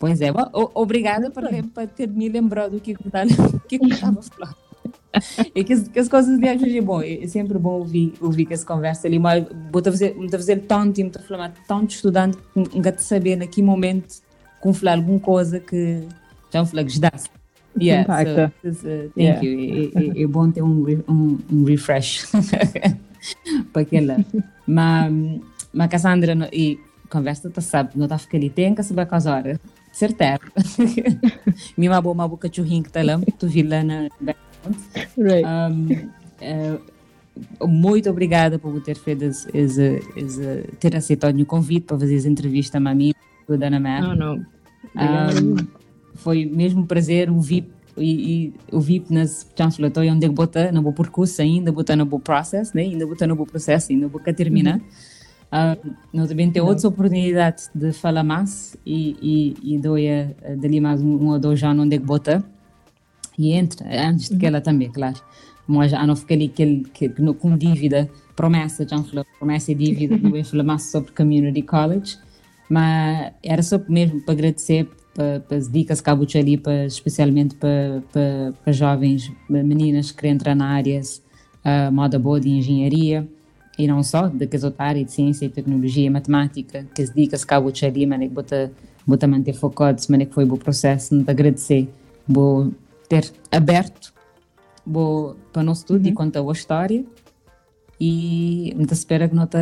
Pois 0.00 0.18
é, 0.22 0.28
obrigada 0.74 1.30
por, 1.30 1.44
por 1.74 1.86
ter 1.88 2.08
me 2.08 2.26
lembrado 2.30 2.72
do 2.72 2.80
que 2.80 2.92
eu 2.92 3.86
estava 3.86 4.22
falando. 4.22 4.56
e 5.54 5.62
que, 5.62 5.78
que, 5.90 5.98
as 5.98 6.08
coisas 6.08 6.38
de 6.38 6.48
hoje 6.48 6.78
é 6.78 6.80
bom, 6.80 7.02
é 7.02 7.26
sempre 7.26 7.58
bom 7.58 7.80
ouvir, 7.80 8.14
ouvir 8.18 8.46
que 8.46 8.54
essa 8.54 8.64
conversa 8.64 9.06
ali, 9.06 9.18
mas 9.18 9.44
vou 9.70 9.84
fazer, 9.84 10.14
vou 10.14 10.28
fazer 10.30 10.60
tanto 10.60 10.98
estou 11.02 11.22
falando 11.22 11.52
tanto 11.68 11.90
estudante, 11.90 12.38
nunca 12.56 12.90
te 12.90 13.02
saber 13.02 13.36
naquele 13.36 13.66
momento, 13.66 14.22
com 14.58 14.72
falar 14.72 14.94
alguma 14.94 15.20
coisa 15.20 15.60
que 15.60 16.08
já 16.50 16.64
falei 16.64 16.86
que 16.86 16.98
dá 16.98 17.12
Yeah, 17.78 18.02
Impacta. 18.02 18.52
so, 18.64 18.88
thank 19.14 19.14
yeah. 19.16 19.42
you. 19.42 19.92
É, 19.94 20.18
é, 20.18 20.22
é, 20.22 20.26
bom 20.26 20.50
ter 20.50 20.62
um, 20.62 20.84
um, 21.08 21.38
um 21.52 21.64
refresh 21.64 22.28
para 23.72 23.82
aquela. 23.82 24.16
mas, 24.66 25.12
mas 25.72 25.88
Cassandra, 25.88 26.48
e 26.52 26.80
conversa, 27.08 27.48
tu 27.48 27.60
sabe, 27.60 27.90
não 27.94 28.06
está 28.06 28.16
a 28.16 28.18
ficar 28.18 28.38
ali, 28.38 28.50
tem 28.50 28.74
que 28.74 28.82
saber 28.82 29.06
com 29.06 29.14
as 29.14 29.26
horas, 29.26 29.58
certeza. 29.92 30.40
Minha 31.76 32.00
boa, 32.00 32.14
uma 32.14 32.28
boa 32.28 32.38
cachorrinho 32.38 32.82
que 32.82 32.88
está 32.88 33.02
lá, 33.02 33.20
tu 33.38 33.46
viu 33.48 33.68
lá 33.68 33.82
na 33.82 34.08
Right. 35.16 35.46
Um, 35.46 36.10
uh, 36.42 37.68
muito 37.68 38.10
obrigada 38.10 38.58
por 38.58 38.80
ter 38.82 38.96
feito 38.96 39.24
esse, 39.24 39.48
esse, 39.56 40.00
esse, 40.16 40.64
ter 40.78 40.96
aceitado 40.96 41.38
o 41.40 41.46
convite 41.46 41.86
para 41.86 41.98
fazer 41.98 42.16
essa 42.16 42.28
entrevista 42.28 42.78
a 42.78 42.94
mim 42.94 43.12
a 43.48 43.56
Dana 43.56 43.80
Mer. 43.80 44.02
Não, 44.02 44.14
não. 44.14 44.46
Um, 44.94 45.56
foi 46.14 46.44
mesmo 46.44 46.82
um 46.82 46.86
prazer 46.86 47.30
ouvir 47.30 47.66
e, 47.96 48.44
e 48.44 48.54
o 48.72 48.80
VIP 48.80 49.12
nas 49.12 49.46
chancelatoria 49.56 50.12
onde 50.12 50.26
eu 50.26 50.32
botar 50.32 50.72
no 50.72 50.82
meu 50.82 50.92
percurso 50.92 51.40
ainda 51.42 51.70
botar 51.70 51.96
no 51.96 52.06
meu 52.06 52.18
processo 52.18 52.72
né 52.74 52.82
ainda 52.82 53.06
botar 53.06 53.26
no 53.26 53.36
meu 53.36 53.46
processo 53.46 53.92
ainda 53.92 54.08
vou 54.08 54.20
terminar 54.20 54.76
uhum. 54.76 54.84
Uh, 55.52 55.94
nós 56.12 56.28
também 56.28 56.50
tem 56.50 56.62
outras 56.62 56.84
oportunidades 56.84 57.70
de 57.74 57.92
falar 57.92 58.24
mais 58.24 58.76
e, 58.84 59.54
e, 59.62 59.74
e 59.74 59.78
dou 59.78 59.96
a, 59.96 60.54
dali 60.56 60.80
mais 60.80 61.02
um, 61.02 61.16
um 61.16 61.28
ou 61.28 61.38
dois 61.38 61.62
anos 61.62 61.84
onde 61.84 61.96
eu 61.96 62.00
botar 62.00 62.42
e 63.38 63.52
entra, 63.52 63.86
antes 64.08 64.28
de 64.28 64.36
que 64.36 64.46
ela 64.46 64.60
também, 64.60 64.90
claro. 64.90 65.16
Mas 65.66 65.92
já 65.92 66.06
não 66.06 66.14
fica 66.14 66.34
ali 66.34 66.48
que, 66.48 66.84
que, 66.92 67.08
que, 67.08 67.34
com 67.34 67.56
dívida, 67.56 68.10
promessa, 68.36 68.86
já 68.86 69.02
falou, 69.02 69.24
promessa 69.38 69.72
e 69.72 69.74
dívida, 69.74 70.16
não 70.22 70.30
vou 70.30 70.44
falar 70.44 70.64
mais 70.64 70.90
sobre 70.90 71.12
Community 71.12 71.62
College, 71.62 72.18
mas 72.68 73.32
era 73.42 73.62
só 73.62 73.80
mesmo 73.88 74.20
para 74.20 74.34
agradecer 74.34 74.88
para, 75.14 75.40
para 75.40 75.56
as 75.56 75.68
dicas 75.68 76.00
que 76.00 76.10
há 76.10 76.12
ali, 76.12 76.56
para, 76.56 76.86
especialmente 76.86 77.54
para, 77.54 78.02
para, 78.12 78.52
para 78.62 78.72
jovens, 78.72 79.32
meninas 79.48 80.10
que 80.10 80.18
querem 80.18 80.34
entrar 80.34 80.54
na 80.54 80.68
área 80.68 81.00
uh, 81.00 81.92
moda 81.92 82.18
boa 82.18 82.40
de 82.40 82.50
engenharia, 82.50 83.28
e 83.84 83.86
não 83.86 84.02
só, 84.02 84.28
daquelas 84.28 84.64
outras 84.64 84.88
áreas 84.88 85.06
de 85.06 85.12
ciência 85.12 85.46
e 85.46 85.48
tecnologia, 85.48 86.10
matemática, 86.10 86.86
que 86.94 87.02
as 87.02 87.12
dicas 87.12 87.44
que 87.44 87.54
há 87.54 87.58
ali, 87.58 88.06
mas 88.06 88.20
que 88.20 88.28
bota, 88.28 88.72
bota 89.06 89.26
manter 89.26 89.54
focado, 89.54 90.00
mas 90.08 90.26
que 90.26 90.34
foi 90.34 90.44
o 90.44 90.56
processo, 90.56 91.14
não 91.14 91.24
te 91.24 91.30
agradecer, 91.30 91.88
vou 92.28 92.72
ter 93.08 93.32
aberto 93.50 94.12
bo, 94.84 95.36
para 95.52 95.62
nosso 95.62 95.82
estudo 95.82 96.04
uhum. 96.04 96.12
e 96.12 96.14
contar 96.14 96.40
a 96.40 96.52
história 96.52 97.04
e 98.00 98.72
me 98.76 98.84
espera 98.90 99.28
que 99.28 99.34
não 99.34 99.46
te, 99.46 99.58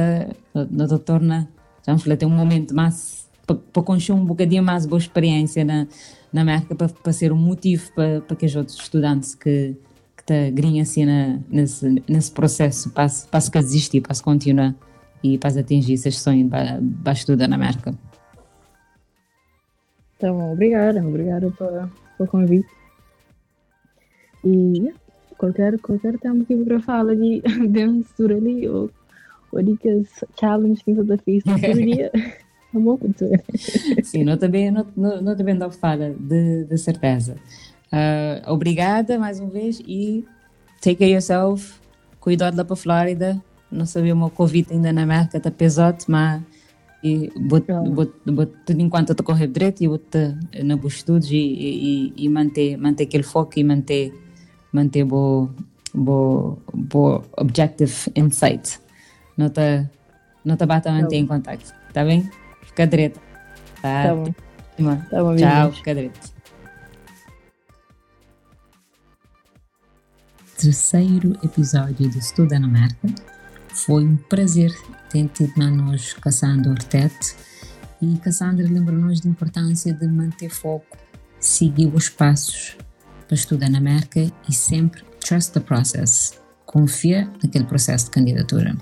não 0.71 0.87
te 0.87 0.99
torna, 0.99 1.49
vamos 1.85 2.03
falar, 2.03 2.17
ter 2.17 2.27
um 2.27 2.31
momento 2.31 2.75
mais, 2.75 3.29
para, 3.47 3.57
para 3.57 3.83
construir 3.83 4.21
um 4.21 4.25
bocadinho 4.25 4.63
mais 4.63 4.87
boa 4.87 5.01
experiência 5.01 5.65
na, 5.65 5.87
na 6.33 6.45
marca, 6.45 6.75
para, 6.75 6.89
para 6.89 7.13
ser 7.13 7.33
um 7.33 7.37
motivo 7.37 7.91
para, 7.95 8.21
para 8.21 8.37
que 8.37 8.47
os 8.47 8.55
outros 8.55 8.79
estudantes 8.79 9.35
que, 9.35 9.75
que 10.29 10.51
te 10.51 10.51
grinham 10.51 10.83
assim 10.83 11.07
na, 11.07 11.39
nesse, 11.49 12.03
nesse 12.07 12.31
processo, 12.31 12.91
para, 12.91 13.09
que 13.09 13.59
desistir, 13.59 14.03
para 14.03 14.15
se 14.15 14.23
continuar 14.23 14.75
e 15.25 15.39
para 15.39 15.61
atingir 15.61 15.95
esses 15.95 16.21
sonhos 16.21 16.51
para, 16.51 17.13
estudar 17.13 17.49
na 17.49 17.57
marca. 17.57 17.95
Então, 20.17 20.53
obrigada, 20.53 21.05
obrigada 21.07 21.51
pelo 21.51 22.29
convite. 22.29 22.69
E 24.45 24.93
qualquer, 25.39 25.79
qualquer 25.79 26.19
tempo 26.19 26.45
que 26.45 26.53
eu 26.53 26.81
falo 26.81 27.17
de 27.17 27.43
por 28.17 28.33
ali, 28.33 28.69
ou, 28.69 28.91
ou 29.51 29.63
dicas, 29.63 30.25
challenge 30.39 30.85
que 30.85 30.91
eu 30.91 31.19
fiz 31.25 31.45
no 31.45 31.57
dia. 31.59 32.13
É 32.69 32.79
cultura. 32.79 33.43
Sim, 34.03 34.25
não 34.25 34.37
também, 34.37 34.71
não, 34.71 34.87
não, 34.95 35.23
não 35.23 35.35
também 35.35 35.55
não 35.55 35.71
fala 35.71 36.11
de, 36.11 36.65
de 36.65 36.77
certeza. 36.77 37.37
Uh, 37.93 38.53
obrigada 38.53 39.19
mais 39.19 39.41
uma 39.41 39.51
vez 39.51 39.81
e 39.87 40.25
take 40.81 40.97
care 40.97 41.13
yourself. 41.13 41.75
Cuidado 42.21 42.57
lá 42.57 42.65
para 42.65 42.75
a 42.75 42.77
Flórida. 42.77 43.43
Não 43.71 43.87
sabemos 43.87 44.29
o 44.29 44.31
Covid 44.31 44.69
ainda 44.73 44.93
na 44.93 45.03
América, 45.03 45.37
está 45.37 45.51
pesado, 45.51 46.05
mas 46.09 46.43
e 47.03 47.31
bot, 47.37 47.65
bot, 47.91 48.13
bot, 48.27 48.53
tudo 48.67 48.81
enquanto 48.81 49.11
eu 49.11 49.25
correr 49.25 49.47
direito 49.47 49.85
e 49.85 49.89
botar 49.89 50.37
nos 50.65 50.95
estudos 50.95 51.31
e, 51.31 51.37
e, 51.37 52.13
e 52.17 52.29
manter, 52.29 52.77
manter 52.77 53.05
aquele 53.05 53.23
foco 53.23 53.53
e 53.57 53.63
manter 53.63 54.13
manter 54.73 55.05
bo, 55.05 55.51
bo, 55.95 56.59
bo 56.75 57.23
objective 57.37 57.93
insight. 58.17 58.81
Não 59.37 59.49
te, 59.49 59.87
não 60.45 60.57
te 60.57 60.67
bata 60.67 60.91
manter 60.91 61.17
em 61.17 61.27
contato, 61.27 61.73
tá 61.93 62.05
bem? 62.05 62.29
Fica 62.63 62.87
direito. 62.87 63.21
Tá, 63.81 64.05
tá 64.05 64.15
bom. 64.15 64.33
Tá 65.11 65.23
bom 65.23 65.37
Tchau, 65.37 65.73
fica 65.73 65.95
direito. 65.95 66.38
Terceiro 70.59 71.39
episódio 71.45 72.11
do 72.11 72.19
Estuda 72.19 72.59
na 72.59 72.67
Marca. 72.67 73.09
Foi 73.69 74.05
um 74.05 74.17
prazer 74.17 74.75
ter 75.09 75.29
tido 75.29 75.53
nós 75.71 76.15
Cassandra 76.15 76.73
Ortete 76.73 77.37
e 78.03 78.17
Cassandra 78.19 78.67
lembrou-nos 78.67 79.21
da 79.21 79.31
importância 79.31 79.95
de 79.95 80.09
manter 80.09 80.51
foco, 80.51 80.99
seguir 81.39 81.87
os 81.95 82.09
passos 82.09 82.77
para 83.29 83.37
estudar 83.37 83.71
na 83.71 83.81
marca 83.81 84.21
e 84.49 84.53
sempre 84.53 85.05
trust 85.21 85.53
the 85.53 85.61
process. 85.61 86.37
Confia 86.67 87.31
naquele 87.41 87.65
processo 87.65 88.07
de 88.07 88.11
candidatura. 88.11 88.77